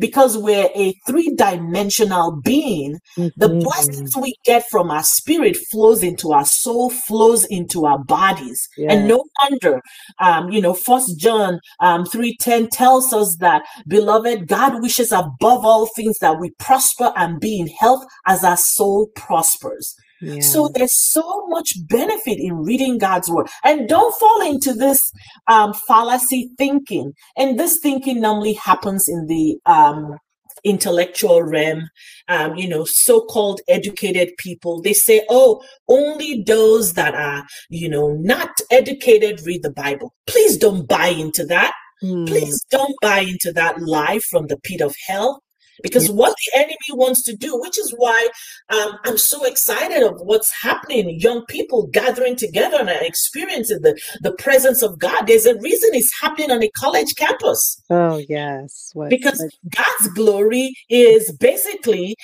because 0.00 0.38
we're 0.38 0.70
a 0.76 0.94
three-dimensional 1.06 2.40
being 2.44 2.98
the 3.36 3.48
Mhm. 3.48 3.62
blessings 3.62 4.16
we 4.20 4.34
get 4.44 4.64
from 4.70 4.90
our 4.90 5.04
spirit 5.04 5.56
flows 5.70 6.02
into 6.02 6.32
our 6.32 6.46
soul 6.46 6.90
flows 6.90 7.44
into 7.46 7.86
our 7.86 7.98
bodies. 8.04 8.68
And 8.88 9.06
no 9.08 9.24
wonder 9.42 9.80
um 10.20 10.50
you 10.50 10.60
know 10.60 10.74
first 10.74 11.18
john 11.18 11.60
um 11.80 12.04
310 12.06 12.68
tells 12.70 13.12
us 13.12 13.36
that 13.40 13.62
beloved 13.88 14.48
god 14.48 14.82
wishes 14.82 15.12
above 15.12 15.64
all 15.64 15.86
things 15.96 16.18
that 16.20 16.40
we 16.40 16.50
prosper 16.58 17.12
and 17.16 17.40
be 17.40 17.60
in 17.60 17.68
health 17.68 18.04
as 18.26 18.44
our 18.44 18.56
soul 18.56 19.08
prospers 19.16 19.94
Yeah. 20.20 20.40
so 20.40 20.68
there's 20.68 21.10
so 21.10 21.46
much 21.48 21.74
benefit 21.88 22.38
in 22.38 22.56
reading 22.56 22.98
God's 22.98 23.30
word. 23.30 23.48
And 23.64 23.88
don't 23.88 24.14
fall 24.18 24.42
into 24.42 24.74
this 24.74 25.00
um, 25.46 25.72
fallacy 25.72 26.50
thinking. 26.58 27.12
And 27.36 27.58
this 27.58 27.78
thinking 27.82 28.20
normally 28.20 28.54
happens 28.54 29.08
in 29.08 29.26
the 29.26 29.58
um, 29.66 30.18
intellectual 30.64 31.42
realm. 31.42 31.88
Um, 32.28 32.54
you 32.56 32.68
know, 32.68 32.84
so-called 32.84 33.60
educated 33.68 34.36
people. 34.38 34.82
They 34.82 34.92
say, 34.92 35.24
"Oh, 35.28 35.62
only 35.88 36.42
those 36.42 36.94
that 36.94 37.14
are, 37.14 37.44
you 37.68 37.88
know, 37.88 38.12
not 38.20 38.50
educated 38.70 39.40
read 39.46 39.62
the 39.62 39.72
Bible." 39.72 40.14
Please 40.26 40.56
don't 40.56 40.86
buy 40.88 41.08
into 41.08 41.44
that. 41.46 41.72
Mm. 42.02 42.26
Please 42.26 42.64
don't 42.70 42.94
buy 43.02 43.20
into 43.20 43.52
that 43.52 43.80
lie 43.80 44.20
from 44.30 44.46
the 44.46 44.56
pit 44.56 44.80
of 44.80 44.94
hell. 45.06 45.42
Because 45.82 46.10
what 46.10 46.34
the 46.36 46.58
enemy 46.58 46.76
wants 46.92 47.22
to 47.24 47.36
do, 47.36 47.58
which 47.60 47.78
is 47.78 47.94
why 47.96 48.28
um, 48.68 48.98
I'm 49.04 49.18
so 49.18 49.44
excited 49.44 50.02
of 50.02 50.20
what's 50.20 50.52
happening, 50.62 51.18
young 51.20 51.44
people 51.46 51.88
gathering 51.88 52.36
together 52.36 52.78
and 52.78 52.90
experiencing 52.90 53.80
the, 53.82 54.00
the 54.22 54.32
presence 54.32 54.82
of 54.82 54.98
God. 54.98 55.26
There's 55.26 55.46
a 55.46 55.58
reason 55.58 55.90
it's 55.92 56.12
happening 56.20 56.50
on 56.50 56.62
a 56.62 56.70
college 56.70 57.14
campus 57.16 57.80
Oh 57.90 58.22
yes. 58.28 58.90
What, 58.94 59.10
because 59.10 59.40
what 59.40 59.74
God's 59.76 60.14
glory 60.14 60.74
is 60.88 61.32
basically 61.32 62.16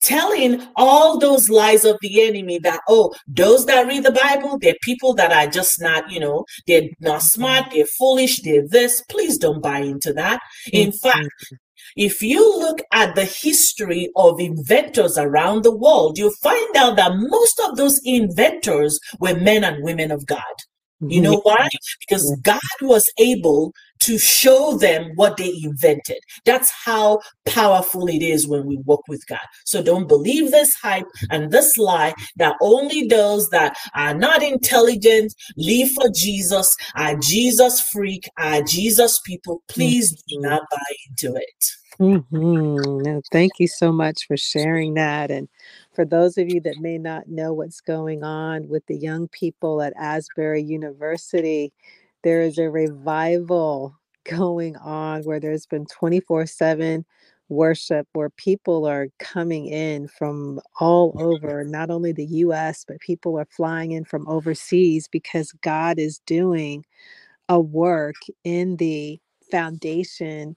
telling 0.00 0.62
all 0.76 1.18
those 1.18 1.48
lies 1.48 1.84
of 1.84 1.96
the 2.02 2.24
enemy 2.24 2.56
that 2.60 2.80
oh 2.88 3.12
those 3.26 3.66
that 3.66 3.84
read 3.88 4.04
the 4.04 4.12
bible 4.12 4.56
they're 4.60 4.76
people 4.82 5.12
that 5.12 5.32
are 5.32 5.50
just 5.50 5.80
not 5.80 6.08
you 6.08 6.20
know 6.20 6.44
they're 6.68 6.88
not 7.00 7.20
smart 7.20 7.64
they're 7.72 7.84
foolish 7.84 8.40
they're 8.42 8.66
this 8.68 9.02
please 9.08 9.36
don't 9.36 9.60
buy 9.60 9.78
into 9.80 10.12
that 10.12 10.40
in 10.72 10.90
mm-hmm. 10.90 11.08
fact 11.08 11.52
if 11.96 12.22
you 12.22 12.58
look 12.58 12.80
at 12.92 13.14
the 13.14 13.24
history 13.24 14.10
of 14.16 14.40
inventors 14.40 15.16
around 15.18 15.62
the 15.62 15.76
world 15.76 16.18
you'll 16.18 16.30
find 16.42 16.76
out 16.76 16.96
that 16.96 17.12
most 17.14 17.60
of 17.60 17.76
those 17.76 18.00
inventors 18.04 18.98
were 19.20 19.34
men 19.34 19.64
and 19.64 19.82
women 19.84 20.10
of 20.10 20.26
god 20.26 20.42
you 21.00 21.20
know 21.20 21.40
why? 21.42 21.68
Because 22.00 22.36
God 22.42 22.60
was 22.80 23.10
able 23.18 23.72
to 24.00 24.18
show 24.18 24.76
them 24.76 25.12
what 25.14 25.36
they 25.36 25.52
invented. 25.62 26.18
That's 26.44 26.70
how 26.70 27.20
powerful 27.46 28.08
it 28.08 28.22
is 28.22 28.48
when 28.48 28.66
we 28.66 28.78
work 28.78 29.00
with 29.08 29.24
God. 29.26 29.38
So 29.64 29.82
don't 29.82 30.08
believe 30.08 30.50
this 30.50 30.74
hype 30.74 31.06
and 31.30 31.50
this 31.50 31.78
lie 31.78 32.14
that 32.36 32.56
only 32.60 33.06
those 33.06 33.48
that 33.50 33.76
are 33.94 34.14
not 34.14 34.42
intelligent 34.42 35.34
live 35.56 35.90
for 35.92 36.08
Jesus, 36.14 36.76
are 36.96 37.16
Jesus 37.16 37.80
freak, 37.80 38.28
are 38.38 38.62
Jesus 38.62 39.20
people. 39.20 39.62
Please 39.68 40.12
do 40.28 40.36
mm-hmm. 40.36 40.48
not 40.48 40.62
buy 40.70 40.94
into 41.08 41.36
it. 41.36 41.64
Mm-hmm. 42.00 43.18
thank 43.32 43.52
you 43.58 43.66
so 43.66 43.90
much 43.90 44.26
for 44.28 44.36
sharing 44.36 44.94
that. 44.94 45.32
And 45.32 45.48
for 45.98 46.04
those 46.04 46.38
of 46.38 46.48
you 46.48 46.60
that 46.60 46.78
may 46.78 46.96
not 46.96 47.26
know 47.26 47.52
what's 47.52 47.80
going 47.80 48.22
on 48.22 48.68
with 48.68 48.86
the 48.86 48.96
young 48.96 49.26
people 49.26 49.82
at 49.82 49.92
Asbury 49.98 50.62
University, 50.62 51.72
there 52.22 52.40
is 52.40 52.56
a 52.56 52.70
revival 52.70 53.98
going 54.24 54.76
on 54.76 55.22
where 55.24 55.40
there's 55.40 55.66
been 55.66 55.86
24 55.86 56.46
7 56.46 57.04
worship 57.48 58.06
where 58.12 58.30
people 58.30 58.86
are 58.86 59.08
coming 59.18 59.66
in 59.66 60.06
from 60.06 60.60
all 60.78 61.16
over, 61.20 61.64
not 61.64 61.90
only 61.90 62.12
the 62.12 62.26
US, 62.26 62.84
but 62.86 63.00
people 63.00 63.36
are 63.36 63.48
flying 63.50 63.90
in 63.90 64.04
from 64.04 64.28
overseas 64.28 65.08
because 65.08 65.50
God 65.62 65.98
is 65.98 66.20
doing 66.26 66.84
a 67.48 67.58
work 67.58 68.14
in 68.44 68.76
the 68.76 69.18
foundation 69.50 70.54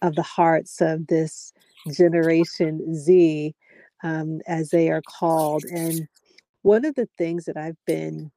of 0.00 0.14
the 0.14 0.22
hearts 0.22 0.80
of 0.80 1.08
this 1.08 1.52
generation 1.90 2.94
Z 2.94 3.52
um, 4.02 4.40
as 4.46 4.70
they 4.70 4.90
are 4.90 5.02
called. 5.02 5.64
And 5.66 6.08
one 6.62 6.84
of 6.84 6.94
the 6.96 7.08
things 7.18 7.46
that 7.46 7.56
I've 7.56 7.78
been 7.86 8.32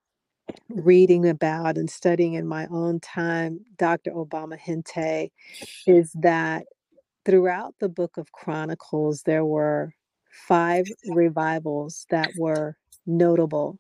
reading 0.70 1.28
about 1.28 1.78
and 1.78 1.90
studying 1.90 2.36
in 2.36 2.48
my 2.48 2.68
own 2.72 3.00
time, 3.02 3.62
Dr. 3.78 4.12
Obama 4.12 4.58
Hinte, 4.60 5.32
is 5.88 6.12
that 6.22 6.66
throughout 7.26 7.76
the 7.80 7.90
book 7.90 8.18
of 8.18 8.32
Chronicles, 8.32 9.24
there 9.24 9.46
were 9.46 9.94
five 10.48 10.88
revivals 11.06 12.06
that 12.10 12.36
were 12.36 12.78
notable. 13.06 13.80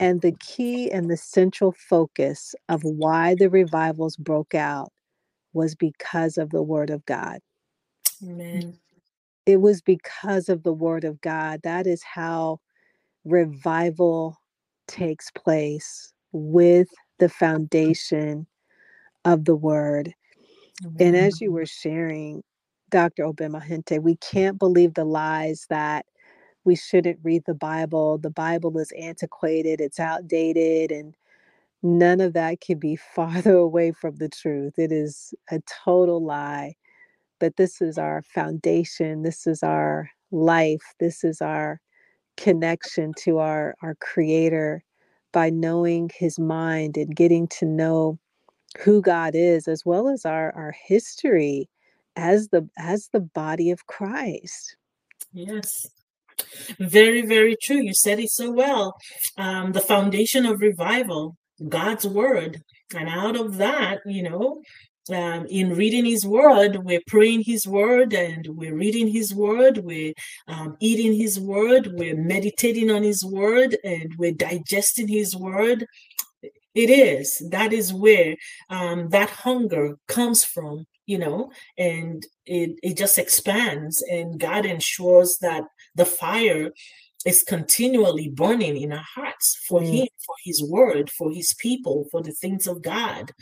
And 0.00 0.22
the 0.22 0.32
key 0.40 0.90
and 0.90 1.10
the 1.10 1.16
central 1.16 1.72
focus 1.72 2.54
of 2.68 2.82
why 2.84 3.34
the 3.36 3.50
revivals 3.50 4.16
broke 4.16 4.54
out 4.54 4.92
was 5.54 5.74
because 5.74 6.38
of 6.38 6.50
the 6.50 6.62
word 6.62 6.90
of 6.90 7.06
God. 7.06 7.40
Amen 8.24 8.78
it 9.48 9.62
was 9.62 9.82
because 9.82 10.50
of 10.50 10.64
the 10.64 10.74
word 10.74 11.04
of 11.04 11.20
God. 11.22 11.62
That 11.64 11.88
is 11.88 12.04
how 12.04 12.60
revival 13.24 14.38
takes 14.88 15.30
place 15.32 16.12
with 16.32 16.88
the 17.18 17.28
foundation 17.28 18.46
of 19.24 19.46
the 19.46 19.56
word. 19.56 20.14
And 21.00 21.16
as 21.16 21.40
you 21.40 21.52
were 21.52 21.66
sharing, 21.66 22.42
Dr. 22.90 23.24
Obama 23.24 23.62
Hinte, 23.62 24.02
we 24.02 24.16
can't 24.16 24.58
believe 24.58 24.94
the 24.94 25.04
lies 25.06 25.66
that 25.70 26.06
we 26.64 26.76
shouldn't 26.76 27.20
read 27.24 27.44
the 27.46 27.54
Bible. 27.54 28.18
The 28.18 28.30
Bible 28.30 28.78
is 28.78 28.92
antiquated, 28.92 29.80
it's 29.80 30.00
outdated, 30.00 30.92
and 30.92 31.14
none 31.82 32.20
of 32.20 32.34
that 32.34 32.60
can 32.62 32.78
be 32.78 32.96
farther 33.14 33.56
away 33.56 33.92
from 33.92 34.16
the 34.16 34.28
truth. 34.30 34.74
It 34.78 34.92
is 34.92 35.34
a 35.50 35.60
total 35.84 36.24
lie 36.24 36.74
but 37.40 37.56
this 37.56 37.80
is 37.80 37.98
our 37.98 38.22
foundation 38.22 39.22
this 39.22 39.46
is 39.46 39.62
our 39.62 40.10
life 40.30 40.94
this 41.00 41.24
is 41.24 41.40
our 41.40 41.80
connection 42.36 43.12
to 43.18 43.38
our 43.38 43.74
our 43.82 43.94
creator 43.96 44.82
by 45.32 45.50
knowing 45.50 46.10
his 46.14 46.38
mind 46.38 46.96
and 46.96 47.14
getting 47.16 47.48
to 47.48 47.64
know 47.64 48.18
who 48.78 49.00
god 49.00 49.34
is 49.34 49.66
as 49.66 49.84
well 49.84 50.08
as 50.08 50.24
our 50.24 50.54
our 50.54 50.74
history 50.86 51.68
as 52.18 52.48
the 52.48 52.68
as 52.76 53.08
the 53.12 53.20
body 53.20 53.70
of 53.70 53.86
christ. 53.86 54.76
Yes. 55.32 55.68
Very 56.78 57.22
very 57.22 57.56
true. 57.62 57.80
You 57.80 57.94
said 57.94 58.18
it 58.18 58.30
so 58.30 58.50
well. 58.50 58.96
Um, 59.38 59.72
the 59.72 59.80
foundation 59.80 60.44
of 60.44 60.60
revival 60.60 61.36
god's 61.68 62.06
word. 62.06 62.60
And 62.94 63.08
out 63.08 63.36
of 63.36 63.56
that 63.58 64.00
you 64.04 64.22
know 64.22 64.60
um, 65.10 65.46
in 65.46 65.74
reading 65.74 66.04
his 66.04 66.26
word 66.26 66.76
we're 66.84 67.02
praying 67.06 67.42
his 67.42 67.66
word 67.66 68.12
and 68.12 68.46
we're 68.48 68.74
reading 68.74 69.08
his 69.08 69.34
word 69.34 69.78
we're 69.78 70.12
um, 70.46 70.76
eating 70.80 71.14
his 71.14 71.38
word 71.38 71.88
we're 71.94 72.16
meditating 72.16 72.90
on 72.90 73.02
his 73.02 73.24
word 73.24 73.76
and 73.84 74.14
we're 74.18 74.32
digesting 74.32 75.08
his 75.08 75.34
word. 75.36 75.86
It 76.74 76.90
is 76.90 77.42
that 77.50 77.72
is 77.72 77.92
where 77.92 78.36
um, 78.70 79.08
that 79.10 79.30
hunger 79.30 79.96
comes 80.06 80.44
from 80.44 80.86
you 81.06 81.18
know 81.18 81.50
and 81.76 82.24
it, 82.46 82.78
it 82.82 82.96
just 82.96 83.18
expands 83.18 84.02
and 84.02 84.38
god 84.38 84.64
ensures 84.64 85.38
that 85.40 85.64
the 85.96 86.04
fire 86.04 86.70
is 87.26 87.42
continually 87.42 88.28
burning 88.28 88.80
in 88.80 88.92
our 88.92 89.04
hearts 89.14 89.58
for 89.66 89.80
mm. 89.80 89.92
him 89.92 90.08
for 90.24 90.34
his 90.44 90.62
word 90.62 91.10
for 91.10 91.32
his 91.32 91.54
people 91.58 92.06
for 92.10 92.22
the 92.22 92.32
things 92.32 92.66
of 92.66 92.82
god. 92.82 93.32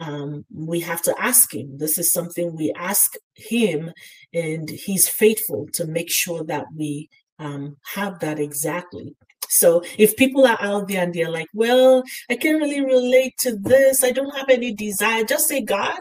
Um, 0.00 0.44
we 0.52 0.80
have 0.80 1.02
to 1.02 1.14
ask 1.20 1.54
him. 1.54 1.78
This 1.78 1.98
is 1.98 2.12
something 2.12 2.56
we 2.56 2.72
ask 2.76 3.14
him 3.34 3.92
and 4.32 4.68
he's 4.68 5.08
faithful 5.08 5.68
to 5.74 5.86
make 5.86 6.10
sure 6.10 6.44
that 6.44 6.66
we 6.76 7.08
um, 7.38 7.76
have 7.94 8.20
that 8.20 8.38
exactly. 8.38 9.14
So 9.48 9.82
if 9.98 10.16
people 10.16 10.46
are 10.46 10.58
out 10.60 10.88
there 10.88 11.02
and 11.02 11.14
they're 11.14 11.30
like 11.30 11.48
well 11.54 12.02
i 12.28 12.36
can't 12.36 12.60
really 12.60 12.80
relate 12.80 13.34
to 13.40 13.56
this. 13.56 14.02
I 14.04 14.10
don't 14.10 14.36
have 14.36 14.48
any 14.48 14.74
desire 14.74 15.24
just 15.24 15.48
say 15.48 15.60
god 15.60 16.00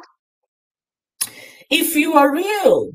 if 1.70 1.96
you 1.96 2.14
are 2.14 2.34
real 2.34 2.92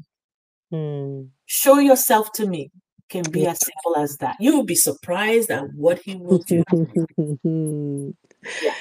mm. 0.72 1.28
show 1.46 1.78
yourself 1.78 2.32
to 2.32 2.46
me 2.46 2.70
can 3.08 3.24
be 3.30 3.46
as 3.46 3.58
simple 3.64 3.96
as 3.96 4.16
that. 4.18 4.36
You 4.40 4.56
will 4.56 4.64
be 4.64 4.74
surprised 4.74 5.50
at 5.50 5.72
what 5.74 6.00
he 6.00 6.16
will 6.16 6.38
do. 6.38 6.62
yeah. 8.62 8.74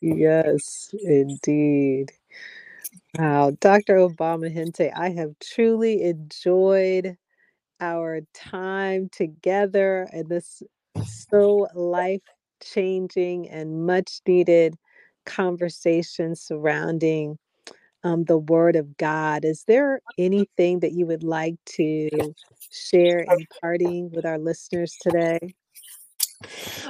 Yes, 0.00 0.94
indeed. 1.04 2.12
Wow, 3.18 3.52
Dr. 3.60 3.96
Obama 3.96 4.52
Hinte, 4.52 4.90
I 4.96 5.10
have 5.10 5.34
truly 5.40 6.02
enjoyed 6.02 7.16
our 7.80 8.20
time 8.34 9.08
together 9.12 10.08
and 10.12 10.28
this 10.28 10.62
so 11.04 11.66
life 11.74 12.22
changing 12.62 13.48
and 13.48 13.86
much 13.86 14.20
needed 14.26 14.76
conversation 15.26 16.34
surrounding 16.34 17.38
um, 18.04 18.24
the 18.24 18.38
Word 18.38 18.76
of 18.76 18.96
God. 18.96 19.44
Is 19.44 19.64
there 19.66 20.00
anything 20.18 20.80
that 20.80 20.92
you 20.92 21.06
would 21.06 21.22
like 21.22 21.56
to 21.76 22.34
share 22.72 23.20
in 23.20 23.46
parting 23.60 24.10
with 24.12 24.24
our 24.24 24.38
listeners 24.38 24.96
today? 25.00 25.38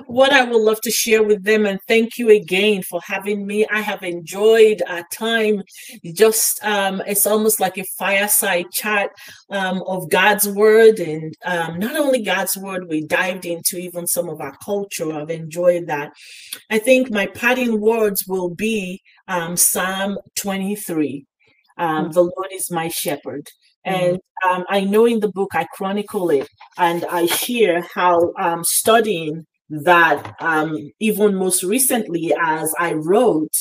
What 0.07 0.33
I 0.33 0.45
would 0.45 0.61
love 0.61 0.80
to 0.83 0.91
share 0.91 1.22
with 1.22 1.45
them, 1.45 1.66
and 1.66 1.78
thank 1.87 2.18
you 2.18 2.30
again 2.30 2.83
for 2.83 3.01
having 3.05 3.47
me. 3.47 3.66
I 3.70 3.80
have 3.80 4.03
enjoyed 4.03 4.83
our 4.89 5.05
time. 5.12 5.62
Just 6.14 6.62
um, 6.64 7.03
it's 7.07 7.26
almost 7.26 7.61
like 7.61 7.78
a 7.78 7.85
fireside 7.99 8.66
chat 8.72 9.11
um, 9.51 9.83
of 9.87 10.11
God's 10.11 10.49
word, 10.49 10.99
and 10.99 11.35
um, 11.45 11.78
not 11.78 11.97
only 11.97 12.22
God's 12.22 12.57
word, 12.57 12.89
we 12.89 13.07
dived 13.07 13.45
into 13.45 13.76
even 13.76 14.07
some 14.07 14.28
of 14.28 14.41
our 14.41 14.57
culture. 14.64 15.12
I've 15.12 15.30
enjoyed 15.30 15.87
that. 15.87 16.12
I 16.70 16.78
think 16.78 17.11
my 17.11 17.26
parting 17.26 17.80
words 17.80 18.26
will 18.26 18.51
be 18.55 19.03
um, 19.28 19.57
Psalm 19.57 20.18
23. 20.37 21.26
Um, 21.78 22.05
mm-hmm. 22.05 22.12
The 22.12 22.22
Lord 22.22 22.49
is 22.53 22.70
my 22.70 22.89
shepherd. 22.89 23.49
Mm-hmm. 23.87 24.05
And 24.05 24.20
um, 24.49 24.64
I 24.68 24.80
know 24.80 25.07
in 25.07 25.20
the 25.20 25.30
book 25.30 25.51
I 25.55 25.66
chronicle 25.74 26.30
it 26.30 26.49
and 26.78 27.05
I 27.07 27.26
share 27.26 27.87
how 27.95 28.33
um, 28.39 28.64
studying 28.64 29.45
that, 29.70 30.35
um, 30.41 30.76
even 31.01 31.35
most 31.35 31.62
recently, 31.62 32.35
as 32.41 32.74
I 32.78 32.93
wrote, 32.93 33.55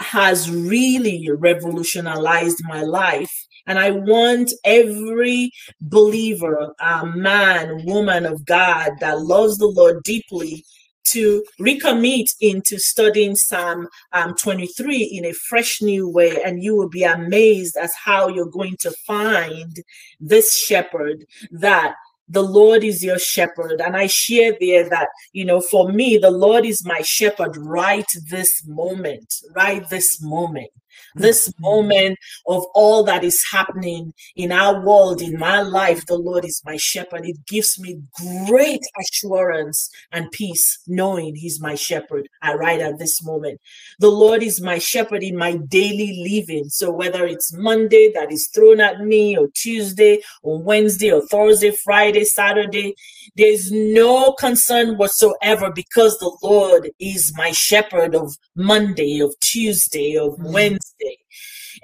has 0.00 0.50
really 0.50 1.28
revolutionized 1.30 2.60
my 2.64 2.82
life. 2.82 3.32
And 3.66 3.78
I 3.78 3.90
want 3.90 4.52
every 4.64 5.50
believer, 5.80 6.74
uh, 6.80 7.04
man, 7.06 7.84
woman 7.84 8.24
of 8.24 8.44
God 8.44 8.92
that 9.00 9.20
loves 9.20 9.58
the 9.58 9.66
Lord 9.66 10.02
deeply 10.04 10.64
to 11.12 11.44
recommit 11.60 12.26
into 12.40 12.78
studying 12.78 13.34
Psalm 13.34 13.88
um, 14.12 14.34
23 14.34 15.02
in 15.02 15.24
a 15.24 15.32
fresh 15.32 15.80
new 15.82 16.08
way, 16.08 16.42
and 16.44 16.62
you 16.62 16.76
will 16.76 16.88
be 16.88 17.04
amazed 17.04 17.76
as 17.76 17.92
how 18.04 18.28
you're 18.28 18.46
going 18.46 18.76
to 18.80 18.90
find 19.06 19.76
this 20.20 20.56
shepherd 20.58 21.24
that 21.50 21.94
the 22.28 22.42
Lord 22.42 22.84
is 22.84 23.02
your 23.02 23.18
shepherd. 23.18 23.80
And 23.80 23.96
I 23.96 24.06
share 24.06 24.54
there 24.60 24.88
that, 24.90 25.08
you 25.32 25.44
know, 25.44 25.60
for 25.60 25.90
me, 25.90 26.18
the 26.18 26.30
Lord 26.30 26.66
is 26.66 26.84
my 26.84 27.00
shepherd 27.00 27.56
right 27.56 28.06
this 28.28 28.66
moment, 28.66 29.34
right 29.54 29.88
this 29.88 30.20
moment 30.20 30.70
this 31.14 31.48
mm-hmm. 31.48 31.62
moment 31.68 32.18
of 32.46 32.64
all 32.74 33.04
that 33.04 33.24
is 33.24 33.44
happening 33.50 34.12
in 34.36 34.52
our 34.52 34.84
world, 34.84 35.20
in 35.20 35.38
my 35.38 35.60
life, 35.60 36.06
the 36.06 36.16
Lord 36.18 36.44
is 36.44 36.62
my 36.64 36.76
shepherd. 36.76 37.26
It 37.26 37.46
gives 37.46 37.78
me 37.78 38.00
great 38.46 38.82
assurance 39.00 39.90
and 40.12 40.30
peace 40.30 40.78
knowing 40.86 41.34
He's 41.34 41.60
my 41.60 41.74
shepherd. 41.74 42.28
I 42.42 42.54
write 42.54 42.80
at 42.80 42.98
this 42.98 43.22
moment. 43.22 43.60
The 43.98 44.10
Lord 44.10 44.42
is 44.42 44.60
my 44.60 44.78
shepherd 44.78 45.22
in 45.22 45.36
my 45.36 45.56
daily 45.56 46.24
living. 46.28 46.68
So 46.68 46.90
whether 46.90 47.26
it's 47.26 47.52
Monday 47.52 48.12
that 48.14 48.32
is 48.32 48.48
thrown 48.48 48.80
at 48.80 49.00
me, 49.00 49.36
or 49.36 49.48
Tuesday, 49.54 50.20
or 50.42 50.62
Wednesday, 50.62 51.10
or 51.10 51.26
Thursday, 51.26 51.70
Friday, 51.70 52.24
Saturday, 52.24 52.94
there's 53.36 53.70
no 53.70 54.32
concern 54.32 54.96
whatsoever 54.96 55.70
because 55.70 56.18
the 56.18 56.36
Lord 56.42 56.90
is 56.98 57.32
my 57.36 57.52
shepherd 57.52 58.14
of 58.14 58.36
Monday, 58.56 59.20
of 59.20 59.34
Tuesday, 59.40 60.16
of 60.16 60.32
mm-hmm. 60.32 60.52
Wednesday. 61.00 61.18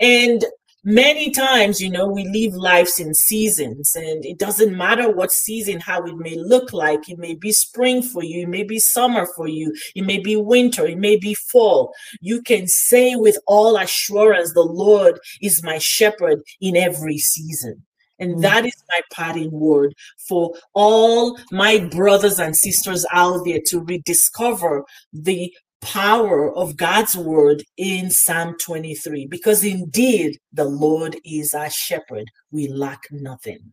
And 0.00 0.44
many 0.84 1.30
times, 1.30 1.80
you 1.80 1.90
know, 1.90 2.06
we 2.06 2.26
live 2.28 2.54
lives 2.54 3.00
in 3.00 3.14
seasons, 3.14 3.94
and 3.94 4.24
it 4.24 4.38
doesn't 4.38 4.76
matter 4.76 5.10
what 5.10 5.32
season, 5.32 5.80
how 5.80 6.04
it 6.04 6.16
may 6.16 6.36
look 6.36 6.72
like. 6.72 7.08
It 7.08 7.18
may 7.18 7.34
be 7.34 7.52
spring 7.52 8.02
for 8.02 8.22
you, 8.22 8.42
it 8.42 8.48
may 8.48 8.64
be 8.64 8.78
summer 8.78 9.26
for 9.36 9.48
you, 9.48 9.74
it 9.94 10.02
may 10.02 10.18
be 10.18 10.36
winter, 10.36 10.86
it 10.86 10.98
may 10.98 11.16
be 11.16 11.34
fall. 11.34 11.92
You 12.20 12.42
can 12.42 12.66
say 12.66 13.16
with 13.16 13.38
all 13.46 13.76
assurance, 13.76 14.52
The 14.52 14.62
Lord 14.62 15.18
is 15.40 15.62
my 15.62 15.78
shepherd 15.78 16.42
in 16.60 16.76
every 16.76 17.18
season. 17.18 17.84
And 18.18 18.36
mm. 18.36 18.42
that 18.42 18.64
is 18.64 18.82
my 18.90 19.00
parting 19.12 19.50
word 19.50 19.94
for 20.28 20.54
all 20.72 21.36
my 21.50 21.80
brothers 21.90 22.38
and 22.38 22.54
sisters 22.54 23.04
out 23.12 23.44
there 23.44 23.60
to 23.66 23.80
rediscover 23.80 24.84
the 25.12 25.52
power 25.84 26.52
of 26.54 26.76
God's 26.76 27.16
word 27.16 27.62
in 27.76 28.10
Psalm 28.10 28.56
23 28.58 29.26
because 29.26 29.62
indeed 29.62 30.38
the 30.52 30.64
Lord 30.64 31.16
is 31.24 31.54
our 31.54 31.70
shepherd. 31.70 32.30
We 32.50 32.68
lack 32.68 33.02
nothing. 33.10 33.72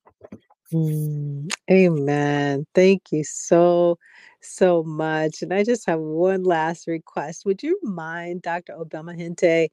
Mm, 0.74 1.50
amen. 1.70 2.66
Thank 2.76 3.12
you 3.12 3.24
so, 3.24 3.98
so 4.42 4.84
much. 4.84 5.42
And 5.42 5.54
I 5.54 5.64
just 5.64 5.88
have 5.88 6.00
one 6.00 6.44
last 6.44 6.88
request. 6.88 7.46
Would 7.46 7.64
you 7.64 7.80
mind, 7.82 8.42
Dr. 8.42 8.74
Obama 8.74 9.18
Hinte, 9.18 9.70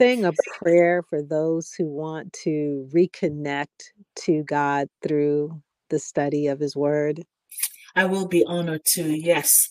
saying 0.00 0.24
a 0.24 0.32
prayer 0.58 1.02
for 1.02 1.22
those 1.22 1.72
who 1.72 1.86
want 1.86 2.32
to 2.44 2.88
reconnect 2.94 3.92
to 4.16 4.42
God 4.44 4.88
through 5.02 5.60
the 5.90 5.98
study 5.98 6.46
of 6.46 6.60
His 6.60 6.76
Word? 6.76 7.24
I 7.96 8.04
will 8.04 8.28
be 8.28 8.44
honored 8.44 8.84
to, 8.92 9.02
yes. 9.02 9.68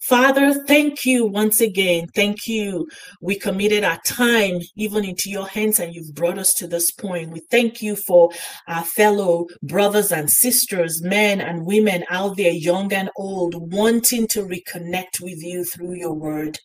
Father, 0.00 0.54
thank 0.66 1.04
you 1.04 1.26
once 1.26 1.60
again. 1.60 2.08
Thank 2.14 2.46
you. 2.46 2.88
We 3.20 3.38
committed 3.38 3.84
our 3.84 4.00
time 4.04 4.60
even 4.74 5.04
into 5.04 5.28
your 5.28 5.46
hands 5.46 5.78
and 5.78 5.94
you've 5.94 6.14
brought 6.14 6.38
us 6.38 6.54
to 6.54 6.66
this 6.66 6.90
point. 6.90 7.32
We 7.32 7.40
thank 7.50 7.82
you 7.82 7.96
for 7.96 8.30
our 8.66 8.82
fellow 8.82 9.46
brothers 9.62 10.10
and 10.10 10.30
sisters, 10.30 11.02
men 11.02 11.40
and 11.42 11.66
women 11.66 12.04
out 12.08 12.38
there, 12.38 12.50
young 12.50 12.92
and 12.94 13.10
old, 13.16 13.54
wanting 13.72 14.26
to 14.28 14.42
reconnect 14.42 15.20
with 15.20 15.42
you 15.42 15.64
through 15.64 15.94
your 15.94 16.14
word. 16.14 16.58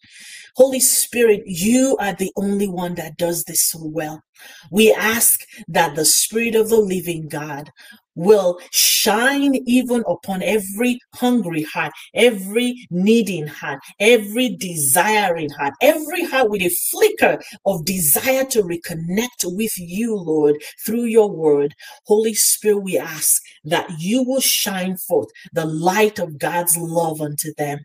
Holy 0.56 0.80
Spirit, 0.80 1.44
you 1.46 1.98
are 2.00 2.14
the 2.14 2.32
only 2.38 2.70
one 2.70 2.96
that 2.96 3.18
does 3.18 3.44
this 3.44 3.64
so 3.70 3.80
well. 3.84 4.22
We 4.72 4.94
ask 4.94 5.42
that 5.68 5.96
the 5.96 6.06
Spirit 6.06 6.56
of 6.56 6.70
the 6.70 6.80
living 6.80 7.28
God 7.28 7.70
will 8.16 8.60
shine 8.72 9.56
even 9.66 10.04
upon 10.08 10.42
every 10.42 11.00
hungry 11.14 11.64
heart, 11.64 11.94
every 12.14 12.88
needing 12.90 13.48
heart, 13.48 13.80
every 14.00 14.56
desiring 14.56 15.50
heart, 15.50 15.74
every 15.82 16.24
heart 16.26 16.50
with 16.50 16.62
a 16.62 16.70
flicker 16.70 17.40
of 17.66 17.86
desire 17.86 18.46
to 18.46 18.64
reconnect 18.64 19.44
with 19.44 19.78
you, 19.78 20.16
Lord, 20.16 20.56
through 20.86 21.06
your 21.06 21.32
word. 21.32 21.74
Holy 22.06 22.34
Spirit, 22.34 22.80
we 22.80 22.98
ask 22.98 23.42
that 23.66 23.88
you 24.00 24.24
will 24.24 24.42
shine 24.42 24.98
forth 24.98 25.30
the 25.54 25.66
light 25.66 26.20
of 26.20 26.40
God's 26.40 26.78
love 26.78 27.22
unto 27.22 27.54
them. 27.58 27.80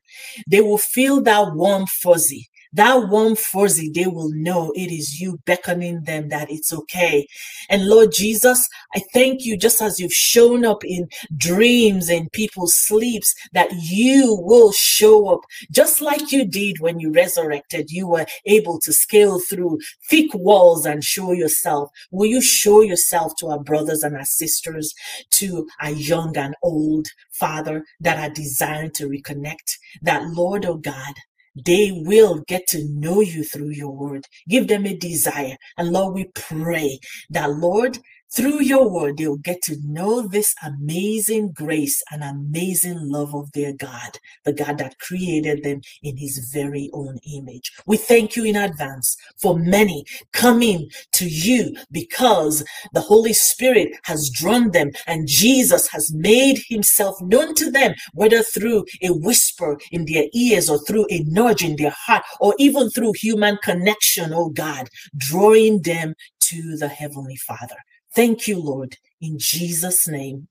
They 0.47 0.61
will 0.61 0.79
feel 0.79 1.21
that 1.23 1.55
warm 1.55 1.87
fuzzy 1.87 2.50
that 2.73 3.09
warm 3.09 3.37
fuzzy, 3.37 3.91
they 3.93 4.07
will 4.07 4.31
know 4.33 4.73
it 4.77 4.93
is 4.93 5.21
you 5.21 5.39
beckoning 5.45 6.03
them 6.05 6.29
that 6.29 6.51
it's 6.51 6.73
okay. 6.73 7.27
And 7.69 7.87
Lord 7.87 8.13
Jesus, 8.13 8.69
I 8.95 9.03
thank 9.13 9.45
you 9.45 9.57
just 9.57 9.83
as 9.83 9.99
you've 9.99 10.13
shown 10.13 10.65
up 10.65 10.85
in 10.85 11.09
dreams 11.37 12.09
and 12.09 12.31
people's 12.33 12.75
sleeps, 12.75 13.35
that 13.53 13.71
you 13.73 14.37
will 14.41 14.73
show 14.73 15.29
up 15.29 15.41
just 15.71 16.01
like 16.01 16.33
you 16.33 16.45
did 16.45 16.81
when 16.81 17.01
you 17.01 17.13
resurrected. 17.13 17.91
You 17.91 18.07
were 18.07 18.27
able 18.47 18.79
to 18.81 18.93
scale 18.93 19.41
through 19.41 19.79
thick 20.09 20.33
walls 20.35 20.87
and 20.87 21.03
show 21.03 21.33
yourself. 21.33 21.91
Will 22.11 22.27
you 22.27 22.43
show 22.43 22.83
yourself 22.83 23.33
to 23.39 23.49
our 23.49 23.63
brothers 23.63 24.03
and 24.03 24.17
our 24.17 24.25
sisters, 24.25 24.95
to 25.33 25.67
our 25.81 25.91
young 25.91 26.37
and 26.37 26.55
old, 26.63 27.09
Father, 27.33 27.85
that 28.01 28.19
are 28.19 28.33
desiring 28.33 28.93
to 28.93 29.09
reconnect? 29.09 29.79
That 30.03 30.25
Lord, 30.25 30.65
oh 30.67 30.77
God, 30.77 31.15
they 31.55 31.91
will 31.93 32.43
get 32.47 32.67
to 32.69 32.87
know 32.89 33.21
you 33.21 33.45
through 33.45 33.71
your 33.71 33.91
word. 33.91 34.27
Give 34.49 34.69
them 34.69 34.87
a 34.87 34.97
desire. 34.97 35.57
And 35.77 35.91
Lord, 35.91 36.15
we 36.15 36.31
pray 36.35 36.99
that, 37.31 37.51
Lord, 37.51 37.99
through 38.33 38.63
your 38.63 38.89
word, 38.89 39.17
they'll 39.17 39.37
get 39.37 39.61
to 39.63 39.77
know 39.85 40.29
this 40.29 40.55
amazing 40.63 41.51
grace 41.53 42.01
and 42.13 42.23
amazing 42.23 43.09
love 43.09 43.35
of 43.35 43.51
their 43.53 43.73
God, 43.73 44.19
the 44.45 44.53
God 44.53 44.79
that 44.79 44.99
created 45.01 45.65
them 45.65 45.81
in 46.03 46.17
his 46.17 46.51
very 46.53 46.91
own 46.93 47.19
image. 47.33 47.73
We 47.87 47.97
thank 47.97 48.37
you 48.37 48.45
in 48.45 48.55
advance 48.55 49.17
for 49.41 49.59
many 49.59 50.05
coming 50.33 50.91
to 51.13 51.27
you 51.27 51.75
because 51.91 52.65
the 52.93 53.01
Holy 53.01 53.33
Spirit 53.33 53.97
has 54.05 54.31
drawn 54.31 54.71
them 54.71 54.93
and 55.09 55.27
Jesus 55.27 55.89
has 55.89 56.13
made 56.13 56.63
himself 56.69 57.21
known 57.21 57.55
to 57.57 57.71
them, 57.71 57.95
whether 58.15 58.43
through 58.43 58.85
a 59.03 59.13
whisper 59.13 59.77
in 59.91 60.07
their 60.07 60.27
ears 60.35 60.71
or 60.71 60.79
through 60.85 61.07
a 61.11 61.25
nudge 61.27 61.65
in 61.65 61.75
their 61.77 61.95
heart 62.07 62.23
or 62.41 62.55
even 62.59 62.91
through 62.91 63.13
human 63.15 63.57
connection, 63.63 64.33
oh 64.33 64.51
God, 64.51 64.89
drawing 65.17 65.83
them 65.83 66.15
to 66.41 66.77
the 66.77 66.89
Heavenly 66.89 67.37
Father. 67.37 67.77
Thank 68.15 68.49
you, 68.49 68.61
Lord. 68.61 68.97
In 69.21 69.39
Jesus' 69.39 70.09
name, 70.09 70.49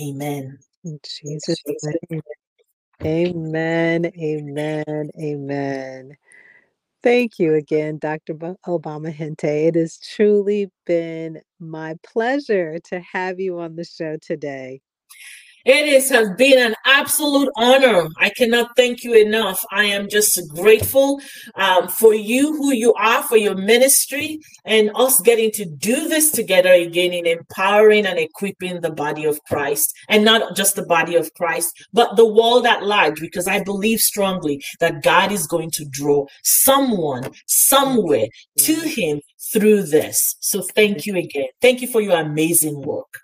amen. 0.00 0.58
In 0.84 1.00
Jesus' 1.04 1.62
name. 1.82 2.22
Amen, 3.04 4.06
amen, 4.18 5.10
amen. 5.20 6.16
Thank 7.02 7.38
you 7.40 7.54
again, 7.54 7.98
Dr. 7.98 8.34
Obama 8.34 9.12
Hinte. 9.14 9.44
It 9.68 9.76
has 9.76 9.98
truly 9.98 10.70
been 10.86 11.40
my 11.60 11.96
pleasure 12.04 12.78
to 12.90 13.00
have 13.00 13.40
you 13.40 13.60
on 13.60 13.76
the 13.76 13.84
show 13.84 14.18
today. 14.22 14.82
It 15.64 15.86
is, 15.86 16.08
has 16.10 16.30
been 16.38 16.58
an 16.58 16.74
absolute 16.86 17.50
honor. 17.56 18.08
I 18.18 18.30
cannot 18.30 18.70
thank 18.76 19.04
you 19.04 19.14
enough. 19.14 19.62
I 19.70 19.84
am 19.84 20.08
just 20.08 20.40
grateful 20.48 21.20
um, 21.54 21.88
for 21.88 22.14
you, 22.14 22.56
who 22.56 22.72
you 22.72 22.94
are, 22.94 23.22
for 23.22 23.36
your 23.36 23.54
ministry, 23.54 24.38
and 24.64 24.90
us 24.94 25.20
getting 25.20 25.50
to 25.52 25.66
do 25.66 26.08
this 26.08 26.30
together 26.30 26.72
again 26.72 27.12
in 27.12 27.26
empowering 27.26 28.06
and 28.06 28.18
equipping 28.18 28.80
the 28.80 28.90
body 28.90 29.24
of 29.24 29.38
Christ. 29.44 29.94
And 30.08 30.24
not 30.24 30.56
just 30.56 30.76
the 30.76 30.86
body 30.86 31.14
of 31.14 31.32
Christ, 31.34 31.72
but 31.92 32.16
the 32.16 32.26
world 32.26 32.66
at 32.66 32.82
large, 32.82 33.20
because 33.20 33.46
I 33.46 33.62
believe 33.62 34.00
strongly 34.00 34.62
that 34.80 35.02
God 35.02 35.30
is 35.30 35.46
going 35.46 35.70
to 35.72 35.84
draw 35.84 36.26
someone 36.42 37.30
somewhere 37.46 38.26
to 38.58 38.74
Him 38.74 39.20
through 39.52 39.82
this. 39.82 40.36
So 40.40 40.62
thank 40.74 41.06
you 41.06 41.16
again. 41.16 41.48
Thank 41.60 41.82
you 41.82 41.88
for 41.88 42.00
your 42.00 42.18
amazing 42.18 42.80
work. 42.80 43.20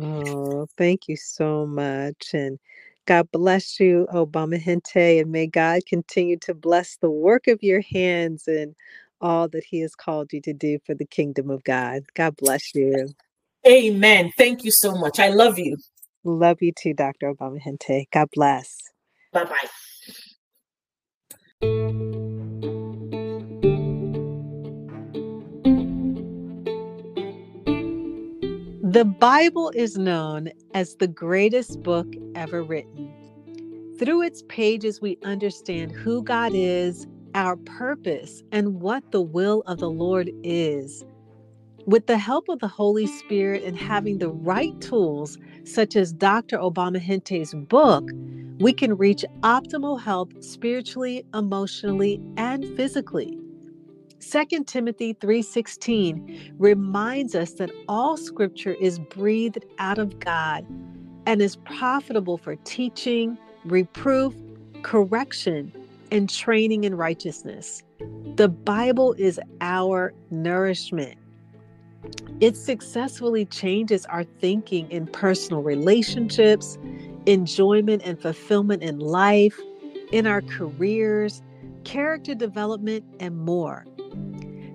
Oh, 0.00 0.66
thank 0.76 1.08
you 1.08 1.16
so 1.16 1.66
much. 1.66 2.30
And 2.32 2.58
God 3.06 3.30
bless 3.32 3.80
you, 3.80 4.06
Obama 4.12 4.58
Hinte, 4.60 5.20
and 5.20 5.30
may 5.32 5.46
God 5.46 5.82
continue 5.86 6.38
to 6.38 6.54
bless 6.54 6.96
the 6.96 7.10
work 7.10 7.46
of 7.46 7.62
your 7.62 7.82
hands 7.82 8.48
and 8.48 8.74
all 9.20 9.48
that 9.48 9.64
He 9.64 9.80
has 9.80 9.94
called 9.94 10.32
you 10.32 10.40
to 10.42 10.52
do 10.52 10.78
for 10.84 10.94
the 10.94 11.06
kingdom 11.06 11.50
of 11.50 11.64
God. 11.64 12.02
God 12.14 12.36
bless 12.36 12.74
you. 12.74 13.08
Amen. 13.66 14.32
Thank 14.36 14.64
you 14.64 14.70
so 14.70 14.94
much. 14.94 15.18
I 15.18 15.28
love 15.28 15.58
you. 15.58 15.76
Love 16.24 16.58
you 16.60 16.72
too, 16.72 16.94
Dr. 16.94 17.32
Obama 17.32 17.60
Hinte. 17.60 18.06
God 18.12 18.28
bless. 18.34 18.76
Bye 19.32 19.44
bye. 19.44 19.68
The 28.98 29.04
Bible 29.04 29.70
is 29.76 29.96
known 29.96 30.50
as 30.74 30.96
the 30.96 31.06
greatest 31.06 31.84
book 31.84 32.12
ever 32.34 32.64
written. 32.64 33.14
Through 33.96 34.22
its 34.22 34.42
pages, 34.48 35.00
we 35.00 35.18
understand 35.22 35.92
who 35.92 36.20
God 36.24 36.50
is, 36.52 37.06
our 37.32 37.54
purpose, 37.58 38.42
and 38.50 38.80
what 38.80 39.12
the 39.12 39.20
will 39.20 39.62
of 39.68 39.78
the 39.78 39.88
Lord 39.88 40.32
is. 40.42 41.04
With 41.86 42.08
the 42.08 42.18
help 42.18 42.48
of 42.48 42.58
the 42.58 42.66
Holy 42.66 43.06
Spirit 43.06 43.62
and 43.62 43.78
having 43.78 44.18
the 44.18 44.30
right 44.30 44.80
tools, 44.80 45.38
such 45.62 45.94
as 45.94 46.12
Dr. 46.12 46.58
Obama 46.58 46.98
Hinte's 46.98 47.54
book, 47.54 48.10
we 48.58 48.72
can 48.72 48.96
reach 48.96 49.24
optimal 49.42 50.00
health 50.00 50.42
spiritually, 50.42 51.24
emotionally, 51.32 52.20
and 52.36 52.66
physically. 52.76 53.38
2 54.20 54.64
Timothy 54.66 55.12
3:16 55.14 56.54
reminds 56.58 57.34
us 57.34 57.52
that 57.54 57.70
all 57.88 58.16
scripture 58.16 58.74
is 58.80 58.98
breathed 58.98 59.64
out 59.78 59.98
of 59.98 60.18
God 60.18 60.66
and 61.26 61.40
is 61.40 61.56
profitable 61.56 62.36
for 62.36 62.56
teaching, 62.56 63.38
reproof, 63.64 64.34
correction, 64.82 65.72
and 66.10 66.28
training 66.28 66.84
in 66.84 66.94
righteousness. 66.96 67.82
The 68.36 68.48
Bible 68.48 69.14
is 69.18 69.38
our 69.60 70.12
nourishment. 70.30 71.16
It 72.40 72.56
successfully 72.56 73.44
changes 73.44 74.06
our 74.06 74.24
thinking 74.24 74.90
in 74.90 75.06
personal 75.06 75.62
relationships, 75.62 76.78
enjoyment 77.26 78.02
and 78.04 78.20
fulfillment 78.20 78.82
in 78.82 78.98
life, 79.00 79.58
in 80.12 80.26
our 80.26 80.40
careers, 80.40 81.42
character 81.84 82.34
development, 82.34 83.04
and 83.20 83.36
more. 83.36 83.84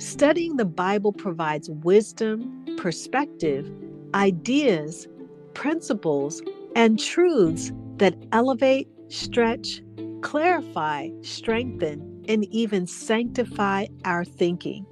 Studying 0.04 0.58
the 0.58 0.66
Bible 0.66 1.14
provides 1.14 1.70
wisdom, 1.70 2.66
perspective, 2.76 3.72
ideas, 4.14 5.08
principles, 5.54 6.42
and 6.76 7.00
truths 7.00 7.72
that 8.00 8.14
elevate, 8.34 8.90
stretch, 9.08 9.82
clarify, 10.20 11.10
strengthen, 11.22 12.26
and 12.28 12.44
even 12.54 12.86
sanctify 12.86 13.86
our 14.04 14.26
thinking. 14.26 14.86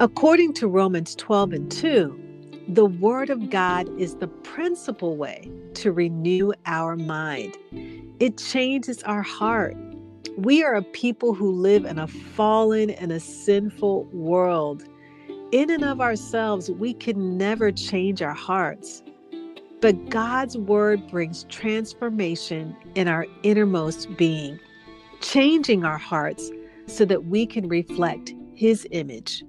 According 0.00 0.54
to 0.54 0.66
Romans 0.66 1.14
12 1.16 1.52
and 1.52 1.70
2, 1.70 2.64
the 2.68 2.86
Word 2.86 3.28
of 3.28 3.50
God 3.50 3.86
is 4.00 4.14
the 4.16 4.28
principal 4.28 5.18
way 5.18 5.50
to 5.74 5.92
renew 5.92 6.52
our 6.64 6.96
mind. 6.96 7.54
It 8.18 8.38
changes 8.38 9.02
our 9.02 9.22
heart. 9.22 9.76
We 10.36 10.62
are 10.62 10.74
a 10.74 10.82
people 10.82 11.32
who 11.32 11.50
live 11.50 11.86
in 11.86 11.98
a 11.98 12.06
fallen 12.06 12.90
and 12.90 13.10
a 13.10 13.20
sinful 13.20 14.04
world. 14.12 14.84
In 15.50 15.70
and 15.70 15.82
of 15.82 16.02
ourselves, 16.02 16.70
we 16.70 16.92
can 16.92 17.38
never 17.38 17.72
change 17.72 18.20
our 18.20 18.34
hearts. 18.34 19.02
But 19.80 20.10
God's 20.10 20.58
Word 20.58 21.08
brings 21.08 21.44
transformation 21.44 22.76
in 22.94 23.08
our 23.08 23.26
innermost 23.44 24.14
being, 24.18 24.60
changing 25.22 25.86
our 25.86 25.96
hearts 25.96 26.50
so 26.86 27.06
that 27.06 27.24
we 27.24 27.46
can 27.46 27.66
reflect 27.66 28.34
His 28.54 28.86
image. 28.90 29.42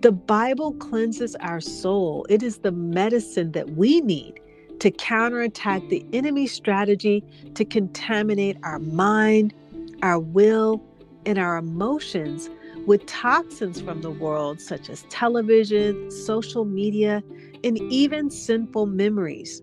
The 0.00 0.12
Bible 0.12 0.72
cleanses 0.72 1.36
our 1.36 1.60
soul. 1.60 2.26
It 2.28 2.42
is 2.42 2.58
the 2.58 2.72
medicine 2.72 3.52
that 3.52 3.70
we 3.76 4.00
need 4.00 4.40
to 4.80 4.90
counterattack 4.90 5.88
the 5.88 6.04
enemy's 6.12 6.52
strategy 6.52 7.22
to 7.54 7.64
contaminate 7.64 8.56
our 8.64 8.80
mind, 8.80 9.54
our 10.02 10.18
will, 10.18 10.82
and 11.26 11.38
our 11.38 11.56
emotions 11.56 12.48
with 12.86 13.04
toxins 13.06 13.80
from 13.80 14.00
the 14.02 14.10
world, 14.10 14.60
such 14.60 14.88
as 14.88 15.02
television, 15.10 16.10
social 16.10 16.64
media, 16.64 17.22
and 17.62 17.78
even 17.92 18.30
sinful 18.30 18.86
memories. 18.86 19.62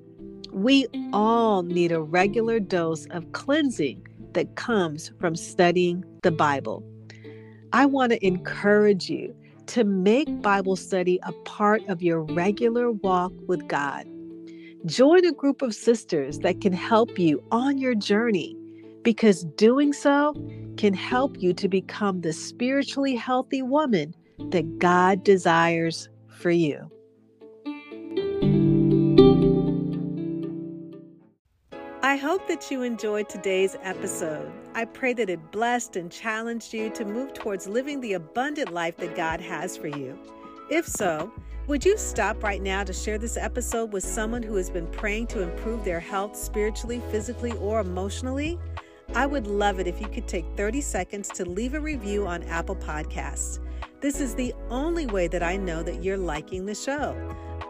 We 0.52 0.88
all 1.14 1.64
need 1.64 1.92
a 1.92 2.02
regular 2.02 2.60
dose 2.60 3.06
of 3.08 3.32
cleansing 3.32 4.06
that 4.34 4.56
comes 4.56 5.12
from 5.20 5.36
studying 5.36 6.04
the 6.24 6.32
Bible. 6.32 6.84
I 7.74 7.86
want 7.86 8.12
to 8.12 8.26
encourage 8.26 9.10
you 9.10 9.36
to 9.68 9.84
make 9.84 10.42
Bible 10.42 10.76
study 10.76 11.20
a 11.24 11.32
part 11.44 11.84
of 11.90 12.02
your 12.02 12.22
regular 12.22 12.92
walk 12.92 13.34
with 13.48 13.68
God. 13.68 14.06
Join 14.86 15.26
a 15.26 15.34
group 15.34 15.62
of 15.62 15.76
sisters 15.76 16.40
that 16.40 16.62
can 16.62 16.72
help 16.72 17.20
you 17.20 17.44
on 17.52 17.78
your 17.78 17.96
journey 17.96 18.57
because 19.08 19.46
doing 19.56 19.94
so 19.94 20.36
can 20.76 20.94
help 20.94 21.42
you 21.42 21.54
to 21.54 21.70
become 21.70 22.20
the 22.20 22.34
spiritually 22.34 23.16
healthy 23.16 23.62
woman 23.62 24.14
that 24.50 24.80
God 24.80 25.24
desires 25.24 26.10
for 26.28 26.52
you. 26.52 26.92
I 32.04 32.18
hope 32.18 32.50
that 32.50 32.70
you 32.70 32.82
enjoyed 32.82 33.30
today's 33.30 33.78
episode. 33.82 34.52
I 34.76 34.84
pray 34.84 35.14
that 35.14 35.30
it 35.30 35.54
blessed 35.54 35.96
and 35.96 36.12
challenged 36.12 36.74
you 36.74 36.90
to 36.90 37.06
move 37.06 37.34
towards 37.34 37.66
living 37.66 38.02
the 38.02 38.12
abundant 38.12 38.74
life 38.74 38.98
that 38.98 39.16
God 39.16 39.40
has 39.40 39.78
for 39.78 39.88
you. 39.88 40.20
If 40.70 40.86
so, 40.86 41.32
would 41.68 41.86
you 41.86 41.98
stop 41.98 42.44
right 42.44 42.62
now 42.62 42.84
to 42.84 42.92
share 42.92 43.18
this 43.18 43.38
episode 43.38 43.94
with 43.94 44.04
someone 44.04 44.44
who 44.44 44.56
has 44.56 44.70
been 44.70 44.88
praying 44.88 45.28
to 45.28 45.44
improve 45.44 45.86
their 45.86 46.02
health 46.02 46.36
spiritually, 46.36 47.02
physically, 47.10 47.54
or 47.54 47.80
emotionally? 47.80 48.60
I 49.16 49.26
would 49.26 49.48
love 49.48 49.80
it 49.80 49.88
if 49.88 50.02
you 50.02 50.08
could 50.08 50.28
take 50.28 50.46
30 50.56 50.82
seconds 50.82 51.30
to 51.30 51.46
leave 51.46 51.74
a 51.74 51.80
review 51.80 52.28
on 52.28 52.44
Apple 52.44 52.76
Podcasts. 52.76 53.60
This 54.00 54.22
is 54.22 54.36
the 54.36 54.54
only 54.70 55.08
way 55.08 55.28
that 55.28 55.42
I 55.42 55.58
know 55.58 55.82
that 55.84 56.04
you're 56.04 56.18
liking 56.18 56.66
the 56.66 56.76
show. 56.76 57.16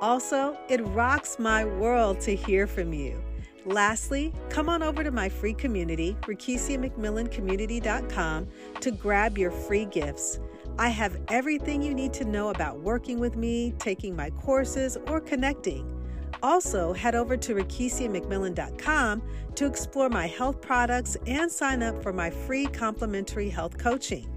Also, 0.02 0.58
it 0.70 0.86
rocks 0.88 1.40
my 1.40 1.64
world 1.64 2.20
to 2.22 2.36
hear 2.36 2.68
from 2.68 2.92
you. 2.94 3.24
Lastly, 3.66 4.34
come 4.50 4.68
on 4.70 4.84
over 4.84 5.04
to 5.04 5.12
my 5.12 5.30
free 5.30 5.54
community, 5.54 6.18
RikisiaMcMillanCommunity.com, 6.22 8.48
to 8.80 8.92
grab 8.92 9.38
your 9.38 9.52
free 9.52 9.86
gifts. 9.86 10.40
I 10.80 10.90
have 10.90 11.20
everything 11.30 11.82
you 11.82 11.94
need 11.94 12.14
to 12.14 12.26
know 12.26 12.50
about 12.50 12.80
working 12.80 13.20
with 13.20 13.36
me, 13.36 13.74
taking 13.80 14.16
my 14.16 14.30
courses, 14.30 14.98
or 15.08 15.20
connecting. 15.20 15.97
Also, 16.44 16.94
head 16.94 17.16
over 17.16 17.36
to 17.38 17.56
RikisiaMcMillan.com 17.56 19.22
to 19.56 19.66
explore 19.66 20.10
my 20.10 20.28
health 20.28 20.62
products 20.62 21.18
and 21.26 21.52
sign 21.52 21.82
up 21.82 22.02
for 22.04 22.14
my 22.14 22.30
free 22.30 22.68
complimentary 22.68 23.50
health 23.50 23.78
coaching. 23.78 24.30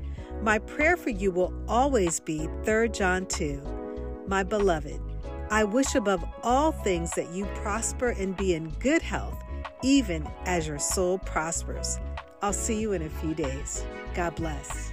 My 0.42 0.58
prayer 0.58 0.96
for 0.96 1.10
you 1.10 1.30
will 1.30 1.52
always 1.68 2.20
be 2.20 2.48
3 2.64 2.88
John 2.88 3.26
2. 3.26 4.24
My 4.26 4.42
beloved, 4.42 5.00
I 5.50 5.64
wish 5.64 5.94
above 5.94 6.24
all 6.42 6.72
things 6.72 7.10
that 7.12 7.30
you 7.32 7.44
prosper 7.56 8.10
and 8.10 8.36
be 8.36 8.54
in 8.54 8.70
good 8.78 9.02
health, 9.02 9.42
even 9.82 10.26
as 10.46 10.66
your 10.66 10.78
soul 10.78 11.18
prospers. 11.18 11.98
I'll 12.40 12.52
see 12.52 12.80
you 12.80 12.92
in 12.92 13.02
a 13.02 13.10
few 13.10 13.34
days. 13.34 13.84
God 14.14 14.34
bless. 14.36 14.89